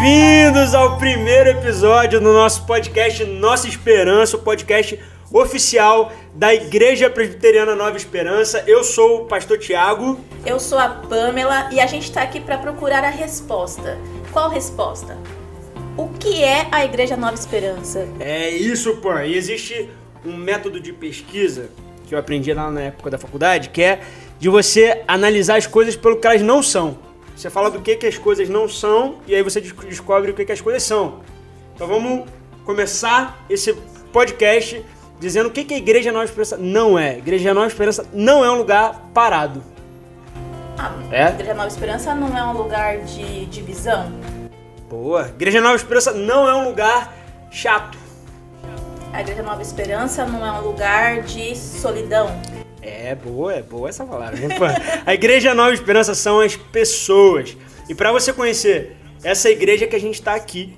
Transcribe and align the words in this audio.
bem-vindos 0.00 0.74
ao 0.74 0.96
primeiro 0.96 1.50
episódio 1.50 2.20
do 2.20 2.32
nosso 2.32 2.64
podcast 2.64 3.24
Nossa 3.24 3.66
Esperança, 3.66 4.36
o 4.36 4.40
podcast 4.40 4.96
oficial 5.32 6.12
da 6.32 6.54
Igreja 6.54 7.10
Presbiteriana 7.10 7.74
Nova 7.74 7.96
Esperança. 7.96 8.62
Eu 8.64 8.84
sou 8.84 9.22
o 9.22 9.24
pastor 9.26 9.58
Tiago. 9.58 10.20
Eu 10.46 10.60
sou 10.60 10.78
a 10.78 10.88
Pamela 10.88 11.68
e 11.72 11.80
a 11.80 11.86
gente 11.86 12.04
está 12.04 12.22
aqui 12.22 12.38
para 12.38 12.58
procurar 12.58 13.02
a 13.02 13.10
resposta. 13.10 13.98
Qual 14.32 14.48
resposta? 14.48 15.18
O 15.96 16.08
que 16.10 16.44
é 16.44 16.68
a 16.70 16.84
Igreja 16.84 17.16
Nova 17.16 17.34
Esperança? 17.34 18.06
É 18.20 18.50
isso, 18.50 18.98
pô. 18.98 19.18
E 19.18 19.36
existe 19.36 19.90
um 20.24 20.36
método 20.36 20.78
de 20.78 20.92
pesquisa 20.92 21.70
que 22.06 22.14
eu 22.14 22.18
aprendi 22.20 22.52
lá 22.52 22.70
na 22.70 22.82
época 22.82 23.10
da 23.10 23.18
faculdade, 23.18 23.70
que 23.70 23.82
é 23.82 24.00
de 24.38 24.48
você 24.48 25.02
analisar 25.08 25.56
as 25.56 25.66
coisas 25.66 25.96
pelo 25.96 26.20
que 26.20 26.26
elas 26.26 26.40
não 26.40 26.62
são. 26.62 27.07
Você 27.38 27.48
fala 27.48 27.70
do 27.70 27.80
que, 27.80 27.94
que 27.94 28.04
as 28.04 28.18
coisas 28.18 28.48
não 28.48 28.68
são 28.68 29.18
e 29.24 29.32
aí 29.32 29.44
você 29.44 29.60
descobre 29.60 30.32
o 30.32 30.34
que, 30.34 30.44
que 30.44 30.50
as 30.50 30.60
coisas 30.60 30.82
são. 30.82 31.20
Então 31.72 31.86
vamos 31.86 32.28
começar 32.64 33.44
esse 33.48 33.74
podcast 34.12 34.84
dizendo 35.20 35.46
o 35.46 35.52
que, 35.52 35.62
que 35.62 35.72
a 35.72 35.76
Igreja 35.76 36.10
Nova 36.10 36.24
Esperança 36.24 36.56
não 36.56 36.98
é. 36.98 37.10
A 37.10 37.18
Igreja 37.18 37.54
Nova 37.54 37.68
Esperança 37.68 38.04
não 38.12 38.44
é 38.44 38.50
um 38.50 38.56
lugar 38.56 39.08
parado. 39.14 39.62
A 40.76 40.92
é? 41.12 41.28
Igreja 41.28 41.54
Nova 41.54 41.68
Esperança 41.68 42.12
não 42.12 42.36
é 42.36 42.42
um 42.42 42.58
lugar 42.58 42.98
de 43.02 43.46
divisão? 43.46 44.12
Boa. 44.90 45.26
A 45.26 45.28
Igreja 45.28 45.60
Nova 45.60 45.76
Esperança 45.76 46.12
não 46.12 46.48
é 46.48 46.54
um 46.56 46.64
lugar 46.64 47.16
chato. 47.52 47.96
A 49.12 49.20
Igreja 49.20 49.44
Nova 49.44 49.62
Esperança 49.62 50.26
não 50.26 50.44
é 50.44 50.50
um 50.58 50.62
lugar 50.62 51.22
de 51.22 51.54
solidão. 51.56 52.57
É 52.88 53.14
boa, 53.14 53.54
é 53.54 53.62
boa 53.62 53.88
essa 53.88 54.04
palavra. 54.04 54.38
a 55.04 55.14
Igreja 55.14 55.54
Nova 55.54 55.72
Esperança 55.72 56.14
são 56.14 56.40
as 56.40 56.56
pessoas. 56.56 57.56
E 57.88 57.94
para 57.94 58.12
você 58.12 58.32
conhecer 58.32 58.96
essa 59.22 59.50
igreja 59.50 59.86
que 59.86 59.96
a 59.96 60.00
gente 60.00 60.14
está 60.14 60.34
aqui, 60.34 60.74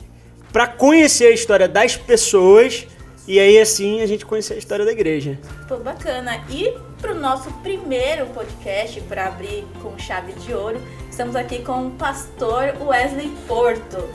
para 0.52 0.66
conhecer 0.66 1.26
a 1.26 1.30
história 1.30 1.68
das 1.68 1.96
pessoas 1.96 2.86
e 3.26 3.38
aí 3.38 3.58
assim 3.58 4.00
a 4.00 4.06
gente 4.06 4.26
conhecer 4.26 4.54
a 4.54 4.56
história 4.56 4.84
da 4.84 4.92
igreja. 4.92 5.38
Pô, 5.68 5.76
bacana. 5.76 6.44
E 6.50 6.72
para 7.00 7.12
o 7.12 7.14
nosso 7.14 7.50
primeiro 7.62 8.26
podcast, 8.26 9.00
para 9.02 9.26
abrir 9.26 9.64
com 9.82 9.98
chave 9.98 10.32
de 10.32 10.52
ouro, 10.52 10.80
estamos 11.08 11.36
aqui 11.36 11.62
com 11.62 11.86
o 11.86 11.90
pastor 11.92 12.74
Wesley 12.80 13.30
Porto 13.46 14.08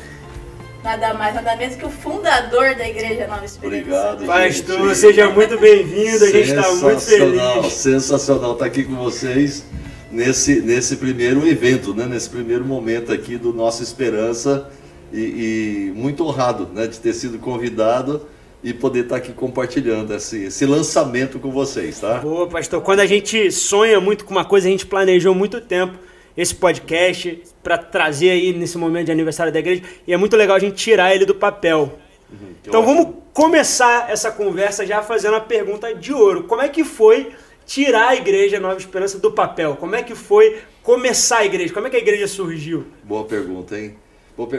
nada 0.85 1.15
mais, 1.15 1.33
nada 1.33 1.55
menos 1.55 1.75
que 1.75 1.85
o 1.85 1.89
fundador 1.89 2.75
da 2.75 2.87
Igreja 2.87 3.25
Nova 3.27 3.43
Esperança. 3.43 3.81
Obrigado, 3.81 4.25
Pastor, 4.25 4.87
gente. 4.87 4.97
seja 4.97 5.29
muito 5.31 5.57
bem-vindo, 5.57 6.23
a 6.23 6.29
gente 6.29 6.51
está 6.51 6.71
muito 6.75 7.01
feliz. 7.01 7.73
Sensacional 7.73 8.53
estar 8.53 8.65
aqui 8.65 8.83
com 8.83 8.95
vocês 8.95 9.65
nesse, 10.11 10.61
nesse 10.61 10.97
primeiro 10.97 11.45
evento, 11.47 11.91
né? 11.93 12.05
nesse 12.05 12.29
primeiro 12.29 12.63
momento 12.63 13.11
aqui 13.11 13.35
do 13.35 13.51
Nossa 13.51 13.81
Esperança 13.81 14.69
e, 15.11 15.89
e 15.89 15.93
muito 15.95 16.23
honrado 16.23 16.69
né? 16.71 16.85
de 16.85 16.99
ter 16.99 17.13
sido 17.13 17.39
convidado 17.39 18.27
e 18.63 18.71
poder 18.71 19.05
estar 19.05 19.15
aqui 19.15 19.33
compartilhando 19.33 20.13
esse, 20.13 20.45
esse 20.45 20.67
lançamento 20.67 21.39
com 21.39 21.51
vocês, 21.51 21.99
tá? 21.99 22.19
Boa, 22.19 22.47
pastor. 22.47 22.81
Quando 22.81 22.99
a 22.99 23.05
gente 23.07 23.51
sonha 23.51 23.99
muito 23.99 24.23
com 24.23 24.31
uma 24.31 24.45
coisa, 24.45 24.67
a 24.67 24.71
gente 24.71 24.85
planejou 24.85 25.33
muito 25.33 25.59
tempo 25.59 25.97
esse 26.37 26.53
podcast 26.53 27.43
para 27.63 27.77
trazer 27.77 28.31
aí 28.31 28.53
nesse 28.53 28.77
momento 28.77 29.05
de 29.05 29.11
aniversário 29.11 29.51
da 29.51 29.59
igreja. 29.59 29.83
E 30.07 30.13
é 30.13 30.17
muito 30.17 30.35
legal 30.35 30.55
a 30.55 30.59
gente 30.59 30.75
tirar 30.75 31.15
ele 31.15 31.25
do 31.25 31.35
papel. 31.35 31.97
Uhum, 32.31 32.37
então 32.61 32.81
ótimo. 32.81 32.95
vamos 32.95 33.15
começar 33.33 34.09
essa 34.09 34.31
conversa 34.31 34.85
já 34.85 35.01
fazendo 35.01 35.35
a 35.35 35.41
pergunta 35.41 35.93
de 35.93 36.13
ouro. 36.13 36.43
Como 36.43 36.61
é 36.61 36.69
que 36.69 36.83
foi 36.83 37.31
tirar 37.65 38.09
a 38.09 38.15
igreja 38.15 38.59
Nova 38.59 38.77
Esperança 38.77 39.17
do 39.17 39.31
papel? 39.31 39.75
Como 39.77 39.95
é 39.95 40.03
que 40.03 40.15
foi 40.15 40.61
começar 40.83 41.39
a 41.39 41.45
igreja? 41.45 41.73
Como 41.73 41.87
é 41.87 41.89
que 41.89 41.97
a 41.97 41.99
igreja 41.99 42.27
surgiu? 42.27 42.85
Boa 43.03 43.25
pergunta, 43.25 43.77
hein? 43.77 43.95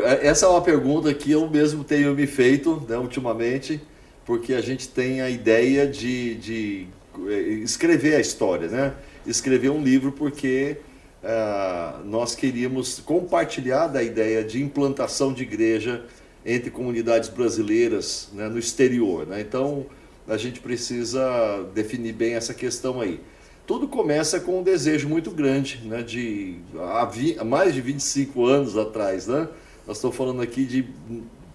É, 0.05 0.29
essa 0.29 0.47
é 0.47 0.49
uma 0.49 0.63
pergunta 0.63 1.13
que 1.13 1.31
eu 1.31 1.49
mesmo 1.49 1.85
tenho 1.85 2.15
me 2.15 2.27
feito 2.27 2.83
né, 2.89 2.97
ultimamente, 2.97 3.81
porque 4.25 4.55
a 4.55 4.61
gente 4.61 4.89
tem 4.89 5.21
a 5.21 5.29
ideia 5.29 5.87
de, 5.87 6.35
de 6.37 6.87
eh, 7.29 7.41
escrever 7.63 8.17
a 8.17 8.21
história, 8.21 8.69
né? 8.69 8.95
Escrever 9.27 9.71
um 9.71 9.83
livro 9.83 10.13
porque 10.13 10.79
uh, 11.27 12.05
nós 12.05 12.35
queríamos 12.35 13.01
compartilhar 13.01 13.89
da 13.89 14.03
ideia 14.03 14.45
de 14.45 14.63
implantação 14.63 15.33
de 15.33 15.43
igreja 15.43 16.05
entre 16.45 16.71
comunidades 16.71 17.29
brasileiras 17.29 18.29
né, 18.33 18.49
no 18.49 18.59
exterior. 18.59 19.27
Né? 19.27 19.41
Então, 19.41 19.85
a 20.29 20.37
gente 20.37 20.61
precisa 20.61 21.67
definir 21.75 22.13
bem 22.13 22.35
essa 22.35 22.55
questão 22.55 23.01
aí. 23.01 23.21
Tudo 23.67 23.89
começa 23.89 24.39
com 24.39 24.61
um 24.61 24.63
desejo 24.63 25.09
muito 25.09 25.33
grande, 25.33 25.83
né, 25.85 26.01
de 26.03 26.59
há, 26.79 27.45
mais 27.45 27.75
de 27.75 27.81
25 27.81 28.47
anos 28.47 28.79
atrás. 28.79 29.27
Né? 29.27 29.49
Nós 29.85 29.97
estamos 29.97 30.17
falando 30.17 30.41
aqui 30.41 30.65
de 30.65 30.89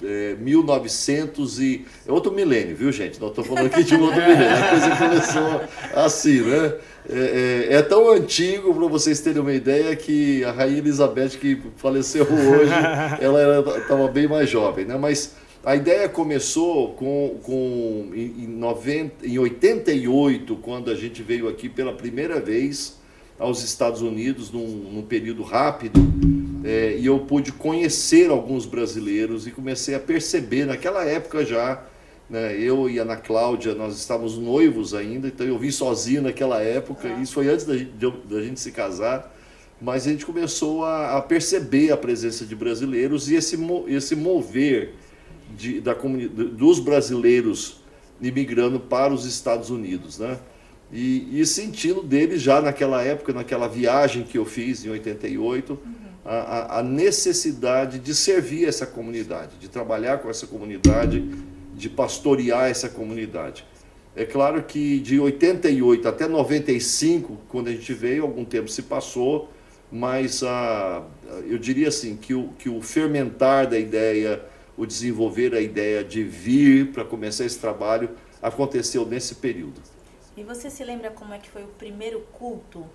é, 0.03 0.35
1900 0.35 1.59
e... 1.61 1.85
É 2.05 2.11
outro 2.11 2.33
milênio, 2.33 2.75
viu, 2.75 2.91
gente? 2.91 3.17
Nós 3.19 3.29
estamos 3.29 3.49
falando 3.49 3.67
aqui 3.67 3.83
de 3.83 3.95
um 3.95 4.01
outro 4.01 4.19
milênio. 4.19 4.49
A 4.49 4.69
coisa 4.69 4.95
começou 4.97 6.03
assim, 6.03 6.41
né? 6.41 6.73
É, 7.11 7.67
é, 7.69 7.75
é, 7.75 7.81
tão 7.81 8.09
antigo, 8.09 8.73
para 8.73 8.87
vocês 8.87 9.19
terem 9.19 9.41
uma 9.41 9.53
ideia, 9.53 9.93
que 9.95 10.43
a 10.45 10.51
Rainha 10.51 10.77
Elizabeth, 10.77 11.31
que 11.31 11.61
faleceu 11.75 12.23
hoje, 12.23 12.71
ela 13.19 13.59
estava 13.77 14.07
bem 14.07 14.29
mais 14.29 14.49
jovem, 14.49 14.85
né? 14.85 14.97
Mas 14.97 15.35
a 15.63 15.75
ideia 15.75 16.07
começou 16.07 16.93
com, 16.93 17.37
com 17.43 18.11
em, 18.15 18.47
90, 18.47 19.27
em 19.27 19.37
88, 19.37 20.55
quando 20.55 20.89
a 20.89 20.95
gente 20.95 21.21
veio 21.21 21.49
aqui 21.49 21.67
pela 21.67 21.93
primeira 21.93 22.39
vez 22.39 22.97
aos 23.37 23.61
Estados 23.61 24.01
Unidos, 24.01 24.49
num, 24.49 24.67
num 24.67 25.01
período 25.01 25.43
rápido, 25.43 25.99
é, 26.63 26.95
e 26.97 27.05
eu 27.05 27.19
pude 27.19 27.51
conhecer 27.51 28.29
alguns 28.29 28.65
brasileiros 28.65 29.45
e 29.45 29.51
comecei 29.51 29.95
a 29.95 29.99
perceber, 29.99 30.65
naquela 30.65 31.03
época 31.03 31.43
já, 31.43 31.83
né? 32.31 32.57
Eu 32.57 32.89
e 32.89 32.97
a 32.97 33.01
Ana 33.01 33.17
Cláudia, 33.17 33.75
nós 33.75 33.97
estávamos 33.97 34.37
noivos 34.37 34.93
ainda, 34.93 35.27
então 35.27 35.45
eu 35.45 35.59
vim 35.59 35.69
sozinho 35.69 36.21
naquela 36.21 36.61
época, 36.61 37.09
ah. 37.09 37.21
isso 37.21 37.33
foi 37.33 37.49
antes 37.49 37.65
da 37.65 37.77
gente, 37.77 37.91
da 38.23 38.41
gente 38.41 38.57
se 38.57 38.71
casar, 38.71 39.35
mas 39.81 40.07
a 40.07 40.11
gente 40.11 40.25
começou 40.25 40.85
a, 40.85 41.17
a, 41.17 41.21
perceber 41.21 41.91
a 41.91 41.97
presença 41.97 42.45
de 42.45 42.55
brasileiros 42.55 43.29
e 43.29 43.35
esse, 43.35 43.57
esse 43.87 44.15
mover 44.15 44.93
de, 45.57 45.81
da 45.81 45.93
dos 45.93 46.79
brasileiros 46.79 47.81
imigrando 48.21 48.79
para 48.79 49.13
os 49.13 49.25
Estados 49.25 49.69
Unidos, 49.69 50.17
né? 50.17 50.39
E, 50.93 51.39
e, 51.39 51.45
sentindo 51.45 52.01
deles 52.01 52.41
já 52.41 52.61
naquela 52.61 53.01
época, 53.01 53.33
naquela 53.33 53.67
viagem 53.67 54.23
que 54.23 54.37
eu 54.37 54.45
fiz 54.45 54.85
em 54.85 54.89
88, 54.89 55.73
uhum. 55.73 55.79
a, 56.23 56.79
a 56.79 56.83
necessidade 56.83 57.97
de 57.97 58.13
servir 58.13 58.67
essa 58.67 58.85
comunidade, 58.85 59.51
de 59.59 59.69
trabalhar 59.69 60.19
com 60.19 60.29
essa 60.29 60.45
comunidade 60.45 61.25
de 61.73 61.89
pastorear 61.89 62.69
essa 62.69 62.89
comunidade. 62.89 63.65
É 64.15 64.25
claro 64.25 64.61
que 64.63 64.99
de 64.99 65.19
88 65.19 66.07
até 66.07 66.27
95, 66.27 67.37
quando 67.47 67.69
a 67.69 67.71
gente 67.71 67.93
veio, 67.93 68.23
algum 68.23 68.43
tempo 68.43 68.67
se 68.67 68.83
passou, 68.83 69.49
mas 69.91 70.43
ah, 70.43 71.03
eu 71.47 71.57
diria 71.57 71.87
assim 71.87 72.17
que 72.17 72.33
o, 72.33 72.49
que 72.59 72.69
o 72.69 72.81
fermentar 72.81 73.67
da 73.67 73.79
ideia, 73.79 74.43
o 74.77 74.85
desenvolver 74.85 75.55
a 75.55 75.61
ideia 75.61 76.03
de 76.03 76.23
vir 76.23 76.91
para 76.91 77.05
começar 77.05 77.45
esse 77.45 77.59
trabalho 77.59 78.09
aconteceu 78.41 79.05
nesse 79.05 79.35
período. 79.35 79.81
E 80.35 80.43
você 80.43 80.69
se 80.69 80.83
lembra 80.83 81.11
como 81.11 81.33
é 81.33 81.37
que 81.37 81.49
foi 81.49 81.63
o 81.63 81.67
primeiro 81.67 82.21
culto? 82.33 82.85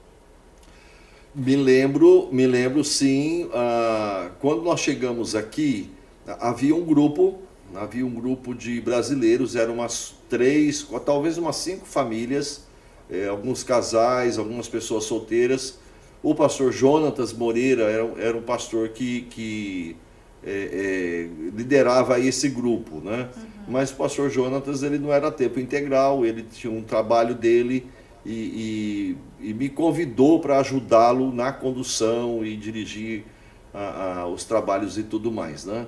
Me 1.34 1.54
lembro, 1.54 2.28
me 2.32 2.46
lembro 2.46 2.82
sim. 2.82 3.48
Ah, 3.52 4.30
quando 4.40 4.62
nós 4.62 4.80
chegamos 4.80 5.34
aqui, 5.34 5.90
havia 6.26 6.74
um 6.74 6.84
grupo 6.84 7.45
havia 7.74 8.06
um 8.06 8.10
grupo 8.10 8.54
de 8.54 8.80
brasileiros, 8.80 9.56
eram 9.56 9.74
umas 9.74 10.14
três, 10.28 10.86
talvez 11.04 11.38
umas 11.38 11.56
cinco 11.56 11.86
famílias, 11.86 12.64
é, 13.10 13.28
alguns 13.28 13.62
casais, 13.62 14.38
algumas 14.38 14.68
pessoas 14.68 15.04
solteiras. 15.04 15.78
O 16.22 16.34
pastor 16.34 16.72
Jonatas 16.72 17.32
Moreira 17.32 17.84
era, 17.84 18.04
era 18.18 18.36
um 18.36 18.42
pastor 18.42 18.88
que, 18.90 19.22
que 19.22 19.96
é, 20.44 21.28
é, 21.30 21.50
liderava 21.56 22.18
esse 22.20 22.48
grupo, 22.48 23.00
né? 23.00 23.28
Uhum. 23.36 23.42
Mas 23.68 23.90
o 23.90 23.96
pastor 23.96 24.30
Jonatas 24.30 24.82
ele 24.82 24.98
não 24.98 25.12
era 25.12 25.30
tempo 25.30 25.58
integral, 25.60 26.24
ele 26.24 26.42
tinha 26.42 26.72
um 26.72 26.82
trabalho 26.82 27.34
dele 27.34 27.86
e, 28.24 29.16
e, 29.40 29.48
e 29.50 29.54
me 29.54 29.68
convidou 29.68 30.40
para 30.40 30.58
ajudá-lo 30.58 31.32
na 31.32 31.52
condução 31.52 32.44
e 32.44 32.56
dirigir 32.56 33.24
a, 33.72 34.20
a, 34.20 34.26
os 34.26 34.44
trabalhos 34.44 34.96
e 34.98 35.02
tudo 35.02 35.30
mais, 35.30 35.64
né? 35.64 35.86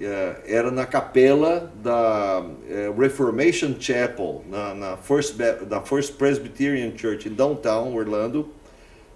É, 0.00 0.40
era 0.46 0.70
na 0.70 0.86
capela 0.86 1.70
da 1.82 2.46
é, 2.68 2.90
Reformation 2.96 3.74
Chapel, 3.78 4.42
na, 4.48 4.74
na, 4.74 4.96
First, 4.96 5.36
da 5.36 5.82
First 5.82 6.14
Presbyterian 6.14 6.96
Church 6.96 7.28
em 7.28 7.32
downtown 7.34 7.94
Orlando. 7.94 8.48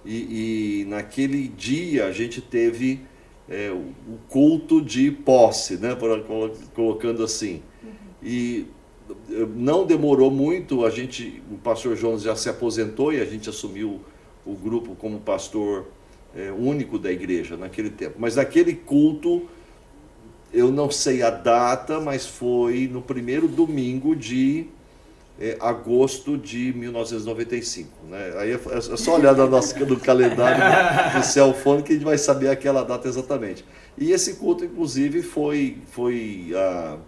E, 0.05 0.83
e 0.83 0.85
naquele 0.85 1.49
dia 1.49 2.05
a 2.05 2.13
gente 2.13 2.43
teve 2.43 3.01
é, 3.49 3.71
o 3.71 4.19
culto 4.29 4.83
de 4.83 5.11
posse, 5.11 5.79
né, 5.79 5.97
colocando 6.75 7.25
assim. 7.25 7.63
Uhum. 7.83 7.91
E 8.23 8.67
não 9.55 9.87
demorou 9.87 10.31
muito, 10.31 10.85
a 10.85 10.91
gente, 10.91 11.43
o 11.51 11.57
pastor 11.57 11.97
Jones 11.97 12.23
já 12.23 12.37
se 12.37 12.49
aposentou 12.49 13.13
e 13.13 13.21
a 13.21 13.25
gente 13.25 13.49
assumiu 13.49 14.01
o 14.45 14.55
grupo 14.55 14.95
como 14.95 15.19
pastor 15.21 15.87
é, 16.35 16.51
único 16.53 16.99
da 16.99 17.11
igreja 17.11 17.57
naquele 17.57 17.91
tempo. 17.91 18.17
Mas 18.19 18.37
naquele 18.37 18.75
culto 18.75 19.49
eu 20.55 20.71
não 20.71 20.91
sei 20.91 21.23
a 21.23 21.31
data, 21.31 22.01
mas 22.01 22.25
foi 22.25 22.89
no 22.91 23.03
primeiro 23.03 23.49
domingo 23.49 24.15
de 24.15 24.69
é, 25.39 25.57
agosto 25.61 26.39
de 26.39 26.73
1995. 26.73 27.91
Né? 28.09 28.35
Aí 28.39 28.53
é, 28.53 28.55
é 28.55 28.97
só 28.97 29.17
olhar 29.17 29.35
no, 29.35 29.49
nosso, 29.49 29.77
no 29.85 29.99
calendário 29.99 31.19
do 31.19 31.25
Celfone 31.25 31.83
que 31.83 31.93
a 31.93 31.95
gente 31.97 32.05
vai 32.05 32.17
saber 32.17 32.49
aquela 32.49 32.85
data 32.85 33.09
exatamente. 33.09 33.65
E 33.99 34.13
esse 34.13 34.35
culto, 34.35 34.65
inclusive, 34.65 35.23
foi, 35.23 35.79
foi 35.91 36.53
a, 36.55 36.99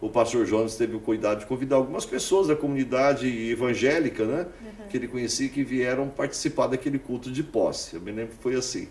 o 0.00 0.08
pastor 0.08 0.44
Jonas 0.44 0.74
teve 0.74 0.96
o 0.96 1.00
cuidado 1.00 1.40
de 1.40 1.46
convidar 1.46 1.76
algumas 1.76 2.04
pessoas 2.04 2.48
da 2.48 2.56
comunidade 2.56 3.28
evangélica, 3.50 4.24
né? 4.24 4.46
Uhum. 4.60 4.88
Que 4.88 4.96
ele 4.96 5.08
conhecia 5.08 5.48
que 5.48 5.62
vieram 5.62 6.08
participar 6.08 6.66
daquele 6.66 6.98
culto 6.98 7.30
de 7.30 7.42
posse. 7.42 7.94
Eu 7.94 8.00
me 8.00 8.10
lembro 8.10 8.36
que 8.36 8.42
foi 8.42 8.56
assim. 8.56 8.88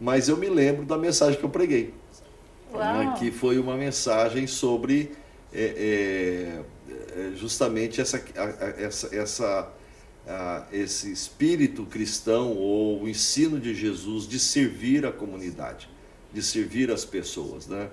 Mas 0.00 0.28
eu 0.28 0.36
me 0.36 0.48
lembro 0.48 0.84
da 0.84 0.98
mensagem 0.98 1.38
que 1.38 1.44
eu 1.44 1.50
preguei. 1.50 1.94
Né? 2.74 3.14
Que 3.18 3.30
foi 3.30 3.58
uma 3.58 3.76
mensagem 3.76 4.46
sobre 4.46 5.12
é, 5.52 6.62
é, 7.16 7.32
justamente 7.36 8.00
essa, 8.00 8.22
essa, 8.78 9.14
essa 9.14 9.72
esse 10.72 11.12
espírito 11.12 11.84
cristão 11.84 12.56
ou 12.56 13.02
o 13.02 13.08
ensino 13.08 13.60
de 13.60 13.74
Jesus 13.74 14.26
de 14.26 14.38
servir 14.38 15.04
a 15.04 15.12
comunidade, 15.12 15.88
de 16.32 16.42
servir 16.42 16.90
as 16.90 17.04
pessoas, 17.04 17.66
né? 17.66 17.90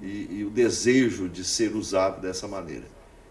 E, 0.00 0.28
e, 0.30 0.44
o 0.44 0.50
desejo 0.50 1.28
de 1.28 1.42
ser 1.42 1.74
usado 1.74 2.20
dessa 2.20 2.46
maneira. 2.46 2.84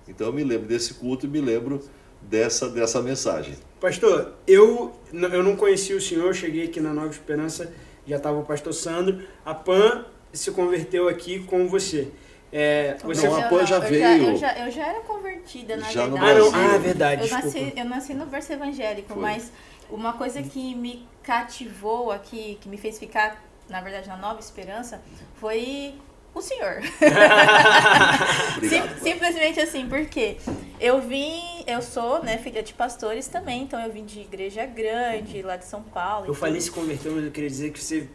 Então 0.06 0.28
eu 0.28 0.34
me 0.34 0.44
lembro 0.44 0.68
desse 0.68 0.96
culto 0.96 1.26
e 1.26 1.30
me 1.30 1.40
lembro 1.40 1.82
dessa, 2.22 2.70
dessa 2.70 3.02
mensagem. 3.02 3.56
Pastor, 3.80 4.34
eu, 4.46 4.94
eu 5.14 5.42
não 5.42 5.56
conhecia 5.56 5.96
o 5.96 6.02
senhor, 6.02 6.36
cheguei 6.36 6.66
aqui 6.66 6.82
na 6.82 6.94
Nova 6.94 7.10
Esperança, 7.10 7.74
já 8.06 8.18
estava 8.18 8.38
o 8.38 8.44
pastor 8.44 8.74
Sandro. 8.74 9.24
A 9.46 9.54
PAN 9.54 10.06
se 10.34 10.52
converteu 10.52 11.08
aqui 11.08 11.44
com 11.44 11.68
você. 11.68 12.12
É, 12.54 12.98
você 13.04 13.28
não, 13.28 13.40
a 13.40 13.44
PAN 13.44 13.66
já 13.66 13.80
veio. 13.80 14.32
Eu 14.32 14.36
já, 14.36 14.58
eu 14.58 14.72
já, 14.72 14.88
era 14.88 15.00
convertida, 15.02 15.78
na 15.78 15.90
já 15.90 16.06
verdade. 16.06 16.40
No 16.40 16.46
ah, 16.56 16.76
ah, 16.76 16.78
verdade. 16.78 17.24
Eu 17.24 17.30
nasci, 17.30 17.74
eu 17.78 17.86
nasci 17.86 18.14
no 18.14 18.26
verso 18.26 18.52
evangélico, 18.52 19.14
Foi. 19.14 19.22
mas 19.22 19.52
uma 19.90 20.14
coisa 20.14 20.42
que 20.44 20.76
me 20.76 21.08
cativou 21.24 22.12
aqui, 22.12 22.58
que 22.60 22.68
me 22.68 22.78
fez 22.78 23.00
ficar, 23.00 23.42
na 23.70 23.80
verdade, 23.80 24.08
na 24.10 24.18
Nova 24.18 24.40
Esperança, 24.40 25.02
foi 25.36 25.96
o 26.34 26.42
senhor. 26.42 26.82
Sim, 28.62 28.82
simplesmente 29.02 29.60
assim, 29.60 29.88
porque 29.88 30.38
eu 30.80 31.02
vim, 31.02 31.64
eu 31.68 31.82
sou, 31.82 32.24
né, 32.24 32.38
filha 32.38 32.64
de 32.64 32.74
pastores 32.74 33.28
também, 33.28 33.64
então 33.64 33.80
eu 33.80 33.92
vim 33.92 34.06
de 34.06 34.22
igreja 34.22 34.66
grande, 34.66 35.42
lá 35.42 35.58
de 35.58 35.66
São 35.66 35.84
Paulo. 35.84 36.28
Eu 36.28 36.34
falei 36.34 36.62
se 36.62 36.72
converteu, 36.72 37.14
mas 37.14 37.26
eu 37.26 37.32
queria 37.32 37.50
dizer 37.50 37.72
que 37.72 37.84
você 37.84 38.08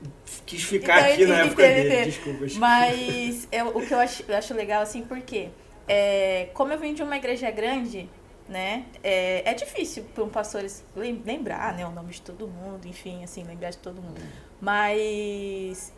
quis 0.45 0.63
ficar 0.63 1.01
então, 1.01 1.13
aqui 1.13 1.27
na 1.27 1.39
época 1.41 1.63
dele. 1.63 2.05
Desculpa. 2.07 2.47
Mas 2.57 3.49
eu, 3.53 3.69
o 3.69 3.87
que 3.87 3.93
eu 3.93 3.99
acho, 3.99 4.25
eu 4.27 4.37
acho 4.37 4.55
legal, 4.55 4.83
assim, 4.83 5.03
porque 5.03 5.51
é, 5.87 6.49
como 6.55 6.73
eu 6.73 6.79
vim 6.79 6.95
de 6.95 7.03
uma 7.03 7.17
igreja 7.17 7.51
grande, 7.51 8.09
né? 8.49 8.85
É, 9.03 9.43
é 9.51 9.55
difícil 9.55 10.05
para 10.15 10.25
um 10.25 10.29
pastor 10.29 10.65
lembrar, 10.95 11.75
né, 11.75 11.87
o 11.87 11.91
nome 11.91 12.13
de 12.13 12.23
todo 12.23 12.47
mundo, 12.47 12.87
enfim, 12.87 13.23
assim, 13.23 13.45
lembrar 13.45 13.71
de 13.71 13.79
todo 13.79 14.01
mundo. 14.01 14.21
Mas 14.61 15.93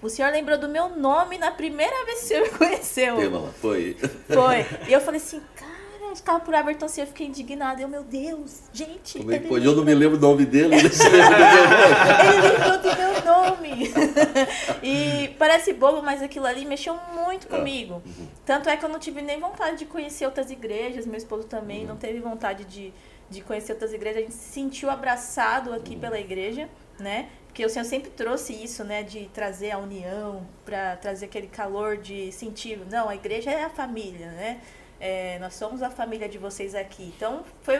o 0.00 0.08
senhor 0.08 0.30
lembrou 0.30 0.58
do 0.58 0.68
meu 0.68 0.90
nome 0.90 1.38
na 1.38 1.50
primeira 1.50 2.04
vez 2.04 2.20
que 2.20 2.24
o 2.24 2.28
senhor 2.28 2.42
me 2.44 2.50
conheceu. 2.50 3.16
Foi. 3.60 3.96
Foi. 4.28 4.66
E 4.88 4.92
eu 4.92 5.00
falei 5.00 5.20
assim, 5.20 5.40
cara, 5.56 5.72
eu 6.08 6.16
ficava 6.16 6.40
por 6.40 6.54
Aberton 6.54 6.86
assim, 6.86 7.00
eu 7.00 7.06
fiquei 7.06 7.26
indignada. 7.26 7.82
Eu, 7.82 7.88
meu 7.88 8.04
Deus, 8.04 8.62
gente. 8.72 9.18
Como 9.18 9.32
é 9.32 9.38
que 9.38 9.48
pode? 9.48 9.64
Eu 9.64 9.74
não 9.74 9.84
me 9.84 9.94
lembro 9.94 10.16
do 10.16 10.26
nome 10.26 10.46
dele, 10.46 10.76
ele 10.78 10.88
lembrou 10.88 12.78
do 12.78 12.96
meu 12.96 13.24
nome. 13.24 13.92
e 14.82 15.28
parece 15.38 15.72
bobo, 15.72 16.02
mas 16.02 16.22
aquilo 16.22 16.46
ali 16.46 16.64
mexeu 16.64 16.96
muito 17.14 17.46
ah, 17.50 17.56
comigo. 17.56 18.02
Uhum. 18.04 18.28
Tanto 18.46 18.68
é 18.68 18.76
que 18.76 18.84
eu 18.84 18.88
não 18.88 18.98
tive 18.98 19.20
nem 19.20 19.40
vontade 19.40 19.78
de 19.78 19.84
conhecer 19.84 20.26
outras 20.26 20.50
igrejas, 20.50 21.06
meu 21.06 21.16
esposo 21.16 21.44
também 21.44 21.82
uhum. 21.82 21.88
não 21.88 21.96
teve 21.96 22.20
vontade 22.20 22.64
de, 22.64 22.92
de 23.28 23.40
conhecer 23.42 23.72
outras 23.72 23.92
igrejas. 23.92 24.18
A 24.18 24.22
gente 24.22 24.34
se 24.34 24.52
sentiu 24.52 24.90
abraçado 24.90 25.72
aqui 25.72 25.94
uhum. 25.94 26.00
pela 26.00 26.18
igreja, 26.18 26.68
né? 26.98 27.28
Porque 27.58 27.66
o 27.66 27.68
Senhor 27.68 27.84
sempre 27.84 28.08
trouxe 28.10 28.52
isso, 28.52 28.84
né, 28.84 29.02
de 29.02 29.28
trazer 29.34 29.72
a 29.72 29.78
união, 29.78 30.46
para 30.64 30.94
trazer 30.94 31.24
aquele 31.24 31.48
calor 31.48 31.96
de 31.96 32.30
sentir, 32.30 32.78
não, 32.88 33.08
a 33.08 33.16
igreja 33.16 33.50
é 33.50 33.64
a 33.64 33.68
família, 33.68 34.30
né? 34.30 34.60
É, 35.00 35.40
nós 35.40 35.54
somos 35.54 35.82
a 35.82 35.90
família 35.90 36.28
de 36.28 36.38
vocês 36.38 36.72
aqui. 36.72 37.12
Então, 37.16 37.42
foi 37.62 37.78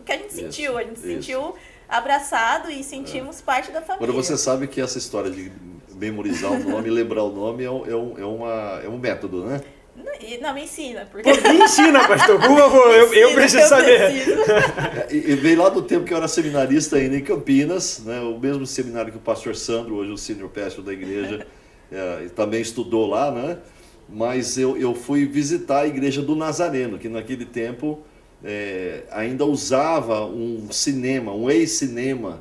o 0.00 0.02
que 0.02 0.12
a 0.12 0.16
gente 0.16 0.28
isso, 0.28 0.36
sentiu, 0.40 0.78
a 0.78 0.82
gente 0.82 0.96
isso. 0.96 1.06
sentiu 1.06 1.54
abraçado 1.86 2.70
e 2.70 2.82
sentimos 2.82 3.40
é. 3.40 3.42
parte 3.42 3.70
da 3.70 3.82
família. 3.82 4.08
Agora, 4.08 4.12
você 4.12 4.34
sabe 4.34 4.66
que 4.66 4.80
essa 4.80 4.96
história 4.96 5.30
de 5.30 5.52
memorizar 5.94 6.50
o 6.50 6.58
nome, 6.64 6.88
lembrar 6.88 7.24
o 7.24 7.30
nome, 7.30 7.64
é 7.64 7.70
um, 7.70 7.84
é, 7.84 7.94
um, 7.94 8.18
é, 8.18 8.24
uma, 8.24 8.80
é 8.82 8.88
um 8.88 8.96
método, 8.96 9.44
né? 9.44 9.60
Não, 10.40 10.54
me 10.54 10.64
ensina. 10.64 11.06
Porque... 11.10 11.30
Pô, 11.30 11.48
me 11.48 11.62
ensina, 11.62 12.06
pastor, 12.06 12.40
por 12.40 12.56
favor, 12.56 12.90
eu, 12.94 13.12
eu 13.14 13.34
preciso 13.34 13.62
eu 13.62 13.68
saber. 13.68 14.10
Preciso. 14.10 14.40
e, 15.10 15.34
veio 15.36 15.58
lá 15.58 15.68
do 15.68 15.82
tempo 15.82 16.04
que 16.04 16.12
eu 16.12 16.16
era 16.16 16.28
seminarista 16.28 16.96
ainda 16.96 17.16
em 17.16 17.22
Campinas, 17.22 18.02
né, 18.04 18.20
o 18.20 18.38
mesmo 18.38 18.66
seminário 18.66 19.12
que 19.12 19.18
o 19.18 19.20
pastor 19.20 19.56
Sandro, 19.56 19.96
hoje 19.96 20.10
o 20.10 20.18
senior 20.18 20.48
pastor 20.50 20.84
da 20.84 20.92
igreja, 20.92 21.46
é, 21.90 22.28
também 22.34 22.60
estudou 22.60 23.06
lá, 23.06 23.30
né? 23.30 23.58
Mas 24.08 24.56
eu, 24.56 24.76
eu 24.76 24.94
fui 24.94 25.26
visitar 25.26 25.80
a 25.80 25.86
igreja 25.86 26.22
do 26.22 26.34
Nazareno, 26.34 26.98
que 26.98 27.08
naquele 27.08 27.44
tempo 27.44 28.02
é, 28.42 29.02
ainda 29.10 29.44
usava 29.44 30.24
um 30.24 30.68
cinema, 30.70 31.32
um 31.34 31.50
ex-cinema, 31.50 32.40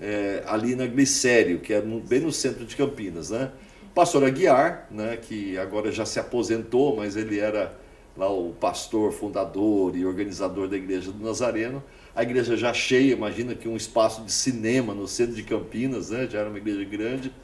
é, 0.00 0.42
ali 0.46 0.74
na 0.76 0.86
Glicério, 0.86 1.58
que 1.58 1.72
é 1.72 1.80
no, 1.80 2.00
bem 2.00 2.20
no 2.20 2.32
centro 2.32 2.64
de 2.64 2.76
Campinas, 2.76 3.30
né? 3.30 3.50
Pastor 3.98 4.22
Aguiar, 4.22 4.86
né, 4.92 5.16
que 5.16 5.58
agora 5.58 5.90
já 5.90 6.06
se 6.06 6.20
aposentou, 6.20 6.94
mas 6.94 7.16
ele 7.16 7.40
era 7.40 7.76
lá 8.16 8.30
o 8.30 8.52
pastor, 8.52 9.10
fundador 9.10 9.96
e 9.96 10.06
organizador 10.06 10.68
da 10.68 10.76
igreja 10.76 11.10
do 11.10 11.20
Nazareno. 11.20 11.82
A 12.14 12.22
igreja 12.22 12.56
já 12.56 12.72
cheia, 12.72 13.12
imagina 13.12 13.56
que 13.56 13.68
um 13.68 13.74
espaço 13.74 14.22
de 14.22 14.30
cinema 14.30 14.94
no 14.94 15.08
centro 15.08 15.34
de 15.34 15.42
Campinas, 15.42 16.10
né, 16.10 16.28
já 16.30 16.38
era 16.38 16.48
uma 16.48 16.58
igreja 16.58 16.84
grande. 16.84 17.34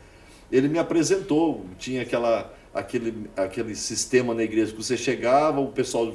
Ele 0.49 0.69
me 0.69 0.79
apresentou, 0.79 1.67
tinha 1.77 2.03
aquela, 2.03 2.55
aquele, 2.73 3.29
aquele 3.37 3.75
sistema 3.75 4.33
na 4.33 4.45
igreja 4.45 4.71
que 4.71 4.81
você 4.81 4.97
chegava, 4.97 5.61
o 5.61 5.73
pessoal 5.73 6.13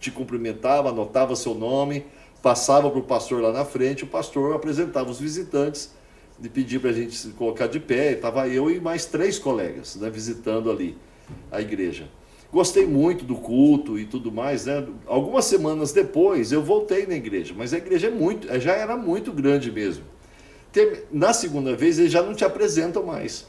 te 0.00 0.10
cumprimentava, 0.10 0.88
anotava 0.88 1.36
seu 1.36 1.54
nome, 1.54 2.04
passava 2.42 2.90
para 2.90 2.98
o 2.98 3.04
pastor 3.04 3.40
lá 3.40 3.52
na 3.52 3.64
frente, 3.64 4.02
o 4.02 4.08
pastor 4.08 4.56
apresentava 4.56 5.08
os 5.08 5.20
visitantes 5.20 5.96
de 6.40 6.48
pedir 6.48 6.80
para 6.80 6.90
a 6.90 6.92
gente 6.92 7.14
se 7.14 7.28
colocar 7.30 7.66
de 7.66 7.80
pé. 7.80 8.12
Estava 8.12 8.48
eu 8.48 8.70
e 8.70 8.80
mais 8.80 9.06
três 9.06 9.38
colegas 9.38 9.96
né, 9.96 10.08
visitando 10.10 10.70
ali 10.70 10.96
a 11.50 11.60
igreja. 11.60 12.08
Gostei 12.50 12.86
muito 12.86 13.24
do 13.24 13.34
culto 13.34 13.98
e 13.98 14.06
tudo 14.06 14.32
mais. 14.32 14.66
Né? 14.66 14.86
Algumas 15.06 15.44
semanas 15.44 15.92
depois 15.92 16.52
eu 16.52 16.62
voltei 16.62 17.06
na 17.06 17.14
igreja, 17.14 17.54
mas 17.56 17.74
a 17.74 17.78
igreja 17.78 18.06
é 18.06 18.10
muito, 18.10 18.48
já 18.60 18.72
era 18.72 18.96
muito 18.96 19.32
grande 19.32 19.70
mesmo. 19.70 20.04
Na 21.10 21.32
segunda 21.32 21.74
vez 21.74 21.98
eles 21.98 22.12
já 22.12 22.22
não 22.22 22.34
te 22.34 22.44
apresentam 22.44 23.02
mais. 23.02 23.46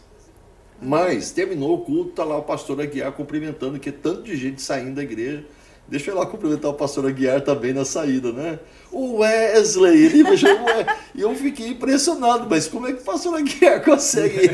Mas 0.82 1.32
terminou 1.32 1.76
o 1.76 1.82
culto, 1.82 2.12
está 2.12 2.24
lá 2.24 2.38
o 2.38 2.44
pastor 2.44 2.80
Aguiar 2.82 3.12
cumprimentando, 3.12 3.80
que 3.80 3.90
é 3.90 3.92
tanto 3.92 4.24
de 4.24 4.36
gente 4.36 4.62
saindo 4.62 4.96
da 4.96 5.04
igreja. 5.04 5.46
Deixa 5.90 6.12
eu 6.12 6.16
ir 6.16 6.20
lá 6.20 6.26
cumprimentar 6.26 6.70
o 6.70 6.76
pastor 6.76 7.08
Aguiar 7.08 7.42
também 7.42 7.74
na 7.74 7.84
saída, 7.84 8.32
né? 8.32 8.60
O 8.92 9.18
Wesley, 9.18 10.06
ele 10.06 10.24
me 10.24 10.38
chamou. 10.38 10.68
e 11.16 11.22
eu 11.22 11.34
fiquei 11.36 11.70
impressionado, 11.70 12.48
mas 12.48 12.68
como 12.68 12.88
é 12.88 12.94
que 12.94 13.02
o 13.02 13.04
pastor 13.06 13.36
Aguiar 13.36 13.82
consegue? 13.86 14.52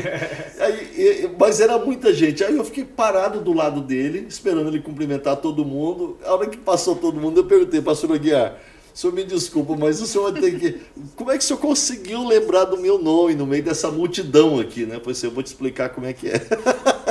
Aí, 0.58 1.30
mas 1.38 1.60
era 1.60 1.78
muita 1.78 2.12
gente. 2.12 2.42
Aí 2.42 2.56
eu 2.56 2.64
fiquei 2.64 2.84
parado 2.84 3.40
do 3.40 3.52
lado 3.52 3.82
dele, 3.82 4.26
esperando 4.28 4.68
ele 4.68 4.80
cumprimentar 4.80 5.36
todo 5.36 5.64
mundo. 5.64 6.16
A 6.24 6.32
hora 6.34 6.48
que 6.48 6.56
passou 6.56 6.96
todo 6.96 7.20
mundo, 7.20 7.40
eu 7.40 7.44
perguntei, 7.44 7.82
pastor 7.82 8.12
Aguiar, 8.12 8.58
o 8.96 8.98
senhor 8.98 9.12
me 9.12 9.24
desculpa, 9.24 9.76
mas 9.76 10.00
o 10.00 10.06
senhor 10.06 10.32
tem 10.32 10.58
que. 10.58 10.80
Como 11.14 11.30
é 11.30 11.36
que 11.36 11.44
o 11.44 11.46
senhor 11.46 11.58
conseguiu 11.58 12.26
lembrar 12.26 12.64
do 12.64 12.78
meu 12.78 12.98
nome 12.98 13.34
no 13.34 13.46
meio 13.46 13.62
dessa 13.62 13.90
multidão 13.90 14.58
aqui, 14.58 14.86
né? 14.86 14.98
Pois 15.04 15.22
eu 15.22 15.30
vou 15.30 15.42
te 15.42 15.48
explicar 15.48 15.90
como 15.90 16.06
é 16.06 16.14
que 16.14 16.28
é. 16.28 16.40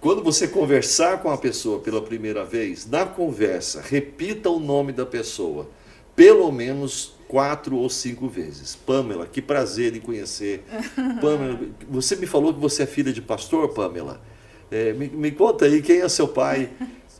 Quando 0.00 0.22
você 0.22 0.48
conversar 0.48 1.20
com 1.20 1.30
a 1.30 1.36
pessoa 1.36 1.78
pela 1.78 2.00
primeira 2.00 2.42
vez, 2.42 2.88
na 2.88 3.04
conversa, 3.04 3.82
repita 3.86 4.48
o 4.48 4.58
nome 4.58 4.92
da 4.92 5.04
pessoa, 5.04 5.68
pelo 6.16 6.50
menos 6.50 7.12
quatro 7.28 7.76
ou 7.76 7.88
cinco 7.90 8.26
vezes. 8.26 8.74
Pamela, 8.74 9.26
que 9.26 9.42
prazer 9.42 9.94
em 9.94 10.00
conhecer. 10.00 10.64
Pamela, 11.20 11.60
você 11.88 12.16
me 12.16 12.26
falou 12.26 12.54
que 12.54 12.60
você 12.60 12.84
é 12.84 12.86
filha 12.86 13.12
de 13.12 13.20
pastor, 13.20 13.68
Pamela? 13.68 14.20
É, 14.70 14.92
me, 14.94 15.08
me, 15.08 15.30
conta 15.32 15.66
aí 15.66 15.82
quem 15.82 16.00
é 16.00 16.08
seu 16.08 16.26
pai. 16.26 16.70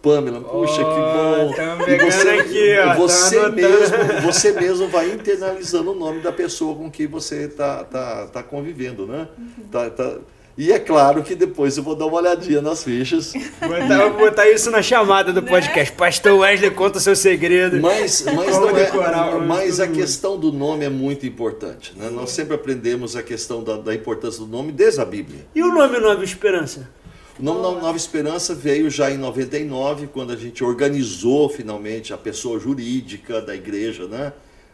Pamela, 0.00 0.40
puxa, 0.40 0.80
oh, 0.80 1.52
que 1.52 1.60
bom. 1.60 1.86
E 1.86 1.98
você, 1.98 2.28
aqui, 2.30 2.78
ó, 2.78 2.94
você, 2.94 3.48
mesmo, 3.50 3.96
você 4.22 4.52
mesmo 4.52 4.88
vai 4.88 5.12
internalizando 5.12 5.92
o 5.92 5.94
nome 5.94 6.20
da 6.20 6.32
pessoa 6.32 6.74
com 6.74 6.90
quem 6.90 7.06
você 7.06 7.44
está 7.44 7.84
tá, 7.84 8.26
tá 8.28 8.42
convivendo, 8.42 9.06
né? 9.06 9.28
Uhum. 9.38 9.68
Tá, 9.70 9.90
tá, 9.90 10.16
e 10.60 10.70
é 10.72 10.78
claro 10.78 11.22
que 11.22 11.34
depois 11.34 11.78
eu 11.78 11.82
vou 11.82 11.96
dar 11.96 12.04
uma 12.04 12.18
olhadinha 12.18 12.60
nas 12.60 12.84
fichas. 12.84 13.32
Vou 13.32 14.18
botar, 14.18 14.46
isso 14.46 14.70
na 14.70 14.82
chamada 14.82 15.32
do 15.32 15.40
né? 15.40 15.48
podcast. 15.48 15.90
Pastor 15.94 16.38
Wesley 16.38 16.70
conta 16.70 17.00
seu 17.00 17.16
segredo. 17.16 17.80
Mas, 17.80 18.26
mas, 18.26 18.58
não 18.58 18.68
é, 18.76 19.38
mas 19.38 19.80
a 19.80 19.88
questão 19.88 20.38
do 20.38 20.52
nome 20.52 20.84
é 20.84 20.90
muito 20.90 21.26
importante. 21.26 21.94
Né? 21.96 22.10
Nós 22.10 22.32
sempre 22.32 22.54
aprendemos 22.54 23.16
a 23.16 23.22
questão 23.22 23.64
da, 23.64 23.78
da, 23.78 23.94
importância 23.94 24.40
do 24.40 24.46
nome 24.46 24.70
desde 24.70 25.00
a 25.00 25.04
Bíblia. 25.06 25.46
E 25.54 25.62
o 25.62 25.72
nome 25.72 25.98
Nova 25.98 26.22
Esperança? 26.22 26.90
O 27.38 27.42
nome. 27.42 27.80
Nova 27.80 27.96
Esperança 27.96 28.54
veio 28.54 28.90
já 28.90 29.10
em 29.10 29.16
99, 29.16 30.08
quando 30.08 30.34
a 30.34 30.36
gente 30.36 30.62
organizou 30.62 31.48
finalmente 31.48 32.12
a 32.12 32.18
pessoa 32.18 32.60
jurídica 32.60 33.40
da 33.40 33.56
igreja, 33.56 34.06
né? 34.06 34.30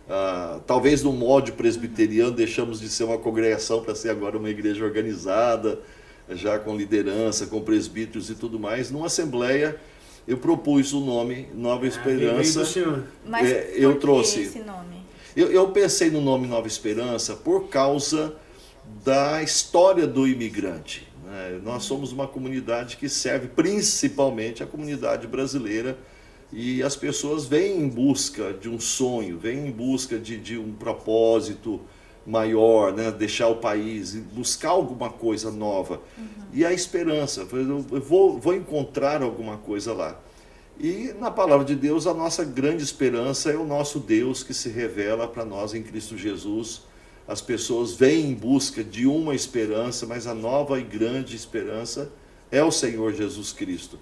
Ah, 0.09 0.61
talvez 0.67 1.03
no 1.03 1.13
modo 1.13 1.53
presbiteriano 1.53 2.31
deixamos 2.31 2.81
de 2.81 2.89
ser 2.89 3.05
uma 3.05 3.19
congregação 3.19 3.83
para 3.83 3.95
ser 3.95 4.11
agora 4.11 4.39
uma 4.39 4.49
igreja 4.49 4.85
organizada, 4.85 5.81
já 6.31 6.59
com 6.59 6.77
liderança, 6.77 7.47
com 7.47 7.61
presbíteros 7.61 8.31
e 8.31 8.35
tudo 8.35 8.59
mais. 8.59 8.91
Numa 8.91 9.07
assembleia 9.07 9.79
eu 10.27 10.39
propus 10.39 10.93
o 10.93 11.01
nome 11.01 11.49
Nova 11.55 11.85
ah, 11.85 11.89
Esperança. 11.89 12.63
Ah, 12.63 13.03
Mas 13.25 13.51
é, 13.51 13.73
eu 13.75 13.99
trouxe 13.99 14.43
esse 14.43 14.61
nome? 14.61 14.97
Eu, 15.37 15.51
eu 15.51 15.69
pensei 15.69 16.11
no 16.11 16.21
nome 16.21 16.47
Nova 16.47 16.67
Esperança 16.67 17.35
por 17.35 17.69
causa 17.69 18.35
da 19.05 19.43
história 19.43 20.07
do 20.07 20.27
imigrante. 20.27 21.07
Né? 21.25 21.61
Nós 21.63 21.83
somos 21.83 22.13
uma 22.13 22.27
comunidade 22.27 22.97
que 22.97 23.09
serve 23.09 23.49
principalmente 23.49 24.63
a 24.63 24.67
comunidade 24.67 25.27
brasileira 25.27 25.99
e 26.53 26.83
as 26.83 26.95
pessoas 26.95 27.45
vêm 27.47 27.81
em 27.81 27.89
busca 27.89 28.53
de 28.53 28.69
um 28.69 28.79
sonho, 28.79 29.39
vêm 29.39 29.69
em 29.69 29.71
busca 29.71 30.19
de, 30.19 30.37
de 30.39 30.57
um 30.57 30.73
propósito 30.73 31.81
maior, 32.27 32.93
né? 32.93 33.11
deixar 33.11 33.49
o 33.49 33.57
país, 33.57 34.15
buscar 34.15 34.71
alguma 34.71 35.11
coisa 35.11 35.51
nova. 35.51 36.01
Uhum. 36.17 36.27
E 36.53 36.65
a 36.65 36.73
esperança, 36.73 37.47
eu 37.53 38.01
vou, 38.01 38.39
vou 38.39 38.55
encontrar 38.55 39.23
alguma 39.23 39.57
coisa 39.57 39.93
lá. 39.93 40.21
E 40.79 41.15
na 41.19 41.31
palavra 41.31 41.65
de 41.65 41.75
Deus, 41.75 42.07
a 42.07 42.13
nossa 42.13 42.45
grande 42.45 42.83
esperança 42.83 43.51
é 43.51 43.57
o 43.57 43.65
nosso 43.65 43.99
Deus 43.99 44.43
que 44.43 44.53
se 44.53 44.69
revela 44.69 45.27
para 45.27 45.45
nós 45.45 45.73
em 45.73 45.83
Cristo 45.83 46.19
Jesus. 46.19 46.83
As 47.27 47.41
pessoas 47.41 47.95
vêm 47.95 48.31
em 48.31 48.35
busca 48.35 48.85
de 48.85 49.07
uma 49.07 49.35
esperança, 49.35 50.07
mas 50.07 50.27
a 50.27 50.35
nova 50.35 50.79
e 50.79 50.83
grande 50.83 51.35
esperança 51.35 52.13
é 52.51 52.63
o 52.63 52.71
Senhor 52.71 53.13
Jesus 53.15 53.53
Cristo. 53.53 53.99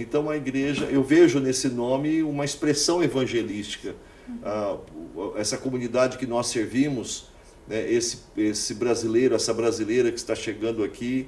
Então 0.00 0.30
a 0.30 0.36
igreja, 0.36 0.84
eu 0.84 1.02
vejo 1.02 1.40
nesse 1.40 1.68
nome 1.68 2.22
uma 2.22 2.44
expressão 2.44 3.02
evangelística. 3.02 3.96
Ah, 4.44 4.76
essa 5.36 5.58
comunidade 5.58 6.18
que 6.18 6.26
nós 6.26 6.46
servimos, 6.46 7.30
né, 7.66 7.90
esse, 7.90 8.18
esse 8.36 8.74
brasileiro, 8.74 9.34
essa 9.34 9.52
brasileira 9.52 10.12
que 10.12 10.18
está 10.18 10.36
chegando 10.36 10.84
aqui, 10.84 11.26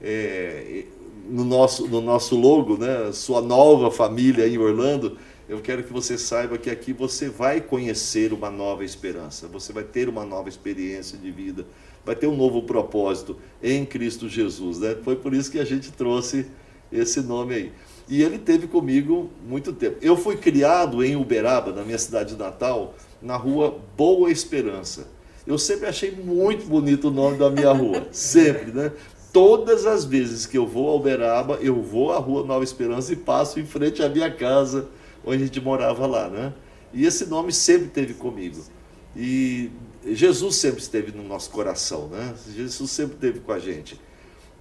é, 0.00 0.84
no 1.28 1.44
nosso, 1.44 1.88
no 1.88 2.00
nosso 2.00 2.36
logo, 2.36 2.76
né? 2.76 3.10
Sua 3.12 3.40
nova 3.40 3.90
família 3.90 4.46
em 4.46 4.58
Orlando. 4.58 5.18
Eu 5.48 5.60
quero 5.60 5.82
que 5.82 5.92
você 5.92 6.16
saiba 6.16 6.56
que 6.56 6.70
aqui 6.70 6.92
você 6.92 7.28
vai 7.28 7.60
conhecer 7.60 8.32
uma 8.32 8.50
nova 8.50 8.84
esperança, 8.84 9.48
você 9.48 9.72
vai 9.72 9.82
ter 9.84 10.08
uma 10.08 10.24
nova 10.24 10.48
experiência 10.48 11.18
de 11.18 11.30
vida, 11.30 11.66
vai 12.04 12.14
ter 12.14 12.26
um 12.26 12.36
novo 12.36 12.62
propósito 12.62 13.36
em 13.62 13.84
Cristo 13.84 14.28
Jesus. 14.28 14.78
Né? 14.78 14.96
Foi 15.02 15.16
por 15.16 15.34
isso 15.34 15.50
que 15.50 15.58
a 15.58 15.64
gente 15.64 15.90
trouxe 15.90 16.46
esse 16.92 17.20
nome 17.20 17.54
aí. 17.54 17.72
E 18.12 18.22
ele 18.22 18.38
teve 18.38 18.66
comigo 18.66 19.30
muito 19.42 19.72
tempo. 19.72 19.96
Eu 20.02 20.18
fui 20.18 20.36
criado 20.36 21.02
em 21.02 21.16
Uberaba, 21.16 21.72
na 21.72 21.82
minha 21.82 21.96
cidade 21.96 22.36
natal, 22.36 22.94
na 23.22 23.36
rua 23.36 23.80
Boa 23.96 24.30
Esperança. 24.30 25.08
Eu 25.46 25.56
sempre 25.56 25.86
achei 25.86 26.10
muito 26.10 26.66
bonito 26.66 27.08
o 27.08 27.10
nome 27.10 27.38
da 27.38 27.48
minha 27.48 27.72
rua, 27.72 28.06
sempre, 28.12 28.70
né? 28.70 28.92
todas 29.32 29.86
as 29.86 30.04
vezes 30.04 30.44
que 30.44 30.58
eu 30.58 30.66
vou 30.66 30.90
a 30.90 30.94
Uberaba, 30.94 31.54
eu 31.62 31.80
vou 31.80 32.12
à 32.12 32.18
Rua 32.18 32.44
Nova 32.44 32.62
Esperança 32.62 33.14
e 33.14 33.16
passo 33.16 33.58
em 33.58 33.64
frente 33.64 34.02
à 34.02 34.10
minha 34.10 34.30
casa, 34.30 34.90
onde 35.24 35.44
a 35.44 35.46
gente 35.46 35.60
morava 35.62 36.06
lá, 36.06 36.28
né? 36.28 36.52
E 36.92 37.06
esse 37.06 37.24
nome 37.24 37.50
sempre 37.50 37.88
teve 37.88 38.12
comigo. 38.12 38.62
E 39.16 39.70
Jesus 40.04 40.56
sempre 40.56 40.82
esteve 40.82 41.12
no 41.12 41.22
nosso 41.22 41.48
coração, 41.48 42.08
né? 42.08 42.34
Jesus 42.54 42.90
sempre 42.90 43.14
esteve 43.14 43.40
com 43.40 43.52
a 43.52 43.58
gente. 43.58 43.98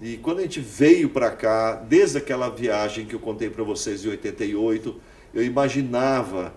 E 0.02 0.18
quando 0.18 0.40
a 0.40 0.42
gente 0.42 0.60
veio 0.60 1.10
para 1.10 1.30
cá, 1.30 1.76
desde 1.76 2.18
aquela 2.18 2.50
viagem 2.50 3.06
que 3.06 3.14
eu 3.14 3.20
contei 3.20 3.52
para 3.52 3.64
vocês 3.64 4.04
em 4.04 4.10
88, 4.10 4.96
eu 5.32 5.44
imaginava 5.44 6.54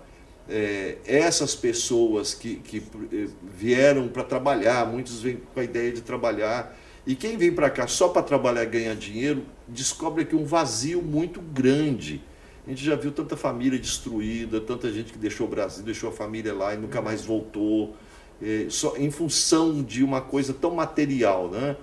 é, 0.49 0.97
essas 1.05 1.55
pessoas 1.55 2.33
que, 2.33 2.57
que 2.57 2.83
eh, 3.13 3.29
vieram 3.43 4.09
para 4.09 4.25
trabalhar, 4.25 4.87
muitos 4.87 5.21
vêm 5.21 5.41
com 5.53 5.61
a 5.61 5.65
ideia 5.65 5.93
de 5.93 6.01
trabalhar, 6.01 6.75
e 7.07 7.15
quem 7.15 7.37
vem 7.37 7.53
para 7.53 7.69
cá 7.69 7.87
só 7.87 8.09
para 8.09 8.23
trabalhar 8.23 8.63
e 8.63 8.67
ganhar 8.67 8.95
dinheiro, 8.95 9.45
descobre 9.69 10.23
aqui 10.23 10.35
um 10.35 10.47
vazio 10.47 11.03
muito 11.03 11.41
grande. 11.41 12.23
A 12.67 12.71
gente 12.71 12.83
já 12.83 12.97
viu 12.97 13.13
tanta 13.13 13.37
família 13.37 13.79
destruída, 13.79 14.59
tanta 14.59 14.91
gente 14.91 15.13
que 15.13 15.19
deixou 15.19 15.47
o 15.47 15.51
Brasil, 15.51 15.85
deixou 15.85 16.09
a 16.09 16.13
família 16.13 16.55
lá 16.55 16.73
e 16.73 16.79
nunca 16.79 17.03
mais 17.03 17.23
voltou, 17.23 17.95
é, 18.43 18.67
só 18.71 18.97
em 18.97 19.11
função 19.11 19.83
de 19.83 20.03
uma 20.03 20.23
coisa 20.23 20.55
tão 20.55 20.75
material, 20.75 21.51
né? 21.51 21.77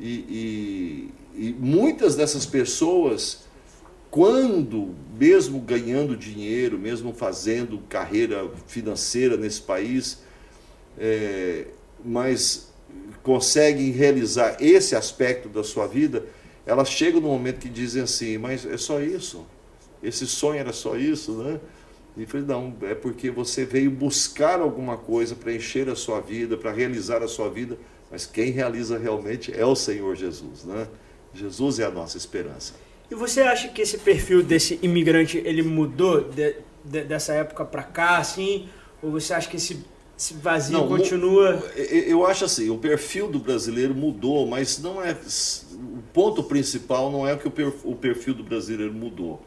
E, 0.00 1.10
e, 1.34 1.48
e 1.48 1.52
muitas 1.58 2.16
dessas 2.16 2.46
pessoas, 2.46 3.44
quando, 4.10 4.94
mesmo 5.18 5.58
ganhando 5.60 6.16
dinheiro, 6.16 6.78
mesmo 6.78 7.12
fazendo 7.12 7.78
carreira 7.88 8.50
financeira 8.66 9.36
nesse 9.36 9.62
país, 9.62 10.22
é, 10.98 11.66
mas 12.04 12.72
conseguem 13.22 13.90
realizar 13.90 14.56
esse 14.60 14.94
aspecto 14.96 15.48
da 15.48 15.62
sua 15.62 15.86
vida, 15.86 16.24
elas 16.66 16.90
chegam 16.90 17.20
no 17.20 17.28
momento 17.28 17.60
que 17.60 17.68
dizem 17.68 18.02
assim, 18.02 18.38
mas 18.38 18.66
é 18.66 18.76
só 18.76 19.00
isso? 19.00 19.46
Esse 20.02 20.26
sonho 20.26 20.58
era 20.58 20.72
só 20.72 20.96
isso, 20.96 21.32
né? 21.34 21.60
E 22.16 22.26
falei, 22.26 22.46
não, 22.46 22.76
é 22.82 22.94
porque 22.94 23.30
você 23.30 23.64
veio 23.64 23.90
buscar 23.90 24.60
alguma 24.60 24.96
coisa 24.98 25.34
para 25.34 25.54
encher 25.54 25.88
a 25.88 25.96
sua 25.96 26.20
vida, 26.20 26.56
para 26.56 26.70
realizar 26.70 27.22
a 27.22 27.28
sua 27.28 27.48
vida, 27.48 27.78
mas 28.12 28.26
quem 28.26 28.50
realiza 28.50 28.98
realmente 28.98 29.52
é 29.58 29.64
o 29.64 29.74
Senhor 29.74 30.14
Jesus, 30.14 30.64
né? 30.64 30.86
Jesus 31.32 31.78
é 31.78 31.84
a 31.84 31.90
nossa 31.90 32.18
esperança. 32.18 32.74
E 33.10 33.14
você 33.14 33.40
acha 33.40 33.68
que 33.68 33.80
esse 33.80 33.96
perfil 33.96 34.42
desse 34.42 34.78
imigrante, 34.82 35.38
ele 35.38 35.62
mudou 35.62 36.20
de, 36.30 36.56
de, 36.84 37.04
dessa 37.04 37.32
época 37.32 37.64
para 37.64 37.82
cá, 37.82 38.18
assim? 38.18 38.68
Ou 39.02 39.10
você 39.10 39.32
acha 39.32 39.48
que 39.48 39.56
esse 39.56 39.82
esse 40.22 40.34
vazio 40.34 40.78
não, 40.78 40.86
continua. 40.86 41.54
Eu 41.74 42.24
acho 42.24 42.44
assim, 42.44 42.70
o 42.70 42.78
perfil 42.78 43.28
do 43.28 43.40
brasileiro 43.40 43.92
mudou, 43.94 44.46
mas 44.46 44.78
não 44.80 45.02
é. 45.02 45.12
O 45.12 46.02
ponto 46.12 46.44
principal 46.44 47.10
não 47.10 47.26
é 47.26 47.34
que 47.34 47.48
o 47.48 47.96
perfil 47.96 48.34
do 48.34 48.44
brasileiro 48.44 48.92
mudou. 48.92 49.42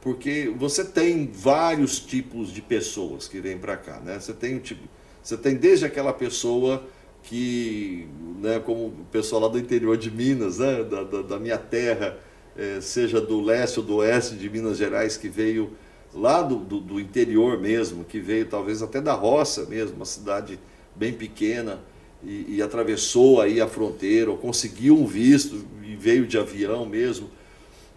Porque 0.00 0.52
você 0.56 0.84
tem 0.84 1.28
vários 1.32 1.98
tipos 1.98 2.52
de 2.52 2.60
pessoas 2.60 3.26
que 3.26 3.40
vêm 3.40 3.58
para 3.58 3.76
cá. 3.76 3.98
Né? 4.00 4.20
Você, 4.20 4.32
tem, 4.32 4.58
tipo, 4.58 4.82
você 5.20 5.36
tem 5.36 5.56
desde 5.56 5.86
aquela 5.86 6.12
pessoa 6.12 6.84
que, 7.22 8.06
né, 8.40 8.60
como 8.60 8.86
o 8.86 9.06
pessoal 9.10 9.42
lá 9.42 9.48
do 9.48 9.58
interior 9.58 9.96
de 9.96 10.10
Minas, 10.10 10.58
né, 10.58 10.82
da, 10.84 11.04
da, 11.04 11.22
da 11.22 11.38
minha 11.38 11.58
terra, 11.58 12.18
é, 12.56 12.80
seja 12.80 13.20
do 13.20 13.40
leste 13.40 13.80
ou 13.80 13.86
do 13.86 13.96
oeste 13.96 14.34
de 14.34 14.48
Minas 14.50 14.76
Gerais, 14.76 15.16
que 15.16 15.28
veio 15.28 15.72
lá 16.14 16.42
do, 16.42 16.56
do, 16.56 16.80
do, 16.80 17.00
interior 17.00 17.58
mesmo, 17.58 18.04
que 18.04 18.20
veio 18.20 18.46
talvez 18.46 18.82
até 18.82 19.00
da 19.00 19.14
roça 19.14 19.64
mesmo, 19.66 19.96
uma 19.96 20.04
cidade 20.04 20.58
bem 20.94 21.12
pequena, 21.12 21.80
e, 22.22 22.56
e 22.56 22.62
atravessou 22.62 23.40
aí 23.40 23.60
a 23.60 23.66
fronteira, 23.66 24.30
ou 24.30 24.36
conseguiu 24.36 24.96
um 24.96 25.06
visto 25.06 25.64
e 25.82 25.96
veio 25.96 26.26
de 26.26 26.38
avião 26.38 26.86
mesmo. 26.86 27.30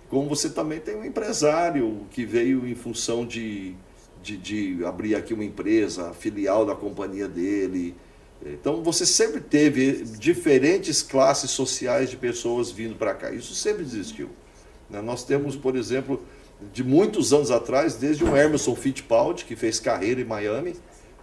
Como 0.10 0.29
você 0.29 0.50
também 0.50 0.79
tem 0.79 0.96
um 0.96 1.03
empresário 1.03 2.08
que 2.12 2.25
veio 2.25 2.65
em 2.65 2.75
função 2.75 3.25
de, 3.25 3.75
de, 4.24 4.38
de 4.38 4.86
abrir 4.86 5.15
aqui 5.15 5.34
uma 5.34 5.44
empresa, 5.44 6.10
a 6.10 6.13
filial 6.13 6.65
da 6.65 6.75
companhia 6.75 7.27
dele. 7.27 7.96
Então 8.43 8.83
você 8.83 9.05
sempre 9.05 9.41
teve 9.41 10.03
diferentes 10.17 11.01
classes 11.01 11.51
sociais 11.51 12.09
de 12.09 12.17
pessoas 12.17 12.71
vindo 12.71 12.95
para 12.95 13.13
cá. 13.13 13.31
Isso 13.31 13.53
sempre 13.55 13.83
existiu. 13.83 14.29
Né? 14.89 15.01
Nós 15.01 15.23
temos, 15.23 15.55
por 15.55 15.75
exemplo, 15.75 16.23
de 16.71 16.83
muitos 16.83 17.33
anos 17.33 17.51
atrás, 17.51 17.95
desde 17.95 18.23
o 18.23 18.35
Emerson 18.35 18.75
Fittipaldi, 18.75 19.45
que 19.45 19.55
fez 19.55 19.79
carreira 19.79 20.21
em 20.21 20.25
Miami, 20.25 20.75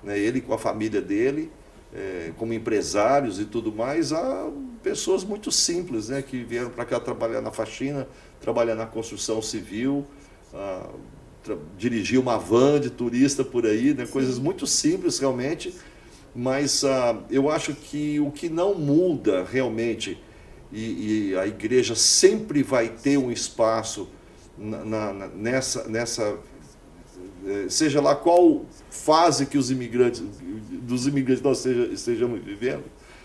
né, 0.03 0.19
ele 0.19 0.41
com 0.41 0.53
a 0.53 0.59
família 0.59 1.01
dele, 1.01 1.51
é, 1.95 2.33
como 2.37 2.53
empresários 2.53 3.39
e 3.39 3.45
tudo 3.45 3.73
mais, 3.73 4.13
a 4.13 4.51
pessoas 4.83 5.25
muito 5.25 5.51
simples, 5.51 6.09
né, 6.09 6.23
que 6.23 6.43
vieram 6.43 6.71
para 6.71 6.85
cá 6.85 6.99
trabalhar 6.99 7.41
na 7.41 7.51
faxina, 7.51 8.09
trabalhar 8.41 8.75
na 8.75 8.87
construção 8.87 9.41
civil, 9.41 10.05
dirigir 11.77 12.19
uma 12.19 12.37
van 12.37 12.81
de 12.81 12.91
turista 12.91 13.45
por 13.45 13.65
aí, 13.65 13.95
né, 13.95 14.07
coisas 14.07 14.39
muito 14.39 14.67
simples 14.67 15.19
realmente, 15.19 15.75
mas 16.35 16.85
a, 16.85 17.23
eu 17.31 17.51
acho 17.51 17.75
que 17.75 18.19
o 18.21 18.31
que 18.31 18.49
não 18.49 18.75
muda 18.75 19.45
realmente, 19.45 20.19
e, 20.73 21.31
e 21.31 21.37
a 21.37 21.47
igreja 21.47 21.95
sempre 21.95 22.63
vai 22.63 22.89
ter 22.89 23.19
um 23.19 23.31
espaço 23.31 24.09
na, 24.57 24.85
na, 25.13 25.29
nessa, 25.29 25.89
nessa 25.89 26.39
eh, 27.47 27.67
seja 27.69 28.01
lá 28.01 28.15
qual 28.15 28.65
fase 28.91 29.47
que 29.47 29.59
os 29.59 29.71
imigrantes, 29.71 30.23
dos 30.83 31.07
imigrantes 31.07 31.43
nós 31.43 31.65
estejamos 31.67 32.43
vivendo, 32.43 32.85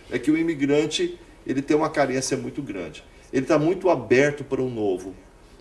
é 0.10 0.18
que 0.18 0.32
o 0.32 0.38
imigrante 0.38 1.20
ele 1.46 1.62
tem 1.62 1.78
uma 1.78 1.90
carência 1.90 2.36
muito 2.36 2.62
grande. 2.62 3.04
Ele 3.32 3.44
está 3.44 3.60
muito 3.60 3.90
aberto 3.90 4.44
para 4.44 4.62
o 4.62 4.70
novo. 4.70 5.14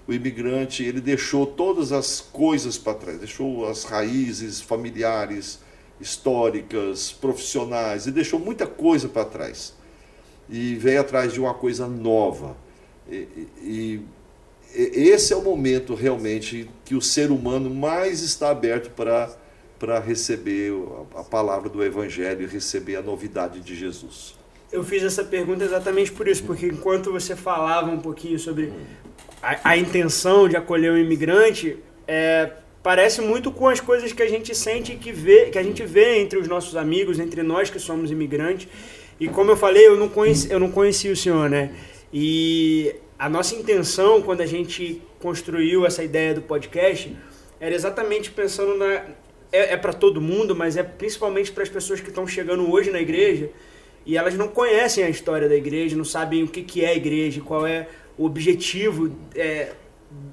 O 0.06 0.12
imigrante 0.12 0.84
ele 0.84 1.00
deixou 1.00 1.46
todas 1.46 1.92
as 1.92 2.20
coisas 2.20 2.78
para 2.78 2.94
trás, 2.94 3.18
deixou 3.18 3.68
as 3.68 3.84
raízes 3.84 4.60
familiares, 4.60 5.60
históricas, 6.00 7.12
profissionais, 7.12 8.06
e 8.06 8.10
deixou 8.10 8.38
muita 8.38 8.66
coisa 8.66 9.08
para 9.08 9.24
trás. 9.24 9.74
E 10.48 10.74
veio 10.74 11.00
atrás 11.00 11.32
de 11.32 11.40
uma 11.40 11.54
coisa 11.54 11.86
nova. 11.86 12.56
E, 13.10 13.48
e 13.62 14.00
esse 14.74 15.32
é 15.32 15.36
o 15.36 15.42
momento 15.42 15.94
realmente 15.94 16.70
que 16.84 16.94
o 16.94 17.00
ser 17.00 17.30
humano 17.30 17.70
mais 17.70 18.20
está 18.20 18.50
aberto 18.50 18.90
para 18.90 19.36
para 19.78 19.98
receber 19.98 20.72
a 21.14 21.22
palavra 21.22 21.68
do 21.68 21.84
Evangelho 21.84 22.42
e 22.42 22.46
receber 22.46 22.96
a 22.96 23.02
novidade 23.02 23.60
de 23.60 23.74
Jesus. 23.74 24.34
Eu 24.72 24.82
fiz 24.82 25.02
essa 25.02 25.22
pergunta 25.22 25.64
exatamente 25.64 26.10
por 26.12 26.26
isso, 26.26 26.44
porque 26.44 26.66
enquanto 26.66 27.12
você 27.12 27.36
falava 27.36 27.90
um 27.90 28.00
pouquinho 28.00 28.38
sobre 28.38 28.72
a, 29.42 29.70
a 29.70 29.76
intenção 29.76 30.48
de 30.48 30.56
acolher 30.56 30.92
o 30.92 30.98
imigrante, 30.98 31.78
é, 32.06 32.52
parece 32.86 33.20
muito 33.20 33.50
com 33.50 33.66
as 33.66 33.80
coisas 33.80 34.12
que 34.12 34.22
a 34.22 34.28
gente 34.28 34.54
sente 34.54 34.94
que 34.94 35.10
vê, 35.10 35.46
que 35.46 35.58
a 35.58 35.62
gente 35.68 35.82
vê 35.82 36.20
entre 36.20 36.38
os 36.38 36.46
nossos 36.46 36.76
amigos, 36.76 37.18
entre 37.18 37.42
nós 37.42 37.68
que 37.68 37.80
somos 37.80 38.12
imigrantes. 38.12 38.68
E 39.18 39.26
como 39.26 39.50
eu 39.50 39.56
falei, 39.56 39.88
eu 39.88 39.96
não 39.96 40.08
conheci, 40.08 40.48
eu 40.52 40.60
não 40.60 40.70
conheci 40.70 41.08
o 41.08 41.16
senhor, 41.16 41.50
né? 41.50 41.72
E 42.12 42.94
a 43.18 43.28
nossa 43.28 43.56
intenção 43.56 44.22
quando 44.22 44.40
a 44.40 44.46
gente 44.46 45.02
construiu 45.18 45.84
essa 45.84 46.04
ideia 46.04 46.32
do 46.32 46.42
podcast 46.42 47.12
era 47.58 47.74
exatamente 47.74 48.30
pensando 48.30 48.76
na 48.76 49.02
é, 49.50 49.72
é 49.72 49.76
para 49.76 49.92
todo 49.92 50.20
mundo, 50.20 50.54
mas 50.54 50.76
é 50.76 50.84
principalmente 50.84 51.50
para 51.50 51.64
as 51.64 51.68
pessoas 51.68 52.00
que 52.00 52.10
estão 52.10 52.24
chegando 52.24 52.70
hoje 52.70 52.92
na 52.92 53.00
igreja 53.00 53.50
e 54.06 54.16
elas 54.16 54.34
não 54.34 54.46
conhecem 54.46 55.02
a 55.02 55.08
história 55.08 55.48
da 55.48 55.56
igreja, 55.56 55.96
não 55.96 56.04
sabem 56.04 56.44
o 56.44 56.46
que, 56.46 56.62
que 56.62 56.84
é 56.84 56.90
a 56.90 56.94
igreja, 56.94 57.40
qual 57.40 57.66
é 57.66 57.88
o 58.16 58.24
objetivo 58.24 59.10
é, 59.34 59.72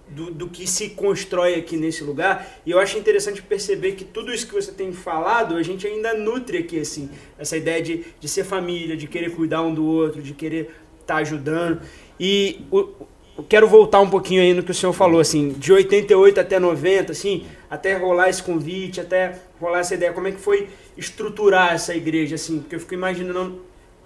do, 0.09 0.31
do 0.31 0.49
que 0.49 0.67
se 0.67 0.89
constrói 0.89 1.55
aqui 1.55 1.75
nesse 1.75 2.03
lugar. 2.03 2.59
E 2.65 2.71
eu 2.71 2.79
acho 2.79 2.97
interessante 2.97 3.41
perceber 3.41 3.93
que 3.93 4.03
tudo 4.03 4.33
isso 4.33 4.47
que 4.47 4.53
você 4.53 4.71
tem 4.71 4.93
falado, 4.93 5.55
a 5.55 5.63
gente 5.63 5.87
ainda 5.87 6.13
nutre 6.13 6.57
aqui, 6.59 6.79
assim, 6.79 7.09
essa 7.37 7.57
ideia 7.57 7.81
de, 7.81 8.05
de 8.19 8.27
ser 8.27 8.43
família, 8.43 8.95
de 8.95 9.07
querer 9.07 9.31
cuidar 9.31 9.61
um 9.61 9.73
do 9.73 9.85
outro, 9.85 10.21
de 10.21 10.33
querer 10.33 10.75
estar 11.01 11.15
tá 11.15 11.17
ajudando. 11.17 11.81
E 12.19 12.61
o, 12.71 12.89
eu 13.35 13.43
quero 13.43 13.67
voltar 13.67 13.99
um 13.99 14.09
pouquinho 14.09 14.41
aí 14.41 14.53
no 14.53 14.61
que 14.61 14.69
o 14.69 14.73
senhor 14.73 14.93
falou, 14.93 15.19
assim, 15.19 15.49
de 15.53 15.73
88 15.73 16.39
até 16.39 16.59
90, 16.59 17.11
assim, 17.11 17.45
até 17.69 17.97
rolar 17.97 18.29
esse 18.29 18.43
convite, 18.43 19.01
até 19.01 19.39
rolar 19.59 19.79
essa 19.79 19.95
ideia, 19.95 20.13
como 20.13 20.27
é 20.27 20.31
que 20.31 20.39
foi 20.39 20.69
estruturar 20.95 21.73
essa 21.73 21.95
igreja, 21.95 22.35
assim, 22.35 22.59
porque 22.59 22.75
eu 22.75 22.79
fico 22.79 22.93
imaginando, 22.93 23.63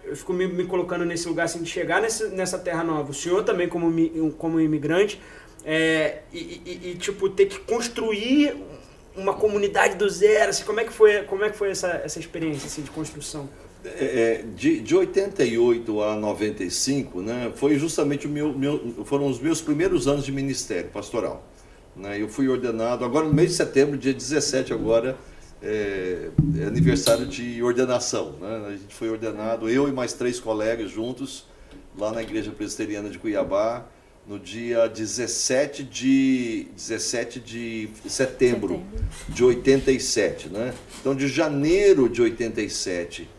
eu 0.07 0.15
fico 0.15 0.33
me, 0.33 0.47
me 0.47 0.65
colocando 0.65 1.05
nesse 1.05 1.27
lugar, 1.27 1.45
assim, 1.45 1.61
de 1.61 1.69
chegar 1.69 2.01
nesse, 2.01 2.27
nessa 2.27 2.57
terra 2.57 2.83
nova, 2.83 3.11
o 3.11 3.13
senhor 3.13 3.43
também 3.43 3.67
como, 3.67 3.91
como 4.33 4.59
imigrante, 4.59 5.21
é, 5.65 6.19
e, 6.31 6.61
e, 6.65 6.91
e, 6.91 6.95
tipo, 6.95 7.29
ter 7.29 7.47
que 7.47 7.59
construir 7.59 8.55
uma 9.15 9.33
comunidade 9.33 9.95
do 9.95 10.09
zero, 10.09 10.49
assim, 10.49 10.63
como 10.63 10.79
é 10.79 10.85
que 10.85 10.93
foi, 10.93 11.23
como 11.23 11.43
é 11.43 11.49
que 11.49 11.57
foi 11.57 11.71
essa, 11.71 12.01
essa 12.03 12.19
experiência, 12.19 12.67
assim, 12.67 12.81
de 12.81 12.91
construção? 12.91 13.49
É, 13.83 14.39
é 14.39 14.43
de, 14.55 14.79
de 14.79 14.95
88 14.95 16.01
a 16.01 16.15
95, 16.15 17.21
né, 17.21 17.51
foi 17.55 17.77
justamente 17.77 18.27
o 18.27 18.29
meu, 18.29 18.53
meu, 18.53 19.05
foram 19.05 19.27
os 19.27 19.39
meus 19.39 19.61
primeiros 19.61 20.07
anos 20.07 20.23
de 20.23 20.31
ministério 20.31 20.89
pastoral. 20.89 21.45
Né? 21.95 22.21
Eu 22.21 22.29
fui 22.29 22.47
ordenado, 22.47 23.03
agora 23.03 23.25
no 23.25 23.33
mês 23.33 23.49
de 23.49 23.55
setembro, 23.55 23.97
dia 23.97 24.13
17 24.13 24.71
agora, 24.71 25.17
é, 25.61 26.29
é 26.59 26.63
aniversário 26.65 27.25
de 27.25 27.61
ordenação. 27.61 28.33
Né? 28.39 28.65
A 28.67 28.71
gente 28.71 28.93
foi 28.93 29.09
ordenado, 29.09 29.69
eu 29.69 29.87
e 29.87 29.91
mais 29.91 30.13
três 30.13 30.39
colegas 30.39 30.91
juntos, 30.91 31.45
lá 31.97 32.11
na 32.11 32.21
Igreja 32.21 32.51
Presbiteriana 32.51 33.09
de 33.09 33.17
Cuiabá, 33.17 33.85
no 34.27 34.37
dia 34.37 34.87
17 34.87 35.83
de, 35.83 36.67
17 36.75 37.39
de 37.39 37.89
setembro, 38.05 38.75
setembro. 38.75 38.83
de 39.29 39.43
87. 39.43 40.49
Né? 40.49 40.73
Então, 40.99 41.15
de 41.15 41.27
janeiro 41.27 42.09
de 42.09 42.21
87, 42.21 43.29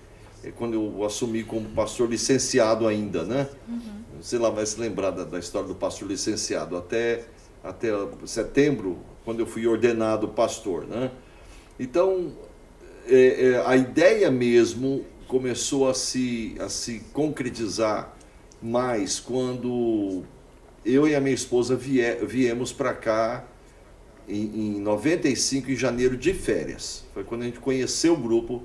é 0.42 0.50
quando 0.50 0.74
eu 0.74 1.04
assumi 1.04 1.44
como 1.44 1.68
pastor 1.70 2.09
licenciado 2.09 2.87
ainda, 2.87 3.24
né? 3.24 3.48
Uhum. 3.68 4.22
Sei 4.22 4.38
lá, 4.38 4.50
vai 4.50 4.64
se 4.64 4.81
lembrar 4.81 5.11
da, 5.11 5.24
da 5.24 5.38
história 5.38 5.68
do 5.68 5.74
pastor 5.74 6.09
licenciado, 6.09 6.76
até 6.76 7.24
até 7.62 7.88
setembro, 8.24 8.98
quando 9.24 9.40
eu 9.40 9.46
fui 9.46 9.66
ordenado 9.66 10.28
pastor. 10.28 10.87
Né? 10.87 11.11
Então, 11.78 12.32
é, 13.06 13.50
é, 13.50 13.62
a 13.66 13.76
ideia 13.76 14.30
mesmo 14.30 15.04
começou 15.26 15.88
a 15.88 15.94
se, 15.94 16.56
a 16.58 16.68
se 16.68 17.00
concretizar 17.12 18.16
mais 18.60 19.20
quando 19.20 20.24
eu 20.84 21.06
e 21.06 21.14
a 21.14 21.20
minha 21.20 21.34
esposa 21.34 21.76
vie, 21.76 22.02
viemos 22.26 22.72
para 22.72 22.94
cá 22.94 23.44
em, 24.28 24.76
em 24.76 24.80
95, 24.80 25.70
em 25.70 25.76
janeiro, 25.76 26.16
de 26.16 26.32
férias. 26.32 27.04
Foi 27.14 27.24
quando 27.24 27.42
a 27.42 27.44
gente 27.44 27.60
conheceu 27.60 28.14
o 28.14 28.16
grupo 28.16 28.62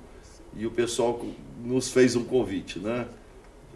e 0.56 0.66
o 0.66 0.72
pessoal 0.72 1.24
nos 1.64 1.90
fez 1.90 2.16
um 2.16 2.24
convite, 2.24 2.80
né? 2.80 3.08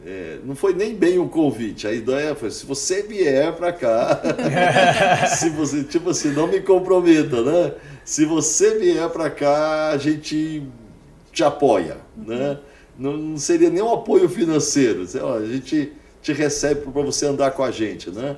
É, 0.05 0.39
não 0.43 0.55
foi 0.55 0.73
nem 0.73 0.95
bem 0.95 1.17
um 1.17 1.27
convite. 1.27 1.87
A 1.87 1.91
ideia 1.91 2.35
foi: 2.35 2.51
se 2.51 2.65
você 2.65 3.01
vier 3.01 3.53
para 3.55 3.73
cá, 3.73 4.21
se 5.35 5.49
você, 5.49 5.83
tipo 5.83 6.11
assim, 6.11 6.29
não 6.29 6.47
me 6.47 6.61
comprometa, 6.61 7.41
né? 7.41 7.73
Se 8.07 8.23
você 8.23 8.79
vier 8.79 9.09
para 9.09 9.29
cá, 9.29 9.89
a 9.89 9.97
gente 9.97 10.63
te 11.29 11.43
apoia, 11.43 11.97
né? 12.15 12.57
Não, 12.97 13.35
seria 13.35 13.69
nem 13.69 13.83
um 13.83 13.93
apoio 13.93 14.29
financeiro. 14.29 15.01
A 15.01 15.45
gente 15.45 15.91
te 16.21 16.31
recebe 16.31 16.89
para 16.89 17.01
você 17.01 17.25
andar 17.25 17.51
com 17.51 17.63
a 17.63 17.69
gente, 17.69 18.09
né? 18.09 18.37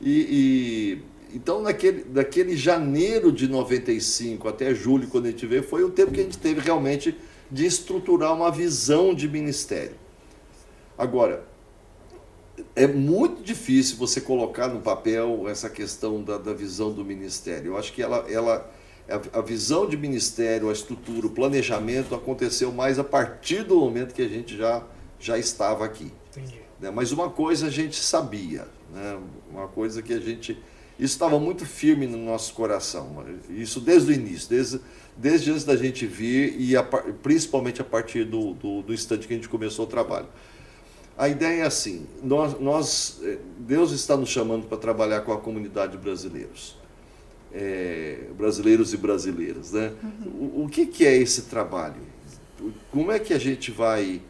E, 0.00 1.02
e, 1.30 1.36
então, 1.36 1.60
naquele, 1.60 2.02
daquele 2.04 2.56
janeiro 2.56 3.30
de 3.30 3.46
95 3.46 4.48
até 4.48 4.74
julho, 4.74 5.06
quando 5.08 5.26
a 5.26 5.30
gente 5.30 5.44
veio, 5.44 5.62
foi 5.62 5.84
o 5.84 5.90
tempo 5.90 6.10
que 6.10 6.20
a 6.20 6.22
gente 6.22 6.38
teve 6.38 6.62
realmente 6.62 7.14
de 7.50 7.66
estruturar 7.66 8.32
uma 8.32 8.50
visão 8.50 9.14
de 9.14 9.28
ministério. 9.28 9.96
Agora, 10.96 11.44
é 12.74 12.86
muito 12.86 13.42
difícil 13.42 13.98
você 13.98 14.18
colocar 14.18 14.68
no 14.68 14.80
papel 14.80 15.46
essa 15.46 15.68
questão 15.68 16.22
da, 16.22 16.38
da 16.38 16.54
visão 16.54 16.90
do 16.90 17.04
ministério. 17.04 17.72
Eu 17.72 17.76
acho 17.76 17.92
que 17.92 18.00
ela, 18.00 18.24
ela, 18.30 18.72
a, 19.08 19.38
a, 19.38 19.42
visão 19.42 19.88
de 19.88 19.96
ministério, 19.96 20.70
a 20.70 20.72
estrutura, 20.72 21.26
o 21.26 21.30
planejamento 21.30 22.14
aconteceu 22.14 22.72
mais 22.72 22.98
a 22.98 23.04
partir 23.04 23.62
do 23.64 23.76
momento 23.76 24.14
que 24.14 24.22
a 24.22 24.28
gente 24.28 24.56
já, 24.56 24.82
já 25.18 25.38
estava 25.38 25.84
aqui. 25.84 26.10
Entendi. 26.30 26.60
Né? 26.80 26.90
Mas 26.90 27.12
uma 27.12 27.30
coisa 27.30 27.66
a 27.66 27.70
gente 27.70 27.96
sabia, 27.96 28.66
né? 28.92 29.18
uma 29.50 29.68
coisa 29.68 30.02
que 30.02 30.12
a 30.12 30.20
gente. 30.20 30.58
Isso 30.98 31.14
estava 31.14 31.40
muito 31.40 31.66
firme 31.66 32.06
no 32.06 32.18
nosso 32.18 32.54
coração, 32.54 33.24
isso 33.50 33.80
desde 33.80 34.12
o 34.12 34.14
início, 34.14 34.48
desde, 34.48 34.80
desde 35.16 35.50
antes 35.50 35.64
da 35.64 35.74
gente 35.74 36.06
vir 36.06 36.54
e 36.56 36.76
a, 36.76 36.84
principalmente 36.84 37.82
a 37.82 37.84
partir 37.84 38.24
do, 38.24 38.54
do, 38.54 38.82
do 38.82 38.94
instante 38.94 39.26
que 39.26 39.32
a 39.34 39.36
gente 39.36 39.48
começou 39.48 39.86
o 39.86 39.88
trabalho. 39.88 40.28
A 41.16 41.28
ideia 41.28 41.62
é 41.62 41.66
assim: 41.66 42.06
nós, 42.22 42.60
nós 42.60 43.20
eh, 43.22 43.38
Deus 43.58 43.92
está 43.92 44.16
nos 44.16 44.28
chamando 44.28 44.66
para 44.66 44.78
trabalhar 44.78 45.22
com 45.22 45.32
a 45.32 45.38
comunidade 45.38 45.96
brasileiros, 45.96 46.76
é, 47.54 48.18
brasileiros 48.36 48.92
e 48.92 48.96
brasileiras, 48.96 49.70
né? 49.70 49.92
Uhum. 50.02 50.50
O, 50.56 50.64
o 50.64 50.68
que, 50.68 50.86
que 50.86 51.06
é 51.06 51.16
esse 51.16 51.42
trabalho? 51.42 52.02
Como 52.90 53.12
é 53.12 53.18
que 53.20 53.32
a 53.32 53.38
gente 53.38 53.70
vai, 53.70 54.20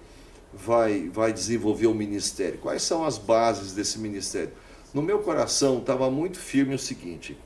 vai, 0.52 1.08
vai 1.08 1.32
desenvolver 1.32 1.86
o 1.86 1.94
ministério? 1.94 2.58
Quais 2.58 2.82
são 2.82 3.04
as 3.04 3.16
bases 3.16 3.72
desse 3.72 3.98
ministério? 3.98 4.52
No 4.92 5.00
meu 5.00 5.20
coração 5.20 5.78
estava 5.78 6.10
muito 6.10 6.38
firme 6.38 6.74
o 6.74 6.78
seguinte: 6.78 7.36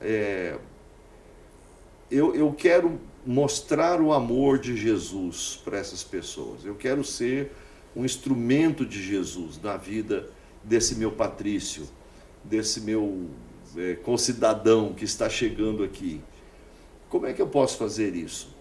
é, 0.00 0.56
eu, 2.08 2.34
eu 2.34 2.52
quero 2.52 3.00
mostrar 3.26 4.00
o 4.00 4.12
amor 4.12 4.60
de 4.60 4.76
Jesus 4.76 5.60
para 5.64 5.76
essas 5.76 6.04
pessoas. 6.04 6.64
Eu 6.64 6.76
quero 6.76 7.02
ser 7.02 7.50
um 7.96 8.04
instrumento 8.04 8.86
de 8.86 9.02
Jesus 9.02 9.60
na 9.60 9.76
vida 9.76 10.30
desse 10.62 10.94
meu 10.94 11.10
patrício, 11.10 11.88
desse 12.44 12.80
meu 12.80 13.28
é, 13.76 13.94
concidadão 13.94 14.92
que 14.92 15.04
está 15.04 15.28
chegando 15.28 15.84
aqui. 15.84 16.20
Como 17.08 17.26
é 17.26 17.32
que 17.32 17.40
eu 17.40 17.48
posso 17.48 17.76
fazer 17.76 18.14
isso? 18.14 18.54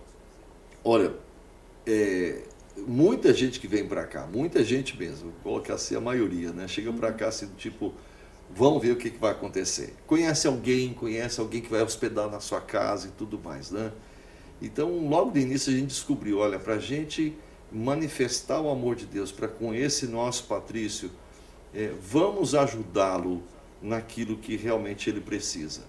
Olha, 0.84 1.13
é, 1.86 2.43
muita 2.88 3.34
gente 3.34 3.60
que 3.60 3.67
vem 3.67 3.88
para 3.88 4.06
cá, 4.06 4.28
muita 4.28 4.63
gente 4.63 4.97
mesmo, 4.97 5.32
vou 5.32 5.54
colocar 5.54 5.75
assim 5.75 5.95
a 5.95 6.01
maioria, 6.01 6.51
né? 6.51 6.67
Chega 6.67 6.91
para 6.93 7.12
cá 7.12 7.28
assim, 7.28 7.47
tipo, 7.58 7.93
vamos 8.54 8.82
ver 8.82 8.91
o 8.91 8.95
que, 8.95 9.10
que 9.10 9.17
vai 9.17 9.32
acontecer. 9.32 9.93
Conhece 10.06 10.47
alguém, 10.47 10.93
conhece 10.93 11.39
alguém 11.39 11.62
que 11.62 11.69
vai 11.69 11.82
hospedar 11.82 12.30
na 12.30 12.39
sua 12.39 12.62
casa 12.62 13.08
e 13.08 13.12
tudo 13.12 13.39
mais, 13.39 13.71
né? 13.71 13.91
Então, 14.62 15.08
logo 15.08 15.32
de 15.32 15.41
início 15.41 15.73
a 15.73 15.75
gente 15.75 15.88
descobriu, 15.88 16.39
olha, 16.39 16.60
para 16.60 16.75
a 16.75 16.80
gente 16.80 17.36
manifestar 17.71 18.62
o 18.62 18.69
amor 18.69 18.95
de 18.95 19.06
Deus 19.06 19.32
para 19.32 19.47
com 19.47 19.73
esse 19.73 20.08
nosso 20.08 20.45
Patrício, 20.45 21.12
é, 21.73 21.91
vamos 21.99 22.56
ajudá-lo 22.56 23.43
naquilo 23.86 24.38
que 24.38 24.56
realmente 24.56 25.10
ele 25.10 25.21
precisa. 25.21 25.82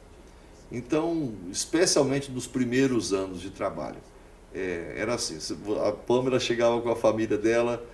Então, 0.70 1.32
especialmente 1.50 2.30
nos 2.30 2.46
primeiros 2.46 3.12
anos 3.12 3.40
de 3.40 3.50
trabalho, 3.50 3.98
é, 4.54 4.94
era 4.96 5.14
assim: 5.14 5.38
a 5.86 5.92
Pâmela 5.92 6.40
chegava 6.40 6.80
com 6.80 6.90
a 6.90 6.96
família 6.96 7.38
dela 7.38 7.84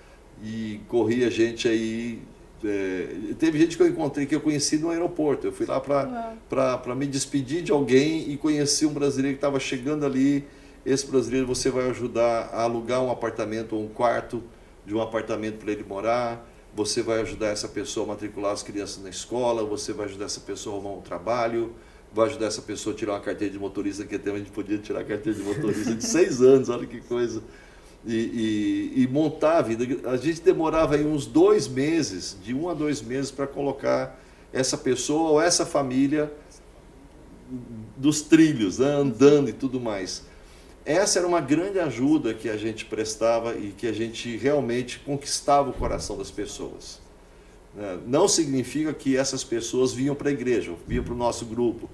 e 0.42 0.80
corria 0.88 1.30
gente 1.30 1.68
aí. 1.68 2.22
É, 2.64 3.34
teve 3.38 3.58
gente 3.58 3.76
que 3.76 3.82
eu 3.82 3.88
encontrei 3.88 4.24
que 4.24 4.34
eu 4.34 4.40
conheci 4.40 4.78
no 4.78 4.90
aeroporto. 4.90 5.46
Eu 5.46 5.52
fui 5.52 5.66
lá 5.66 5.80
para 5.80 6.94
me 6.94 7.06
despedir 7.06 7.62
de 7.62 7.72
alguém 7.72 8.30
e 8.30 8.36
conheci 8.36 8.86
um 8.86 8.92
brasileiro 8.92 9.36
que 9.36 9.38
estava 9.38 9.58
chegando 9.58 10.06
ali 10.06 10.46
esse 10.84 11.06
brasileiro 11.06 11.46
você 11.46 11.70
vai 11.70 11.88
ajudar 11.90 12.50
a 12.52 12.62
alugar 12.62 13.00
um 13.00 13.10
apartamento 13.10 13.76
ou 13.76 13.84
um 13.84 13.88
quarto 13.88 14.42
de 14.84 14.94
um 14.94 15.00
apartamento 15.00 15.58
para 15.58 15.72
ele 15.72 15.84
morar. 15.84 16.48
Você 16.74 17.02
vai 17.02 17.20
ajudar 17.20 17.48
essa 17.48 17.68
pessoa 17.68 18.06
a 18.06 18.08
matricular 18.10 18.52
as 18.52 18.62
crianças 18.62 19.02
na 19.02 19.10
escola, 19.10 19.64
você 19.64 19.92
vai 19.92 20.06
ajudar 20.06 20.24
essa 20.24 20.40
pessoa 20.40 20.76
a 20.76 20.78
arrumar 20.78 20.96
um 20.96 21.02
trabalho, 21.02 21.74
vai 22.14 22.26
ajudar 22.28 22.46
essa 22.46 22.62
pessoa 22.62 22.94
a 22.94 22.98
tirar 22.98 23.12
uma 23.12 23.20
carteira 23.20 23.52
de 23.52 23.58
motorista, 23.58 24.04
que 24.04 24.14
até 24.14 24.30
a 24.30 24.38
gente 24.38 24.50
podia 24.50 24.78
tirar 24.78 25.00
a 25.00 25.04
carteira 25.04 25.38
de 25.38 25.44
motorista 25.44 25.94
de 25.94 26.04
seis 26.04 26.40
anos, 26.42 26.68
olha 26.68 26.86
que 26.86 27.00
coisa. 27.00 27.42
E, 28.04 28.90
e, 28.96 29.02
e, 29.02 29.06
montar 29.06 29.58
a 29.58 29.62
vida. 29.62 30.10
A 30.10 30.16
gente 30.16 30.40
demorava 30.40 30.96
aí 30.96 31.06
uns 31.06 31.24
dois 31.24 31.68
meses, 31.68 32.36
de 32.42 32.52
um 32.52 32.68
a 32.68 32.74
dois 32.74 33.00
meses, 33.00 33.30
para 33.30 33.46
colocar 33.46 34.20
essa 34.52 34.76
pessoa 34.76 35.30
ou 35.30 35.40
essa 35.40 35.64
família 35.64 36.32
dos 37.96 38.22
trilhos, 38.22 38.78
né, 38.78 38.88
andando 38.88 39.50
e 39.50 39.52
tudo 39.52 39.78
mais. 39.78 40.24
Essa 40.84 41.20
era 41.20 41.28
uma 41.28 41.40
grande 41.40 41.78
ajuda 41.78 42.34
que 42.34 42.48
a 42.48 42.56
gente 42.56 42.84
prestava 42.84 43.54
e 43.56 43.72
que 43.72 43.86
a 43.86 43.92
gente 43.92 44.36
realmente 44.36 44.98
conquistava 44.98 45.70
o 45.70 45.72
coração 45.72 46.18
das 46.18 46.30
pessoas. 46.30 47.00
Né. 47.74 48.00
Não 48.06 48.26
significa 48.26 48.92
que 48.92 49.16
essas 49.16 49.44
pessoas 49.44 49.92
vinham 49.92 50.14
para 50.14 50.28
a 50.28 50.32
igreja, 50.32 50.72
vinham 50.86 51.04
para 51.04 51.14
o 51.14 51.16
nosso 51.16 51.44
grupo, 51.44 51.88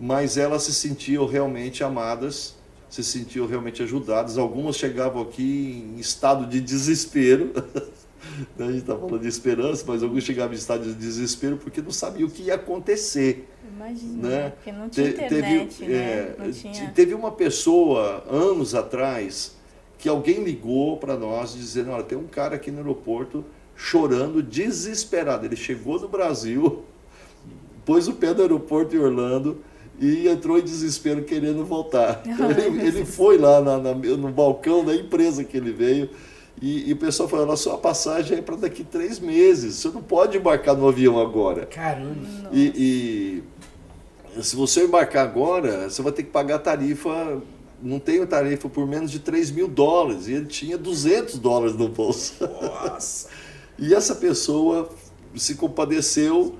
mas 0.00 0.38
elas 0.38 0.62
se 0.62 0.72
sentiam 0.72 1.26
realmente 1.26 1.84
amadas, 1.84 2.54
se 2.88 3.04
sentiam 3.04 3.46
realmente 3.46 3.82
ajudadas. 3.82 4.38
Algumas 4.38 4.76
chegavam 4.76 5.20
aqui 5.20 5.92
em 5.94 6.00
estado 6.00 6.46
de 6.46 6.60
desespero. 6.60 7.52
a 8.58 8.64
gente 8.64 8.78
está 8.78 8.96
falando 8.96 9.20
de 9.20 9.28
esperança, 9.28 9.84
mas 9.86 10.02
alguns 10.02 10.24
chegavam 10.24 10.52
em 10.52 10.56
estado 10.56 10.84
de 10.84 10.94
desespero 10.94 11.56
porque 11.56 11.80
não 11.80 11.90
sabiam 11.90 12.28
o 12.28 12.30
que 12.30 12.42
ia 12.44 12.54
acontecer. 12.54 13.48
Imagina, 13.74 14.28
né? 14.28 14.50
porque 14.50 14.72
não 14.72 14.88
tinha 14.88 15.06
Te, 15.06 15.12
internet, 15.12 15.76
teve, 15.78 15.92
né? 15.92 16.34
É, 16.38 16.50
tinha... 16.52 16.90
Teve 16.90 17.14
uma 17.14 17.30
pessoa, 17.30 18.24
anos 18.28 18.74
atrás, 18.74 19.56
que 19.98 20.08
alguém 20.08 20.42
ligou 20.42 20.96
para 20.96 21.16
nós 21.16 21.54
dizendo, 21.54 21.90
olha, 21.90 22.02
tem 22.02 22.18
um 22.18 22.26
cara 22.26 22.56
aqui 22.56 22.70
no 22.70 22.78
aeroporto 22.78 23.44
chorando, 23.76 24.42
desesperado. 24.42 25.46
Ele 25.46 25.56
chegou 25.56 25.98
do 25.98 26.08
Brasil, 26.08 26.82
pôs 27.86 28.08
o 28.08 28.14
pé 28.14 28.34
no 28.34 28.42
aeroporto 28.42 28.96
em 28.96 28.98
Orlando, 28.98 29.62
e 30.00 30.28
entrou 30.28 30.58
em 30.58 30.62
desespero 30.62 31.24
querendo 31.24 31.64
voltar. 31.64 32.22
Então, 32.26 32.50
ele, 32.50 32.86
ele, 32.86 33.04
foi 33.04 33.36
lá 33.36 33.60
na, 33.60 33.78
na, 33.78 33.94
no 33.94 34.30
balcão 34.30 34.84
da 34.84 34.94
empresa 34.94 35.42
que 35.42 35.56
ele 35.56 35.72
veio 35.72 36.10
e, 36.60 36.88
e 36.88 36.92
o 36.92 36.96
pessoal 36.96 37.28
falou: 37.28 37.50
a 37.52 37.56
sua 37.56 37.78
passagem 37.78 38.38
é 38.38 38.42
para 38.42 38.56
daqui 38.56 38.84
três 38.84 39.18
meses, 39.18 39.76
você 39.76 39.88
não 39.88 40.02
pode 40.02 40.36
embarcar 40.38 40.76
no 40.76 40.88
avião 40.88 41.18
agora. 41.18 41.66
Caramba! 41.66 42.50
E, 42.52 43.42
e 44.36 44.42
se 44.42 44.54
você 44.56 44.84
embarcar 44.84 45.24
agora, 45.24 45.88
você 45.88 46.02
vai 46.02 46.12
ter 46.12 46.22
que 46.22 46.30
pagar 46.30 46.58
tarifa. 46.58 47.40
Não 47.80 48.00
tem 48.00 48.24
tarifa 48.26 48.68
por 48.68 48.88
menos 48.88 49.08
de 49.10 49.20
3 49.20 49.52
mil 49.52 49.68
dólares. 49.68 50.26
E 50.26 50.32
ele 50.32 50.46
tinha 50.46 50.76
200 50.76 51.38
dólares 51.38 51.76
no 51.76 51.88
bolso. 51.88 52.34
Nossa! 52.40 53.28
e 53.78 53.94
essa 53.94 54.16
pessoa 54.16 54.90
se 55.36 55.54
compadeceu 55.54 56.56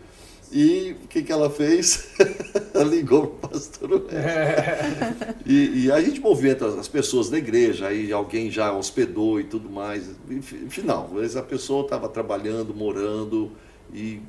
e 0.52 0.96
o 1.04 1.08
que, 1.08 1.22
que 1.22 1.32
ela 1.32 1.50
fez? 1.50 2.08
ligou 2.88 3.26
para 3.26 3.48
o 3.48 3.50
pastor 3.50 4.06
é. 4.11 5.34
e, 5.44 5.84
e 5.84 5.92
a 5.92 6.00
gente 6.00 6.20
movimenta 6.20 6.66
as 6.66 6.88
pessoas 6.88 7.28
da 7.28 7.37
igreja, 7.37 7.88
aí 7.88 8.12
alguém 8.12 8.50
já 8.50 8.72
hospedou 8.72 9.40
e 9.40 9.44
tudo 9.44 9.68
mais. 9.68 10.11
Final, 10.68 11.11
a 11.37 11.42
pessoa 11.42 11.84
estava 11.84 12.08
trabalhando, 12.08 12.74
morando 12.74 13.52
e 13.92 14.20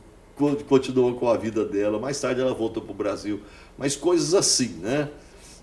continuou 0.67 1.15
com 1.15 1.29
a 1.29 1.37
vida 1.37 1.65
dela. 1.65 1.99
Mais 1.99 2.19
tarde 2.19 2.41
ela 2.41 2.53
voltou 2.53 2.81
para 2.81 2.91
o 2.91 2.95
Brasil. 2.95 3.41
Mas 3.77 3.95
coisas 3.95 4.33
assim, 4.33 4.79
né? 4.81 5.09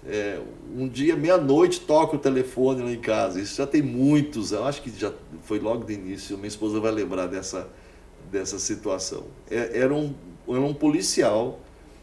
É, 0.09 0.39
um 0.77 0.87
dia, 0.87 1.17
meia-noite, 1.17 1.81
toca 1.81 2.15
o 2.15 2.19
telefone 2.19 2.83
lá 2.83 2.93
em 2.93 3.01
casa. 3.01 3.41
Isso 3.41 3.57
já 3.57 3.67
tem 3.67 3.83
muitos, 3.83 4.53
eu 4.53 4.65
acho 4.65 4.83
que 4.83 4.91
já 4.91 5.13
foi 5.43 5.59
logo 5.59 5.85
do 5.85 5.93
início. 5.93 6.37
Minha 6.37 6.49
esposa 6.49 6.79
vai 6.79 6.93
lembrar 6.93 7.27
dessa, 7.27 7.69
dessa 8.31 8.59
situação. 8.59 9.25
É, 9.51 9.79
era 9.79 9.95
um 9.95 10.15
era 10.55 10.63
um 10.63 10.75
policial, 10.75 11.61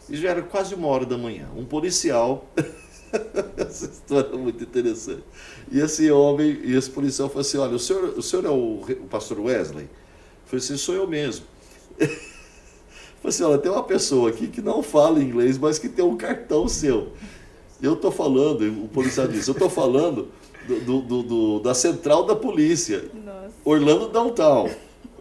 e 0.10 0.18
já 0.18 0.32
era 0.32 0.42
quase 0.42 0.76
uma 0.76 0.88
hora 0.88 1.06
da 1.06 1.18
manhã, 1.18 1.48
um 1.56 1.64
policial, 1.64 2.46
essa 3.56 3.86
história 3.86 4.34
é 4.34 4.38
muito 4.38 4.64
interessante, 4.64 5.24
e 5.72 5.80
esse 5.80 6.12
homem, 6.12 6.60
e 6.64 6.76
esse 6.76 6.90
policial 6.90 7.30
falou 7.30 7.42
assim, 7.42 7.58
olha, 7.58 7.76
o 7.76 7.80
senhor, 7.80 8.04
o 8.18 8.22
senhor 8.22 8.46
é 8.46 8.50
o, 8.50 8.82
o 8.82 9.08
pastor 9.08 9.40
Wesley? 9.40 9.86
Eu 9.86 9.90
falei 10.46 10.64
assim, 10.64 10.78
sou 10.78 10.94
eu 10.94 11.08
mesmo. 11.08 11.46
falei 11.98 12.18
assim, 13.24 13.44
olha, 13.44 13.58
tem 13.58 13.72
uma 13.72 13.84
pessoa 13.84 14.30
aqui 14.30 14.48
que 14.48 14.62
não 14.62 14.84
fala 14.84 15.22
inglês, 15.22 15.58
mas 15.58 15.80
que 15.80 15.88
tem 15.88 16.04
um 16.04 16.18
cartão 16.18 16.68
seu. 16.68 17.14
Eu 17.82 17.94
estou 17.94 18.12
falando, 18.12 18.62
o 18.84 18.88
policial 18.88 19.28
disse, 19.28 19.50
eu 19.50 19.54
estou 19.54 19.70
falando 19.70 20.30
do, 20.68 21.02
do, 21.02 21.24
do, 21.24 21.60
da 21.60 21.74
central 21.74 22.26
da 22.26 22.36
polícia, 22.36 23.06
Nossa. 23.14 23.54
Orlando 23.64 24.10
Downtown. 24.10 24.70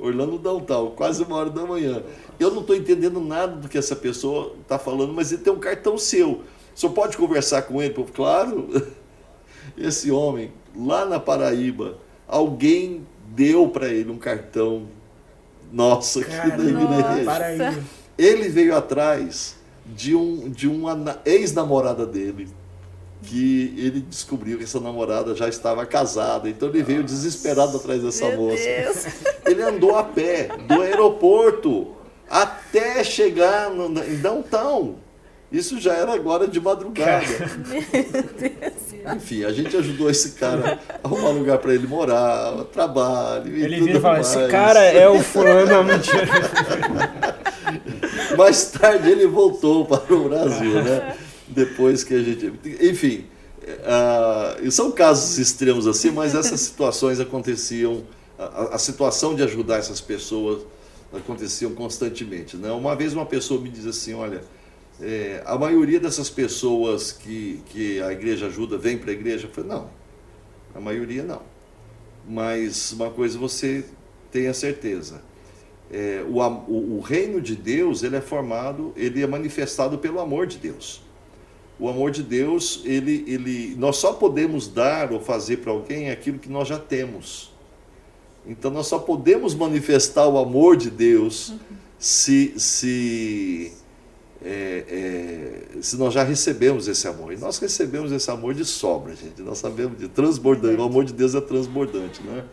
Orlando 0.02 0.36
Downtown, 0.36 0.90
quase 0.90 1.22
uma 1.22 1.36
hora 1.36 1.50
da 1.50 1.64
manhã. 1.64 2.02
Eu 2.38 2.50
não 2.50 2.60
estou 2.60 2.74
entendendo 2.74 3.20
nada 3.20 3.54
do 3.54 3.68
que 3.68 3.78
essa 3.78 3.94
pessoa 3.94 4.56
está 4.60 4.78
falando, 4.78 5.12
mas 5.12 5.30
ele 5.30 5.42
tem 5.42 5.52
um 5.52 5.58
cartão 5.58 5.96
seu. 5.96 6.42
O 6.74 6.78
senhor 6.78 6.92
pode 6.92 7.16
conversar 7.16 7.62
com 7.62 7.80
ele? 7.80 7.94
Claro. 8.12 8.68
Esse 9.78 10.10
homem, 10.10 10.52
lá 10.76 11.04
na 11.04 11.20
Paraíba, 11.20 11.98
alguém 12.26 13.06
deu 13.28 13.68
para 13.68 13.88
ele 13.88 14.10
um 14.10 14.18
cartão 14.18 14.88
nosso 15.72 16.20
aqui 16.20 16.30
Cara, 16.30 16.56
da 16.56 16.64
igreja. 16.64 17.84
Ele 18.18 18.48
veio 18.48 18.76
atrás 18.76 19.56
de, 19.86 20.14
um, 20.14 20.50
de 20.50 20.68
uma 20.68 21.20
ex-namorada 21.24 22.04
dele 22.04 22.48
que 23.22 23.74
ele 23.76 24.00
descobriu 24.00 24.58
que 24.58 24.64
essa 24.64 24.80
namorada 24.80 25.34
já 25.34 25.48
estava 25.48 25.86
casada, 25.86 26.48
então 26.48 26.68
ele 26.68 26.82
veio 26.82 27.04
desesperado 27.04 27.76
atrás 27.76 28.02
dessa 28.02 28.28
Meu 28.28 28.38
moça. 28.38 28.64
Deus. 28.64 29.06
Ele 29.46 29.62
andou 29.62 29.96
a 29.96 30.02
pé 30.02 30.48
do 30.66 30.80
aeroporto 30.80 31.88
até 32.28 33.04
chegar 33.04 33.70
no, 33.70 34.02
em 34.02 34.16
downtown. 34.16 34.96
Isso 35.52 35.78
já 35.78 35.92
era 35.92 36.14
agora 36.14 36.48
de 36.48 36.58
madrugada. 36.58 37.26
Enfim, 39.14 39.44
a 39.44 39.52
gente 39.52 39.76
ajudou 39.76 40.08
esse 40.08 40.32
cara 40.32 40.80
a 41.02 41.06
arrumar 41.06 41.28
lugar 41.30 41.58
para 41.58 41.74
ele 41.74 41.86
morar, 41.86 42.64
trabalho 42.72 43.54
e 43.54 43.62
ele 43.62 43.74
tudo 43.76 43.86
vira 43.86 43.98
e 43.98 44.00
fala, 44.00 44.14
mais. 44.14 44.34
esse 44.34 44.48
cara 44.48 44.80
é 44.80 45.08
o 45.08 45.20
fulano, 45.20 45.84
mentira. 45.84 46.22
Mais 48.38 48.70
tarde 48.70 49.10
ele 49.10 49.26
voltou 49.26 49.84
para 49.84 50.14
o 50.14 50.28
Brasil, 50.28 50.82
né? 50.82 51.16
Depois 51.52 52.02
que 52.04 52.14
a 52.14 52.22
gente... 52.22 52.52
Enfim, 52.80 53.26
uh, 53.62 54.70
são 54.70 54.90
casos 54.90 55.38
extremos 55.38 55.86
assim, 55.86 56.10
mas 56.10 56.34
essas 56.34 56.60
situações 56.62 57.20
aconteciam... 57.20 58.04
A, 58.38 58.74
a 58.74 58.78
situação 58.78 59.34
de 59.34 59.42
ajudar 59.42 59.76
essas 59.76 60.00
pessoas 60.00 60.62
aconteciam 61.12 61.72
constantemente. 61.74 62.56
Né? 62.56 62.70
Uma 62.72 62.96
vez 62.96 63.12
uma 63.12 63.26
pessoa 63.26 63.60
me 63.60 63.68
diz 63.68 63.86
assim, 63.86 64.14
olha, 64.14 64.42
é, 65.00 65.42
a 65.44 65.56
maioria 65.58 66.00
dessas 66.00 66.30
pessoas 66.30 67.12
que, 67.12 67.62
que 67.66 68.00
a 68.00 68.12
igreja 68.12 68.46
ajuda 68.46 68.78
vem 68.78 68.98
para 68.98 69.10
a 69.10 69.12
igreja? 69.12 69.46
Eu 69.46 69.50
falei, 69.50 69.70
não, 69.70 69.90
a 70.74 70.80
maioria 70.80 71.22
não. 71.22 71.42
Mas 72.26 72.92
uma 72.92 73.10
coisa 73.10 73.38
você 73.38 73.84
tenha 74.30 74.54
certeza, 74.54 75.20
é, 75.90 76.24
o, 76.26 76.38
o, 76.40 76.98
o, 76.98 77.00
reino 77.00 77.40
de 77.40 77.54
Deus 77.54 78.02
ele 78.02 78.16
é 78.16 78.20
formado, 78.20 78.92
ele 78.96 79.22
é 79.22 79.26
manifestado 79.26 79.98
pelo 79.98 80.20
amor 80.20 80.46
de 80.46 80.56
Deus. 80.56 81.02
O 81.82 81.88
amor 81.88 82.12
de 82.12 82.22
Deus, 82.22 82.80
ele, 82.84 83.24
ele, 83.26 83.74
nós 83.76 83.96
só 83.96 84.12
podemos 84.12 84.68
dar 84.68 85.12
ou 85.12 85.18
fazer 85.18 85.56
para 85.56 85.72
alguém 85.72 86.10
aquilo 86.10 86.38
que 86.38 86.48
nós 86.48 86.68
já 86.68 86.78
temos. 86.78 87.52
Então 88.46 88.70
nós 88.70 88.86
só 88.86 89.00
podemos 89.00 89.52
manifestar 89.52 90.28
o 90.28 90.38
amor 90.38 90.76
de 90.76 90.88
Deus 90.88 91.52
se, 91.98 92.54
se, 92.56 93.72
é, 94.44 95.64
é, 95.76 95.82
se 95.82 95.96
nós 95.96 96.14
já 96.14 96.22
recebemos 96.22 96.86
esse 96.86 97.08
amor. 97.08 97.32
E 97.32 97.36
nós 97.36 97.58
recebemos 97.58 98.12
esse 98.12 98.30
amor 98.30 98.54
de 98.54 98.64
sobra, 98.64 99.16
gente. 99.16 99.42
Nós 99.42 99.58
sabemos 99.58 99.98
de 99.98 100.06
transbordante. 100.06 100.80
O 100.80 100.84
amor 100.84 101.04
de 101.04 101.12
Deus 101.12 101.34
é 101.34 101.40
transbordante, 101.40 102.22
né? 102.22 102.44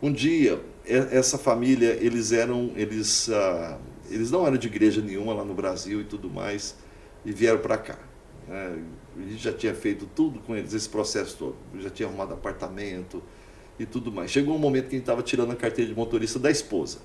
Um 0.00 0.12
dia, 0.12 0.60
essa 0.86 1.36
família, 1.36 1.98
eles 2.00 2.30
eram, 2.30 2.70
eles, 2.76 3.28
ah, 3.30 3.78
eles 4.08 4.30
não 4.30 4.46
eram 4.46 4.56
de 4.56 4.68
igreja 4.68 5.02
nenhuma 5.02 5.34
lá 5.34 5.44
no 5.44 5.54
Brasil 5.54 6.02
e 6.02 6.04
tudo 6.04 6.30
mais, 6.30 6.76
e 7.24 7.32
vieram 7.32 7.58
para 7.58 7.76
cá. 7.76 8.13
Né? 8.48 8.82
Gente 9.28 9.42
já 9.42 9.52
tinha 9.52 9.74
feito 9.74 10.08
tudo 10.14 10.40
com 10.40 10.54
eles, 10.54 10.72
esse 10.72 10.88
processo 10.88 11.36
todo. 11.36 11.56
já 11.80 11.90
tinha 11.90 12.08
arrumado 12.08 12.34
apartamento, 12.34 13.22
e 13.78 13.86
tudo 13.86 14.12
mais. 14.12 14.30
Chegou 14.30 14.54
um 14.54 14.58
momento 14.58 14.84
que 14.84 14.90
a 14.90 14.98
gente 14.98 15.02
estava 15.02 15.22
tirando 15.22 15.52
a 15.52 15.56
carteira 15.56 15.90
de 15.90 15.96
motorista 15.96 16.38
da 16.38 16.50
esposa, 16.50 16.98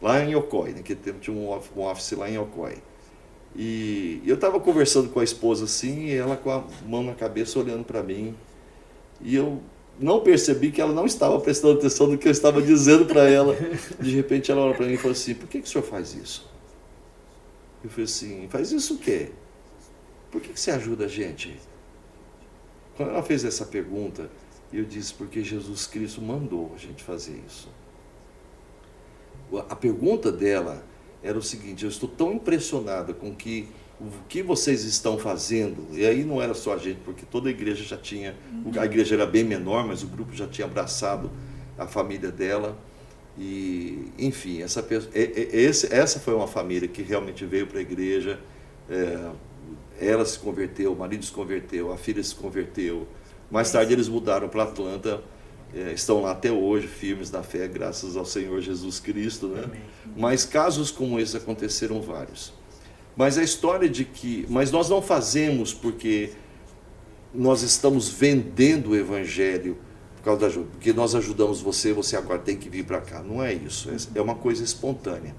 lá 0.00 0.22
em 0.22 0.32
Yokoi, 0.32 0.72
né, 0.72 0.82
que 0.82 0.94
tinha 0.94 1.36
um 1.36 1.50
office 1.50 2.12
lá 2.12 2.28
em 2.28 2.34
Yokoi. 2.34 2.78
E 3.56 4.22
eu 4.26 4.34
estava 4.34 4.60
conversando 4.60 5.08
com 5.08 5.20
a 5.20 5.24
esposa 5.24 5.64
assim, 5.64 6.06
e 6.06 6.14
ela 6.14 6.36
com 6.36 6.50
a 6.50 6.64
mão 6.86 7.02
na 7.02 7.14
cabeça 7.14 7.58
olhando 7.58 7.84
para 7.84 8.02
mim, 8.02 8.34
e 9.20 9.34
eu 9.34 9.60
não 9.98 10.20
percebi 10.20 10.70
que 10.70 10.80
ela 10.80 10.92
não 10.92 11.06
estava 11.06 11.40
prestando 11.40 11.78
atenção 11.78 12.06
no 12.06 12.16
que 12.16 12.28
eu 12.28 12.32
estava 12.32 12.62
dizendo 12.62 13.04
para 13.04 13.28
ela. 13.28 13.56
De 13.98 14.14
repente 14.14 14.50
ela 14.50 14.60
olha 14.60 14.74
para 14.74 14.86
mim 14.86 14.92
e 14.92 14.96
falou 14.96 15.12
assim: 15.12 15.34
Por 15.34 15.48
que, 15.48 15.60
que 15.60 15.66
o 15.66 15.68
senhor 15.68 15.82
faz 15.82 16.14
isso? 16.14 16.48
Eu 17.82 17.90
falei 17.90 18.04
assim: 18.04 18.46
Faz 18.48 18.70
isso 18.70 18.94
o 18.94 18.98
quê? 18.98 19.30
Por 20.30 20.40
que, 20.40 20.52
que 20.52 20.60
você 20.60 20.70
ajuda 20.70 21.06
a 21.06 21.08
gente? 21.08 21.58
Quando 22.96 23.10
ela 23.10 23.22
fez 23.22 23.44
essa 23.44 23.64
pergunta, 23.64 24.30
eu 24.72 24.84
disse, 24.84 25.14
porque 25.14 25.42
Jesus 25.42 25.86
Cristo 25.86 26.20
mandou 26.20 26.72
a 26.74 26.78
gente 26.78 27.02
fazer 27.02 27.40
isso. 27.46 27.68
a 29.68 29.76
pergunta 29.76 30.30
dela 30.30 30.84
era 31.22 31.38
o 31.38 31.42
seguinte: 31.42 31.84
eu 31.84 31.90
estou 31.90 32.08
tão 32.08 32.32
impressionada 32.32 33.14
com 33.14 33.34
que 33.34 33.68
o 34.00 34.10
que 34.28 34.42
vocês 34.42 34.84
estão 34.84 35.18
fazendo, 35.18 35.88
e 35.92 36.06
aí 36.06 36.22
não 36.22 36.40
era 36.40 36.54
só 36.54 36.74
a 36.74 36.78
gente, 36.78 37.00
porque 37.04 37.26
toda 37.26 37.48
a 37.48 37.50
igreja 37.50 37.82
já 37.82 37.96
tinha, 37.96 38.36
a 38.78 38.84
igreja 38.84 39.16
era 39.16 39.26
bem 39.26 39.42
menor, 39.42 39.86
mas 39.86 40.04
o 40.04 40.06
grupo 40.06 40.34
já 40.34 40.46
tinha 40.46 40.66
abraçado 40.66 41.30
a 41.76 41.86
família 41.86 42.30
dela. 42.30 42.78
E, 43.36 44.12
enfim, 44.18 44.62
essa, 44.62 44.84
essa 45.90 46.20
foi 46.20 46.34
uma 46.34 46.48
família 46.48 46.88
que 46.88 47.02
realmente 47.02 47.44
veio 47.44 47.66
para 47.66 47.78
a 47.78 47.82
igreja. 47.82 48.38
É, 48.90 49.30
ela 50.00 50.24
se 50.24 50.38
converteu, 50.38 50.92
o 50.92 50.96
marido 50.96 51.24
se 51.24 51.32
converteu, 51.32 51.92
a 51.92 51.96
filha 51.96 52.22
se 52.22 52.34
converteu. 52.34 53.06
Mais 53.50 53.70
tarde 53.70 53.92
eles 53.92 54.08
mudaram 54.08 54.48
para 54.48 54.64
Atlanta, 54.64 55.22
é, 55.74 55.92
estão 55.92 56.22
lá 56.22 56.32
até 56.32 56.50
hoje, 56.50 56.86
firmes 56.86 57.30
na 57.30 57.42
fé, 57.42 57.66
graças 57.68 58.16
ao 58.16 58.24
Senhor 58.24 58.60
Jesus 58.60 59.00
Cristo. 59.00 59.48
Né? 59.48 59.64
Mas 60.16 60.44
casos 60.44 60.90
como 60.90 61.18
esse 61.20 61.36
aconteceram 61.36 62.00
vários. 62.00 62.52
Mas 63.16 63.36
a 63.36 63.42
história 63.42 63.88
de 63.88 64.04
que. 64.04 64.46
Mas 64.48 64.70
nós 64.70 64.88
não 64.88 65.02
fazemos 65.02 65.74
porque 65.74 66.30
nós 67.34 67.62
estamos 67.62 68.08
vendendo 68.08 68.90
o 68.90 68.96
evangelho 68.96 69.76
por 70.16 70.22
causa 70.22 70.40
da 70.40 70.46
ajuda. 70.46 70.68
Porque 70.72 70.92
nós 70.92 71.14
ajudamos 71.14 71.60
você, 71.60 71.92
você 71.92 72.16
agora 72.16 72.38
tem 72.38 72.56
que 72.56 72.68
vir 72.68 72.84
para 72.84 73.00
cá. 73.00 73.22
Não 73.22 73.42
é 73.42 73.52
isso. 73.52 73.90
É 74.14 74.20
uma 74.20 74.36
coisa 74.36 74.62
espontânea. 74.62 75.34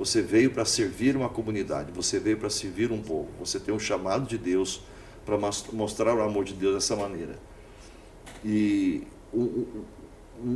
Você 0.00 0.22
veio 0.22 0.50
para 0.50 0.64
servir 0.64 1.14
uma 1.14 1.28
comunidade, 1.28 1.92
você 1.92 2.18
veio 2.18 2.38
para 2.38 2.48
servir 2.48 2.90
um 2.90 3.02
povo. 3.02 3.28
Você 3.38 3.60
tem 3.60 3.74
um 3.74 3.78
chamado 3.78 4.26
de 4.26 4.38
Deus 4.38 4.80
para 5.26 5.36
mostrar 5.36 6.16
o 6.16 6.22
amor 6.22 6.42
de 6.42 6.54
Deus 6.54 6.72
dessa 6.72 6.96
maneira. 6.96 7.38
E 8.42 9.06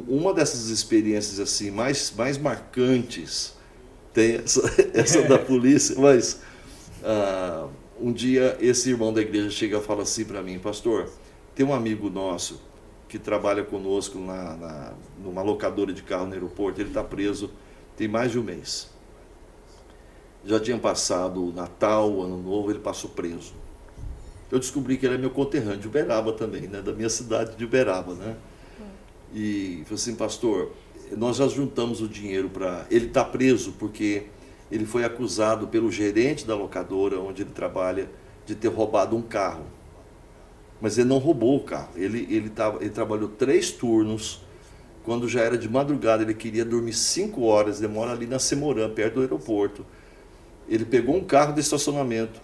uma 0.08 0.32
dessas 0.32 0.70
experiências 0.70 1.38
assim 1.38 1.70
mais, 1.70 2.10
mais 2.16 2.38
marcantes 2.38 3.54
tem 4.14 4.36
essa, 4.36 4.62
essa 4.94 5.22
da 5.22 5.38
polícia, 5.38 5.94
mas 5.98 6.40
Uh, 7.04 7.68
um 8.00 8.10
dia 8.10 8.56
esse 8.62 8.88
irmão 8.88 9.12
da 9.12 9.20
igreja 9.20 9.50
chega 9.50 9.76
e 9.76 9.82
fala 9.82 10.04
assim 10.04 10.24
para 10.24 10.42
mim, 10.42 10.58
pastor, 10.58 11.10
tem 11.54 11.66
um 11.66 11.74
amigo 11.74 12.08
nosso 12.08 12.62
que 13.06 13.18
trabalha 13.18 13.62
conosco 13.62 14.18
na, 14.18 14.56
na, 14.56 14.94
numa 15.22 15.42
locadora 15.42 15.92
de 15.92 16.02
carro 16.02 16.24
no 16.24 16.32
aeroporto, 16.32 16.80
ele 16.80 16.88
está 16.88 17.04
preso 17.04 17.50
tem 17.94 18.08
mais 18.08 18.32
de 18.32 18.38
um 18.38 18.42
mês. 18.42 18.93
Já 20.46 20.60
tinha 20.60 20.78
passado 20.78 21.48
o 21.48 21.52
Natal, 21.52 22.10
o 22.10 22.22
Ano 22.22 22.42
Novo, 22.42 22.70
ele 22.70 22.80
passou 22.80 23.10
preso. 23.10 23.54
Eu 24.50 24.58
descobri 24.58 24.96
que 24.96 25.06
ele 25.06 25.14
é 25.14 25.18
meu 25.18 25.30
conterrâneo 25.30 25.78
de 25.78 25.88
Uberaba 25.88 26.32
também, 26.32 26.62
né? 26.62 26.80
da 26.80 26.92
minha 26.92 27.08
cidade 27.08 27.56
de 27.56 27.64
Uberaba. 27.64 28.14
Né? 28.14 28.36
E 29.34 29.82
falei 29.84 29.94
assim, 29.94 30.14
pastor, 30.14 30.72
nós 31.16 31.36
já 31.36 31.48
juntamos 31.48 32.00
o 32.00 32.08
dinheiro 32.08 32.48
para. 32.48 32.86
Ele 32.90 33.06
está 33.06 33.24
preso 33.24 33.72
porque 33.78 34.26
ele 34.70 34.86
foi 34.86 35.04
acusado 35.04 35.66
pelo 35.68 35.90
gerente 35.90 36.46
da 36.46 36.54
locadora 36.54 37.18
onde 37.18 37.42
ele 37.42 37.50
trabalha 37.50 38.08
de 38.46 38.54
ter 38.54 38.68
roubado 38.68 39.16
um 39.16 39.22
carro. 39.22 39.64
Mas 40.80 40.98
ele 40.98 41.08
não 41.08 41.18
roubou 41.18 41.56
o 41.56 41.60
carro. 41.60 41.90
Ele, 41.96 42.26
ele, 42.30 42.50
tava, 42.50 42.78
ele 42.80 42.90
trabalhou 42.90 43.28
três 43.28 43.70
turnos. 43.70 44.42
Quando 45.04 45.28
já 45.28 45.40
era 45.40 45.56
de 45.56 45.68
madrugada, 45.68 46.22
ele 46.22 46.34
queria 46.34 46.64
dormir 46.64 46.92
cinco 46.92 47.42
horas, 47.42 47.78
demora 47.78 48.12
ali 48.12 48.26
na 48.26 48.38
Semorã, 48.38 48.88
perto 48.90 49.14
do 49.14 49.20
aeroporto. 49.20 49.84
Ele 50.68 50.84
pegou 50.84 51.16
um 51.16 51.24
carro 51.24 51.52
de 51.52 51.60
estacionamento, 51.60 52.40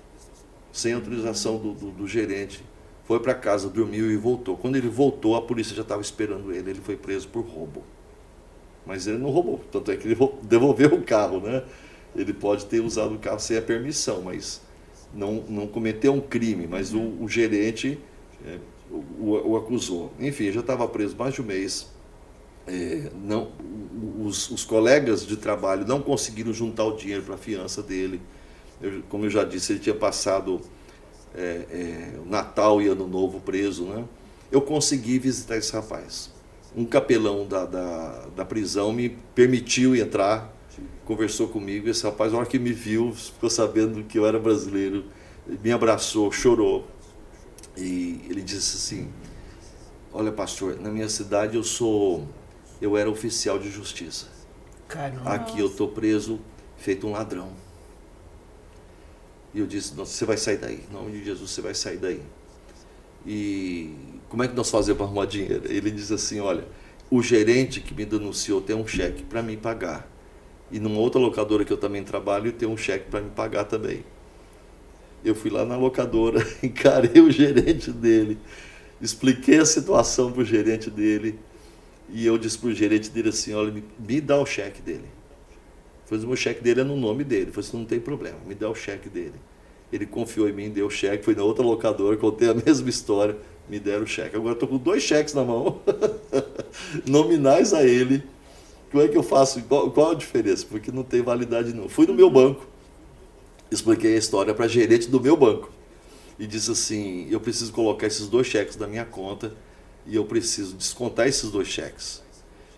sem 0.73 0.93
autorização 0.93 1.59
do, 1.59 1.73
do, 1.73 1.91
do 1.91 2.07
gerente, 2.07 2.63
foi 3.05 3.19
para 3.19 3.35
casa, 3.35 3.69
dormiu 3.69 4.11
e 4.11 4.17
voltou. 4.17 4.57
Quando 4.57 4.77
ele 4.77 4.89
voltou, 4.89 5.35
a 5.35 5.43
polícia 5.43 5.75
já 5.75 5.83
estava 5.83 6.01
esperando 6.01 6.53
ele. 6.53 6.71
Ele 6.71 6.81
foi 6.81 6.97
preso 6.97 7.27
por 7.29 7.45
roubo. 7.45 7.83
Mas 8.87 9.07
ele 9.07 9.19
não 9.19 9.31
roubou, 9.31 9.61
tanto 9.71 9.91
é 9.91 9.97
que 9.97 10.07
ele 10.07 10.17
devolveu 10.43 10.95
o 10.95 11.03
carro, 11.03 11.41
né? 11.41 11.65
ele 12.15 12.33
pode 12.33 12.67
ter 12.67 12.81
usado 12.81 13.15
o 13.15 13.19
carro 13.19 13.39
sem 13.39 13.57
a 13.57 13.63
permissão, 13.63 14.23
mas 14.23 14.61
não, 15.15 15.45
não 15.49 15.67
cometeu 15.67 16.13
um 16.13 16.21
crime, 16.21 16.67
mas 16.67 16.93
o, 16.93 17.01
o 17.01 17.29
gerente 17.29 17.99
é, 18.45 18.59
o, 18.91 19.51
o, 19.51 19.57
acusou. 19.57 20.13
Enfim, 20.19 20.51
já 20.51 20.61
estava 20.61 20.87
preso 20.89 21.17
mais 21.17 21.35
de 21.35 21.43
um 21.43 21.45
mês. 21.45 21.89
É, 22.67 23.11
não, 23.15 23.51
os, 24.21 24.51
os, 24.51 24.65
colegas 24.65 25.27
de 25.27 25.37
trabalho 25.37 25.87
não 25.87 26.01
conseguiram 26.01 26.53
juntar 26.53 26.85
o 26.85 26.97
dinheiro 26.97 27.23
para 27.23 27.35
a 27.35 27.39
fiança 27.39 27.83
dele. 27.83 28.21
Eu, 28.81 29.03
como 29.09 29.25
eu 29.25 29.31
já 29.31 29.45
disse, 29.45 29.73
ele 29.73 29.81
tinha 29.81 29.95
passado 29.95 30.61
é, 31.35 31.67
é 31.71 32.13
Natal 32.27 32.81
e 32.81 32.87
Ano 32.87 33.09
Novo 33.09 33.41
preso. 33.41 33.85
Né? 33.85 34.05
Eu 34.53 34.61
consegui 34.61 35.19
visitar 35.19 35.57
esse 35.57 35.73
rapaz. 35.73 36.31
Um 36.77 36.85
capelão 36.85 37.47
da, 37.47 37.65
da, 37.65 38.27
da 38.37 38.45
prisão 38.45 38.93
me 38.93 39.09
permitiu 39.35 39.97
entrar 39.97 40.55
conversou 41.11 41.49
comigo. 41.49 41.89
Esse 41.89 42.05
rapaz, 42.05 42.31
na 42.31 42.39
hora 42.39 42.47
que 42.47 42.59
me 42.59 42.73
viu, 42.73 43.13
ficou 43.13 43.51
sabendo 43.51 44.05
que 44.05 44.17
eu 44.17 44.25
era 44.25 44.39
brasileiro, 44.39 45.05
me 45.61 45.73
abraçou, 45.73 46.31
chorou. 46.31 46.87
E 47.77 48.21
ele 48.29 48.43
disse 48.43 48.77
assim: 48.77 49.09
Olha, 50.13 50.31
pastor, 50.31 50.79
na 50.81 50.89
minha 50.89 51.09
cidade 51.09 51.57
eu 51.57 51.65
sou. 51.65 52.29
Eu 52.81 52.97
era 52.97 53.11
oficial 53.11 53.59
de 53.59 53.71
justiça. 53.71 54.29
Caramba. 54.89 55.31
Aqui 55.31 55.61
eu 55.61 55.67
estou 55.67 55.89
preso, 55.89 56.41
feito 56.77 57.07
um 57.07 57.13
ladrão. 57.13 57.53
E 59.53 59.61
eu 59.61 59.67
disse: 59.67 59.95
Você 59.95 60.25
vai 60.25 60.37
sair 60.37 60.57
daí. 60.57 60.85
Em 60.89 60.93
nome 60.93 61.13
de 61.13 61.25
Jesus, 61.25 61.51
você 61.51 61.61
vai 61.61 61.75
sair 61.75 61.99
daí. 61.99 62.23
E 63.27 63.95
como 64.29 64.43
é 64.43 64.49
que 64.49 64.55
nós 64.55 64.71
fazemos 64.71 64.97
para 64.97 65.07
arrumar 65.07 65.27
dinheiro? 65.27 65.65
Ele 65.71 65.91
diz 65.91 66.11
assim: 66.11 66.41
Olha, 66.41 66.67
o 67.11 67.23
gerente 67.23 67.81
que 67.81 67.95
me 67.95 68.05
denunciou 68.05 68.61
tem 68.61 68.75
um 68.75 68.87
cheque 68.87 69.23
para 69.23 69.43
me 69.43 69.57
pagar 69.57 70.09
e 70.71 70.79
numa 70.79 70.99
outra 70.99 71.21
locadora 71.21 71.65
que 71.65 71.73
eu 71.73 71.77
também 71.77 72.05
trabalho 72.05 72.53
tem 72.53 72.69
um 72.69 72.77
cheque 72.77 73.11
para 73.11 73.21
me 73.21 73.31
pagar 73.31 73.65
também. 73.65 74.05
Eu 75.25 75.35
fui 75.35 75.51
lá 75.51 75.65
na 75.65 75.77
locadora, 75.77 76.47
encarei 76.63 77.21
o 77.21 77.31
gerente 77.31 77.91
dele, 77.91 78.39
expliquei 79.01 79.59
a 79.59 79.67
situação 79.67 80.33
para 80.33 80.43
o 80.43 80.45
gerente 80.45 80.89
dele 80.91 81.39
e 82.13 82.27
eu 82.27 82.37
disse 82.39 82.59
para 82.59 82.69
o 82.69 82.75
gerente 82.75 83.11
dele 83.11 83.29
assim, 83.29 83.55
olha, 83.55 83.71
me, 83.71 83.85
me 83.99 84.21
dá 84.21 84.39
o 84.41 84.47
cheque 84.47 84.83
dele. 84.83 85.05
Falei, 86.07 86.27
o 86.27 86.37
cheque 86.37 86.63
dele 86.63 86.81
é 86.81 86.85
no 86.85 86.97
nome 86.97 87.23
dele. 87.23 87.53
Falei 87.53 87.69
assim, 87.69 87.79
não 87.79 87.85
tem 87.85 88.01
problema, 88.01 88.39
me 88.47 88.55
dá 88.55 88.69
o 88.69 88.75
cheque 88.75 89.09
dele. 89.09 89.35
Ele 89.93 90.07
confiou 90.07 90.49
em 90.49 90.53
mim, 90.53 90.71
deu 90.71 90.87
o 90.87 90.91
cheque, 90.91 91.25
fui 91.25 91.35
na 91.35 91.43
outra 91.43 91.65
locadora, 91.65 92.17
contei 92.17 92.49
a 92.49 92.55
mesma 92.67 92.89
história, 92.89 93.37
me 93.69 93.79
deram 93.79 94.05
o 94.05 94.07
cheque. 94.07 94.37
Agora 94.37 94.55
estou 94.55 94.69
com 94.69 94.77
dois 94.77 95.03
cheques 95.03 95.35
na 95.35 95.45
mão, 95.45 95.81
nominais 97.07 97.73
a 97.73 97.85
ele, 97.85 98.23
como 98.91 99.03
é 99.05 99.09
que 99.09 99.17
eu 99.17 99.23
faço? 99.23 99.63
Qual, 99.63 99.91
qual 99.91 100.11
a 100.11 100.15
diferença? 100.15 100.67
Porque 100.69 100.91
não 100.91 101.05
tem 101.05 101.23
validade 101.23 101.73
não. 101.73 101.89
Fui 101.89 102.07
no 102.07 102.15
meu 102.15 102.29
banco, 102.29 102.67
expliquei 103.71 104.15
a 104.15 104.19
história 104.19 104.53
para 104.53 104.67
gerente 104.67 105.09
do 105.09 105.21
meu 105.21 105.37
banco 105.37 105.71
e 106.39 106.47
disse 106.47 106.73
assim: 106.73 107.29
eu 107.31 107.39
preciso 107.39 107.73
colocar 107.73 108.09
esses 108.09 108.27
dois 108.27 108.49
cheques 108.49 108.77
na 108.77 108.89
minha 108.89 109.05
conta 109.05 109.53
e 110.07 110.17
eu 110.17 110.25
preciso 110.25 110.75
descontar 110.75 111.27
esses 111.29 111.51
dois 111.51 111.69
cheques. 111.69 112.23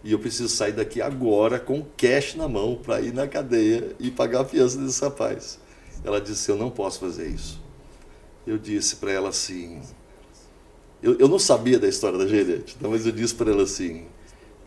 E 0.05 0.13
eu 0.13 0.19
preciso 0.19 0.49
sair 0.49 0.73
daqui 0.73 1.01
agora 1.01 1.61
com 1.61 1.85
cash 1.97 2.35
na 2.35 2.49
mão 2.49 2.77
para 2.77 3.01
ir 3.01 3.13
na 3.15 3.29
cadeia 3.29 3.95
e 4.01 4.11
pagar 4.11 4.41
a 4.41 4.45
fiança 4.45 4.79
desse 4.79 5.01
rapaz. 5.01 5.59
Ela 6.05 6.21
disse: 6.21 6.51
Eu 6.51 6.57
não 6.57 6.71
posso 6.71 6.99
fazer 6.99 7.29
isso. 7.29 7.61
Eu 8.47 8.59
disse 8.59 8.97
para 8.97 9.13
ela 9.13 9.29
assim: 9.29 9.81
eu, 11.03 11.19
eu 11.19 11.27
não 11.27 11.39
sabia 11.39 11.79
da 11.79 11.89
história 11.89 12.17
da 12.17 12.27
gerente, 12.27 12.77
então, 12.79 12.91
mas 12.91 13.05
eu 13.05 13.13
disse 13.13 13.35
para 13.35 13.51
ela 13.51 13.65
assim: 13.65 14.07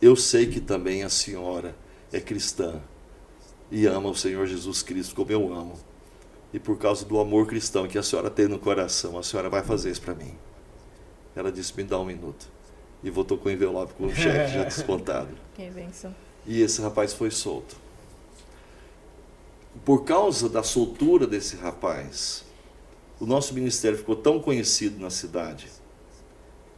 eu 0.02 0.16
sei 0.16 0.46
que 0.46 0.60
também 0.60 1.04
a 1.04 1.10
senhora 1.10 1.74
é 2.12 2.20
cristã 2.20 2.82
e 3.72 3.86
ama 3.86 4.10
o 4.10 4.16
Senhor 4.16 4.46
Jesus 4.46 4.84
Cristo 4.84 5.16
como 5.16 5.32
eu 5.32 5.54
amo. 5.54 5.74
E 6.54 6.60
por 6.60 6.78
causa 6.78 7.06
do 7.06 7.20
amor 7.20 7.48
cristão 7.48 7.88
que 7.88 7.98
a 7.98 8.04
senhora 8.04 8.30
tem 8.30 8.48
no 8.48 8.60
coração, 8.60 9.18
a 9.18 9.24
senhora 9.24 9.50
vai 9.50 9.64
fazer 9.64 9.92
isso 9.92 10.02
para 10.02 10.14
mim. 10.14 10.34
Ela 11.36 11.52
disse: 11.52 11.76
Me 11.76 11.84
dá 11.84 12.00
um 12.00 12.06
minuto. 12.06 12.48
E 13.04 13.10
voltou 13.10 13.38
com 13.38 13.50
o 13.50 13.52
envelope 13.52 13.94
com 13.94 14.06
o 14.06 14.16
cheque 14.16 14.54
já 14.54 14.64
descontado. 14.66 15.30
Que 15.54 15.70
benção. 15.70 16.16
E 16.46 16.62
esse 16.62 16.82
rapaz 16.82 17.14
foi 17.14 17.30
solto. 17.30 17.76
Por 19.84 20.04
causa 20.04 20.48
da 20.48 20.64
soltura 20.64 21.28
desse 21.28 21.56
rapaz, 21.56 22.46
o 23.20 23.26
nosso 23.26 23.54
ministério 23.54 23.98
ficou 23.98 24.16
tão 24.16 24.40
conhecido 24.40 25.00
na 25.00 25.10
cidade 25.10 25.68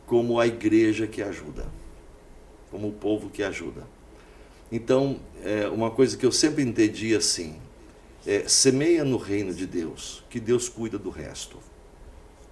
como 0.05 0.39
a 0.39 0.47
igreja 0.47 1.05
que 1.05 1.21
ajuda 1.21 1.65
como 2.71 2.89
o 2.89 2.91
povo 2.91 3.29
que 3.29 3.43
ajuda. 3.43 3.87
Então, 4.71 5.19
é, 5.43 5.67
uma 5.67 5.89
coisa 5.89 6.17
que 6.17 6.25
eu 6.25 6.31
sempre 6.31 6.63
entendi 6.63 7.15
assim, 7.15 7.55
é, 8.25 8.47
semeia 8.47 9.03
no 9.03 9.17
reino 9.17 9.53
de 9.53 9.65
Deus, 9.65 10.23
que 10.29 10.39
Deus 10.39 10.67
cuida 10.67 10.97
do 10.97 11.09
resto. 11.09 11.57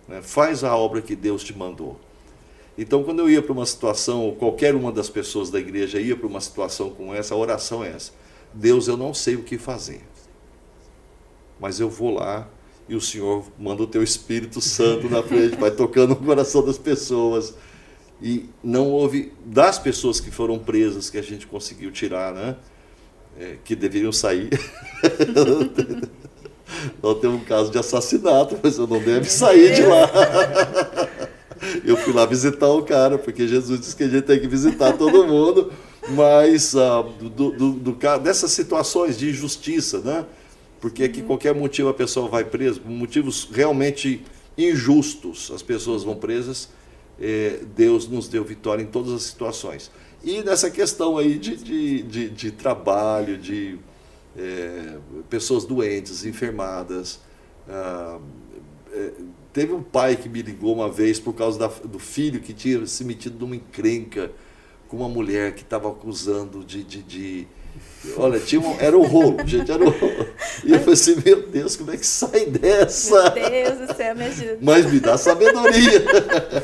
Né? 0.07 0.21
Faz 0.21 0.63
a 0.63 0.75
obra 0.75 1.01
que 1.01 1.15
Deus 1.15 1.43
te 1.43 1.57
mandou. 1.57 1.99
Então, 2.77 3.03
quando 3.03 3.19
eu 3.19 3.29
ia 3.29 3.41
para 3.41 3.53
uma 3.53 3.65
situação, 3.65 4.21
ou 4.21 4.35
qualquer 4.35 4.75
uma 4.75 4.91
das 4.91 5.09
pessoas 5.09 5.49
da 5.49 5.59
igreja 5.59 5.99
ia 5.99 6.15
para 6.15 6.27
uma 6.27 6.41
situação 6.41 6.89
como 6.89 7.13
essa, 7.13 7.33
a 7.33 7.37
oração 7.37 7.83
é 7.83 7.89
essa: 7.89 8.11
Deus, 8.53 8.87
eu 8.87 8.97
não 8.97 9.13
sei 9.13 9.35
o 9.35 9.43
que 9.43 9.57
fazer, 9.57 10.01
mas 11.59 11.79
eu 11.79 11.89
vou 11.89 12.13
lá 12.13 12.49
e 12.87 12.95
o 12.95 13.01
Senhor 13.01 13.45
manda 13.57 13.81
o 13.81 13.87
teu 13.87 14.03
Espírito 14.03 14.61
Santo 14.61 15.09
na 15.09 15.23
frente, 15.23 15.55
vai 15.55 15.71
tocando 15.71 16.11
o 16.13 16.17
coração 16.17 16.63
das 16.63 16.77
pessoas 16.77 17.55
e 18.21 18.49
não 18.63 18.89
houve, 18.89 19.33
das 19.45 19.79
pessoas 19.79 20.19
que 20.19 20.29
foram 20.29 20.59
presas 20.59 21.09
que 21.09 21.17
a 21.17 21.21
gente 21.21 21.47
conseguiu 21.47 21.91
tirar, 21.91 22.33
né? 22.33 22.55
é, 23.39 23.57
que 23.63 23.75
deveriam 23.75 24.11
sair. 24.11 24.49
Nós 27.01 27.19
temos 27.19 27.41
um 27.41 27.43
caso 27.43 27.71
de 27.71 27.77
assassinato, 27.77 28.57
mas 28.61 28.77
eu 28.77 28.87
não 28.87 28.99
devo 28.99 29.25
sair 29.25 29.73
de 29.75 29.83
lá. 29.83 30.09
Eu 31.83 31.95
fui 31.97 32.13
lá 32.13 32.25
visitar 32.25 32.67
o 32.67 32.83
cara, 32.83 33.17
porque 33.17 33.47
Jesus 33.47 33.79
disse 33.79 33.95
que 33.95 34.03
a 34.03 34.07
gente 34.07 34.23
tem 34.23 34.39
que 34.39 34.47
visitar 34.47 34.93
todo 34.93 35.25
mundo, 35.25 35.71
mas 36.09 36.75
ah, 36.75 37.01
do, 37.01 37.29
do, 37.49 37.71
do, 37.71 38.19
dessas 38.19 38.51
situações 38.51 39.17
de 39.17 39.29
injustiça, 39.29 39.99
né? 39.99 40.25
Porque 40.79 41.03
aqui 41.03 41.21
qualquer 41.21 41.55
motivo 41.55 41.89
a 41.89 41.93
pessoa 41.93 42.27
vai 42.27 42.43
presa, 42.43 42.79
por 42.79 42.91
motivos 42.91 43.49
realmente 43.51 44.21
injustos, 44.57 45.51
as 45.53 45.61
pessoas 45.61 46.03
vão 46.03 46.15
presas, 46.15 46.69
eh, 47.19 47.59
Deus 47.75 48.07
nos 48.07 48.27
deu 48.27 48.43
vitória 48.43 48.83
em 48.83 48.85
todas 48.85 49.13
as 49.13 49.23
situações. 49.23 49.89
E 50.23 50.41
nessa 50.43 50.69
questão 50.69 51.17
aí 51.17 51.37
de, 51.37 51.55
de, 51.55 52.01
de, 52.03 52.29
de 52.29 52.51
trabalho, 52.51 53.37
de 53.37 53.77
é, 54.37 54.97
pessoas 55.29 55.65
doentes, 55.65 56.25
enfermadas. 56.25 57.19
Ah, 57.67 58.19
é, 58.91 59.11
teve 59.51 59.73
um 59.73 59.81
pai 59.81 60.15
que 60.15 60.29
me 60.29 60.41
ligou 60.41 60.73
uma 60.73 60.89
vez 60.89 61.19
por 61.19 61.33
causa 61.33 61.57
da, 61.57 61.67
do 61.67 61.99
filho 61.99 62.39
que 62.39 62.53
tinha 62.53 62.85
se 62.85 63.03
metido 63.03 63.39
numa 63.39 63.55
encrenca 63.55 64.31
com 64.87 64.97
uma 64.97 65.09
mulher 65.09 65.53
que 65.55 65.63
estava 65.63 65.89
acusando 65.89 66.63
de, 66.63 66.83
de, 66.83 67.01
de 67.01 67.47
Olha, 68.17 68.39
tinha 68.39 68.61
um, 68.61 68.79
era 68.79 68.97
um 68.97 69.03
rolo, 69.03 69.37
gente, 69.47 69.71
era 69.71 69.83
um 69.83 69.89
rolo. 69.89 70.27
E 70.63 70.71
eu 70.71 70.79
falei 70.79 70.93
assim, 70.93 71.15
meu 71.25 71.47
Deus, 71.47 71.75
como 71.75 71.91
é 71.91 71.97
que 71.97 72.05
sai 72.05 72.45
dessa? 72.45 73.31
Meu 73.31 73.49
Deus 73.49 73.87
do 73.87 73.95
céu, 73.95 74.15
me 74.15 74.25
ajuda. 74.25 74.57
Mas 74.61 74.91
me 74.91 74.99
dá 74.99 75.17
sabedoria. 75.17 76.05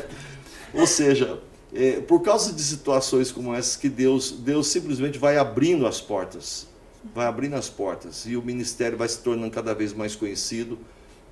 Ou 0.72 0.86
seja, 0.86 1.38
é, 1.74 2.00
por 2.00 2.20
causa 2.20 2.52
de 2.52 2.62
situações 2.62 3.30
como 3.30 3.54
essas 3.54 3.76
que 3.76 3.88
Deus, 3.88 4.30
Deus 4.30 4.68
simplesmente 4.68 5.18
vai 5.18 5.36
abrindo 5.36 5.86
as 5.86 6.00
portas 6.00 6.71
vai 7.14 7.26
abrindo 7.26 7.54
as 7.54 7.68
portas 7.68 8.26
e 8.26 8.36
o 8.36 8.42
ministério 8.42 8.96
vai 8.96 9.08
se 9.08 9.18
tornando 9.18 9.50
cada 9.50 9.74
vez 9.74 9.92
mais 9.92 10.14
conhecido 10.14 10.78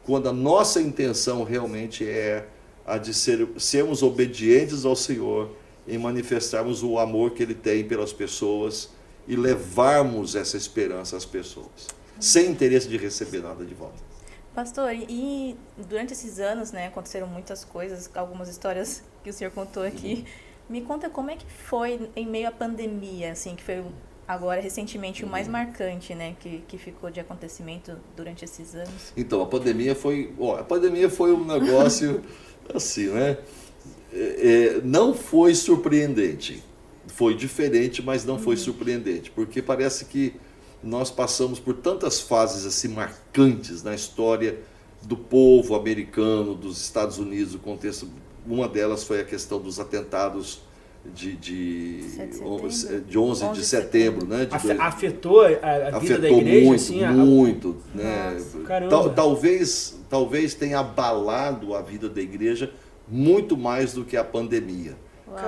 quando 0.05 0.29
a 0.29 0.33
nossa 0.33 0.81
intenção 0.81 1.45
realmente 1.45 2.09
é 2.09 2.47
a 2.87 2.99
de 2.99 3.15
ser, 3.15 3.49
sermos 3.59 4.03
obedientes 4.03 4.85
ao 4.85 4.97
Senhor 4.97 5.51
em 5.87 5.99
manifestarmos 5.99 6.83
o 6.83 6.99
amor 6.99 7.33
que 7.33 7.43
Ele 7.43 7.55
tem 7.55 7.85
pelas 7.85 8.13
pessoas 8.13 8.91
e 9.29 9.37
levarmos 9.37 10.35
essa 10.35 10.57
esperança 10.57 11.17
às 11.17 11.25
pessoas, 11.25 11.89
sem 12.19 12.51
interesse 12.51 12.89
de 12.89 12.97
receber 12.97 13.41
nada 13.41 13.65
de 13.65 13.75
volta. 13.75 14.03
Pastor, 14.55 14.93
e 14.93 15.57
durante 15.77 16.13
esses 16.13 16.41
anos, 16.41 16.73
né, 16.73 16.89
aconteceram 16.89 17.27
muitas 17.27 17.65
coisas, 17.65 18.11
algumas 18.15 18.49
histórias 18.49 19.03
que 19.23 19.31
o 19.31 19.33
senhor 19.33 19.53
contou 19.53 19.85
aqui. 19.85 20.15
Uhum. 20.15 20.51
Me 20.69 20.81
conta 20.83 21.09
como 21.09 21.31
é 21.31 21.37
que 21.37 21.47
foi 21.47 22.11
em 22.17 22.27
meio 22.27 22.49
à 22.49 22.53
pandemia, 22.53 23.33
assim, 23.33 23.55
que 23.55 23.63
foi 23.63 23.85
agora 24.31 24.61
recentemente 24.61 25.25
o 25.25 25.29
mais 25.29 25.47
uhum. 25.47 25.53
marcante, 25.55 26.15
né, 26.15 26.37
que, 26.39 26.63
que 26.69 26.79
ficou 26.79 27.11
de 27.11 27.19
acontecimento 27.19 27.97
durante 28.17 28.45
esses 28.45 28.75
anos? 28.75 29.13
Então, 29.17 29.43
a 29.43 29.47
pandemia 29.47 29.95
foi, 29.95 30.33
ó, 30.39 30.57
a 30.57 30.63
pandemia 30.63 31.11
foi 31.11 31.33
um 31.33 31.45
negócio 31.45 32.23
assim, 32.73 33.09
né? 33.09 33.39
É, 34.13 34.77
é, 34.77 34.81
não 34.85 35.15
foi 35.15 35.55
surpreendente. 35.55 36.63
Foi 37.09 37.35
diferente, 37.35 38.03
mas 38.03 38.25
não 38.25 38.35
uhum. 38.35 38.41
foi 38.41 38.57
surpreendente, 38.57 39.33
porque 39.33 39.61
parece 39.61 40.05
que 40.05 40.35
nós 40.83 41.11
passamos 41.11 41.59
por 41.59 41.75
tantas 41.75 42.21
fases 42.21 42.65
assim 42.65 42.89
marcantes 42.89 43.83
na 43.83 43.95
história 43.95 44.61
do 45.03 45.17
povo 45.17 45.75
americano, 45.75 46.55
dos 46.55 46.81
Estados 46.81 47.19
Unidos, 47.19 47.55
o 47.55 47.59
contexto. 47.59 48.09
Uma 48.47 48.69
delas 48.69 49.03
foi 49.03 49.21
a 49.21 49.25
questão 49.25 49.61
dos 49.61 49.81
atentados 49.81 50.61
de, 51.05 51.35
de, 51.35 52.01
de, 52.03 53.01
de 53.01 53.19
11, 53.19 53.45
11 53.45 53.53
de 53.53 53.65
setembro, 53.65 54.27
né? 54.27 54.45
De 54.45 54.59
dois, 54.59 54.81
afetou 54.81 55.41
a, 55.43 55.97
a 55.97 55.99
vida 55.99 56.19
da 56.19 56.31
igreja? 56.31 56.67
Muito, 56.67 56.75
assim, 56.75 57.07
muito. 57.07 57.77
A... 57.95 57.97
Né? 57.97 58.37
Tal, 58.89 59.11
talvez, 59.11 59.99
talvez 60.09 60.55
tenha 60.55 60.81
abalado 60.81 61.75
a 61.75 61.81
vida 61.81 62.09
da 62.09 62.21
igreja 62.21 62.71
muito 63.09 63.57
mais 63.57 63.95
do 63.95 64.05
que 64.05 64.17
a 64.17 64.25
pandemia. 64.25 64.95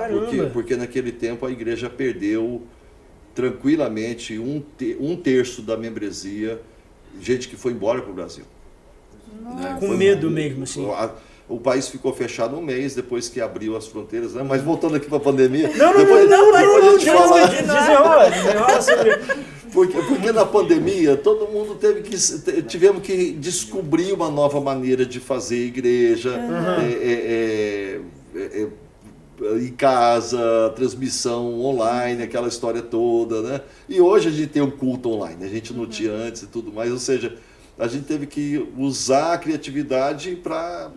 Porque, 0.09 0.43
porque 0.53 0.75
naquele 0.75 1.11
tempo 1.11 1.45
a 1.45 1.51
igreja 1.51 1.89
perdeu 1.89 2.63
tranquilamente 3.35 4.39
um, 4.39 4.63
te, 4.77 4.95
um 4.99 5.15
terço 5.15 5.61
da 5.61 5.75
membresia, 5.75 6.61
gente 7.19 7.47
que 7.47 7.55
foi 7.55 7.73
embora 7.73 8.01
para 8.01 8.11
o 8.11 8.13
Brasil. 8.13 8.45
Né? 9.41 9.77
Com 9.79 9.89
medo 9.89 10.29
mesmo, 10.29 10.65
sim. 10.65 10.89
A, 10.91 11.11
o 11.47 11.59
país 11.59 11.87
ficou 11.87 12.13
fechado 12.13 12.55
um 12.57 12.61
mês 12.61 12.95
depois 12.95 13.27
que 13.27 13.41
abriu 13.41 13.75
as 13.75 13.87
fronteiras, 13.87 14.33
né? 14.33 14.43
Mas 14.47 14.61
voltando 14.61 14.95
aqui 14.95 15.07
para 15.07 15.17
a 15.17 15.21
pandemia. 15.21 15.69
Não, 15.75 15.93
não, 15.93 15.99
depois, 15.99 16.29
não, 16.29 16.51
não, 16.51 16.59
depois 16.59 17.05
não, 17.05 17.13
não, 17.13 17.27
fala. 17.27 17.47
Desenrola, 17.47 18.29
desenrola 18.29 18.81
sobre. 18.81 19.53
Porque, 19.73 19.97
porque 20.03 20.31
na 20.31 20.45
pandemia 20.45 21.17
todo 21.17 21.47
mundo 21.47 21.75
teve 21.75 22.03
que 22.03 22.15
tivemos 22.61 23.01
que 23.01 23.31
descobrir 23.31 24.13
uma 24.13 24.29
nova 24.29 24.61
maneira 24.61 25.03
de 25.03 25.19
fazer 25.19 25.65
igreja 25.65 26.29
uhum. 26.29 26.81
é, 26.81 27.99
é, 28.35 28.35
é, 28.35 28.67
em 29.57 29.71
casa, 29.71 30.71
transmissão 30.75 31.59
online, 31.59 32.21
aquela 32.21 32.47
história 32.47 32.83
toda, 32.83 33.41
né? 33.41 33.61
E 33.89 33.99
hoje 33.99 34.29
a 34.29 34.31
gente 34.31 34.49
tem 34.49 34.61
um 34.61 34.69
culto 34.69 35.09
online, 35.09 35.43
a 35.43 35.49
gente 35.49 35.73
não 35.73 35.81
uhum. 35.81 35.89
tinha 35.89 36.11
antes 36.11 36.43
e 36.43 36.47
tudo 36.47 36.71
mais, 36.71 36.91
ou 36.91 36.99
seja, 36.99 37.35
a 37.77 37.87
gente 37.87 38.05
teve 38.05 38.27
que 38.27 38.71
usar 38.77 39.33
a 39.33 39.37
criatividade 39.37 40.35
para 40.35 40.91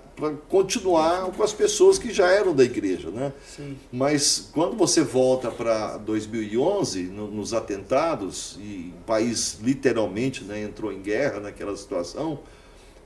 continuar 0.49 1.31
com 1.33 1.43
as 1.43 1.53
pessoas 1.53 1.99
que 1.99 2.13
já 2.13 2.31
eram 2.31 2.55
da 2.55 2.65
igreja, 2.65 3.11
né? 3.11 3.33
Sim. 3.57 3.79
Mas 3.91 4.51
quando 4.53 4.77
você 4.77 5.03
volta 5.03 5.51
para 5.51 5.97
2011, 5.97 7.05
no, 7.05 7.31
nos 7.31 7.55
atentados, 7.55 8.59
e 8.61 8.93
o 8.95 9.05
país 9.07 9.59
literalmente 9.63 10.45
né, 10.45 10.63
entrou 10.63 10.93
em 10.93 11.01
guerra 11.01 11.41
naquela 11.41 11.75
situação, 11.75 12.41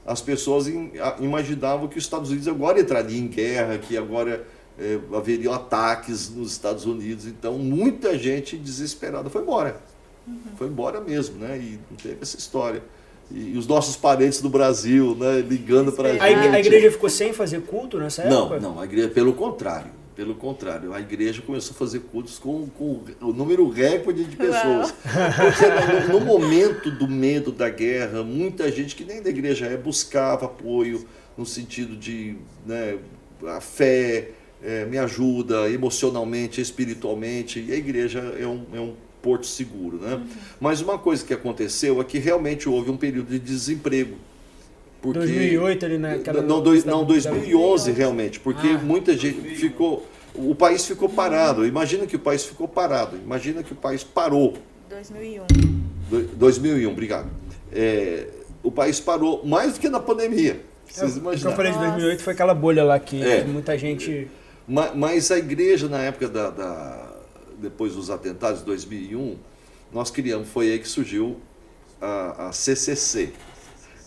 as 0.05 0.21
pessoas 0.21 0.67
in, 0.67 0.91
imaginavam 1.21 1.87
que 1.87 1.97
os 1.97 2.05
Estados 2.05 2.31
Unidos 2.31 2.49
agora 2.49 2.81
entraria 2.81 3.19
em 3.19 3.29
guerra, 3.29 3.79
que 3.79 3.97
agora 3.97 4.45
é, 4.77 4.99
haveriam 5.15 5.55
ataques 5.55 6.29
nos 6.29 6.51
Estados 6.51 6.87
Unidos. 6.87 7.25
Então, 7.25 7.57
muita 7.57 8.19
gente 8.19 8.57
desesperada 8.57 9.31
foi 9.31 9.43
embora. 9.43 9.81
Uhum. 10.27 10.41
Foi 10.57 10.67
embora 10.67 11.01
mesmo, 11.01 11.39
né? 11.39 11.57
E 11.57 11.79
não 11.89 11.97
teve 11.97 12.19
essa 12.21 12.37
história 12.37 12.83
e 13.33 13.57
os 13.57 13.67
nossos 13.67 13.97
parentes 13.97 14.41
do 14.41 14.49
Brasil, 14.49 15.17
né, 15.19 15.41
ligando 15.41 15.93
para 15.93 16.09
a 16.09 16.13
gente. 16.13 16.23
A 16.23 16.61
igreja 16.61 16.91
ficou 16.91 17.09
sem 17.09 17.33
fazer 17.33 17.61
culto 17.63 17.99
nessa 17.99 18.23
época? 18.23 18.59
Não, 18.59 18.75
não, 18.75 18.81
a 18.81 18.85
igreja, 18.85 19.09
pelo 19.09 19.33
contrário. 19.33 20.01
Pelo 20.17 20.35
contrário, 20.35 20.93
a 20.93 21.01
igreja 21.01 21.41
começou 21.41 21.75
a 21.75 21.79
fazer 21.79 22.01
cultos 22.01 22.39
com, 22.39 22.67
com 22.67 23.01
o 23.23 23.33
número 23.33 23.67
recorde 23.71 24.25
de 24.25 24.37
pessoas. 24.37 24.93
Porque 25.01 26.13
no, 26.13 26.19
no, 26.19 26.27
momento 26.27 26.91
do 26.91 27.09
medo 27.09 27.51
da 27.51 27.71
guerra, 27.71 28.23
muita 28.23 28.71
gente 28.71 28.95
que 28.95 29.05
nem 29.05 29.23
da 29.23 29.31
igreja 29.31 29.67
é 29.67 29.79
buscava 29.79 30.45
apoio 30.45 31.07
no 31.39 31.47
sentido 31.47 31.97
de 31.97 32.37
né, 32.67 32.99
a 33.47 33.63
fé 33.63 34.33
é, 34.63 34.85
me 34.85 34.99
ajuda 34.99 35.71
emocionalmente, 35.71 36.61
espiritualmente, 36.61 37.61
e 37.61 37.73
a 37.73 37.77
igreja 37.77 38.19
é 38.39 38.47
um, 38.47 38.67
é 38.75 38.81
um 38.81 38.95
porto 39.23 39.47
seguro. 39.47 39.99
Né? 39.99 40.15
Uhum. 40.15 40.27
Mas 40.61 40.81
uma 40.81 40.99
coisa 40.99 41.25
que 41.25 41.33
aconteceu 41.33 42.01
é 42.01 42.05
que 42.05 42.19
realmente 42.19 42.69
houve 42.69 42.91
um 42.91 42.97
período 42.97 43.29
de 43.29 43.39
desemprego. 43.39 44.17
Porque, 45.01 45.21
2008 45.21 45.87
ali 45.87 45.99
naquela... 45.99 46.43
Não, 46.43 46.63
dois, 46.63 46.85
não 46.85 47.05
2011 47.05 47.93
realmente, 47.93 48.39
porque 48.39 48.69
ah. 48.69 48.79
muita 48.79 49.17
gente 49.17 49.41
ficou... 49.57 50.07
O 50.35 50.55
país 50.55 50.87
ficou 50.87 51.09
parado. 51.09 51.67
Imagina 51.67 52.07
que 52.07 52.17
o 52.17 52.19
país 52.19 52.45
ficou 52.45 52.69
parado. 52.69 53.17
Imagina 53.17 53.63
que 53.63 53.73
o 53.73 53.77
país 53.77 54.05
parou. 54.05 54.55
2001. 54.89 55.47
2001, 56.37 56.91
obrigado. 56.91 57.29
É, 57.73 58.27
o 58.63 58.71
país 58.71 59.01
parou 59.01 59.45
mais 59.45 59.73
do 59.75 59.81
que 59.81 59.89
na 59.89 59.99
pandemia. 59.99 60.61
Vocês 60.87 61.17
imaginam? 61.17 61.53
O 61.53 61.55
que 61.57 61.61
eu 61.61 61.65
falei 61.65 61.73
de 61.73 61.79
2008 61.79 62.23
foi 62.23 62.33
aquela 62.33 62.55
bolha 62.55 62.85
lá 62.85 62.99
que 62.99 63.23
é, 63.23 63.45
muita 63.45 63.77
gente... 63.77 64.29
Mas 64.95 65.31
a 65.33 65.39
igreja, 65.39 65.89
na 65.89 65.99
época 65.99 66.29
da, 66.29 66.51
da 66.51 67.00
depois 67.61 67.95
dos 67.95 68.11
atentados 68.11 68.61
de 68.61 68.67
2001, 68.67 69.37
nós 69.93 70.11
criamos, 70.11 70.49
foi 70.49 70.71
aí 70.71 70.79
que 70.79 70.89
surgiu 70.89 71.41
a, 72.01 72.49
a 72.49 72.53
CCC, 72.53 73.33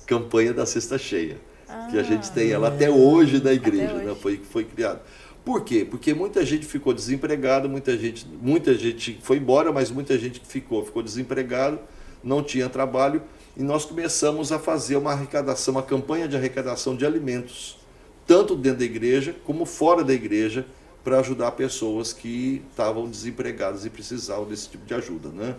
Campanha 0.06 0.54
da 0.54 0.66
Cesta 0.66 0.98
Cheia, 0.98 1.40
ah, 1.68 1.88
que 1.90 1.98
a 1.98 2.04
gente 2.04 2.32
tem 2.32 2.52
ela 2.52 2.68
até 2.68 2.90
hoje 2.90 3.42
na 3.42 3.54
igreja, 3.54 3.94
né? 3.94 4.16
foi 4.20 4.38
foi 4.38 4.64
criado. 4.64 5.02
Por 5.46 5.64
quê? 5.64 5.86
Porque 5.90 6.14
muita 6.14 6.46
gente 6.46 6.66
ficou 6.66 6.94
desempregada, 6.94 7.68
muita 7.68 7.98
gente, 7.98 8.26
muita 8.42 8.74
gente 8.76 9.20
foi 9.22 9.38
embora, 9.38 9.72
mas 9.72 9.92
muita 9.92 10.18
gente 10.18 10.42
ficou, 10.46 10.86
ficou 10.86 11.04
desempregado, 11.04 11.80
não 12.24 12.42
tinha 12.42 12.70
trabalho, 12.70 13.22
e 13.56 13.62
nós 13.62 13.86
começamos 13.86 14.52
a 14.52 14.60
fazer 14.60 14.96
uma 14.96 15.12
arrecadação, 15.12 15.74
uma 15.74 15.84
campanha 15.84 16.28
de 16.28 16.36
arrecadação 16.38 16.96
de 16.96 17.06
alimentos, 17.06 17.78
tanto 18.26 18.56
dentro 18.56 18.80
da 18.80 18.86
igreja 18.86 19.36
como 19.44 19.66
fora 19.66 20.02
da 20.04 20.14
igreja, 20.14 20.66
para 21.04 21.20
ajudar 21.20 21.52
pessoas 21.52 22.14
que 22.14 22.64
estavam 22.70 23.10
desempregadas 23.10 23.86
e 23.86 23.90
precisavam 23.90 24.46
desse 24.46 24.70
tipo 24.70 24.86
de 24.86 24.94
ajuda. 24.94 25.30
Né? 25.30 25.56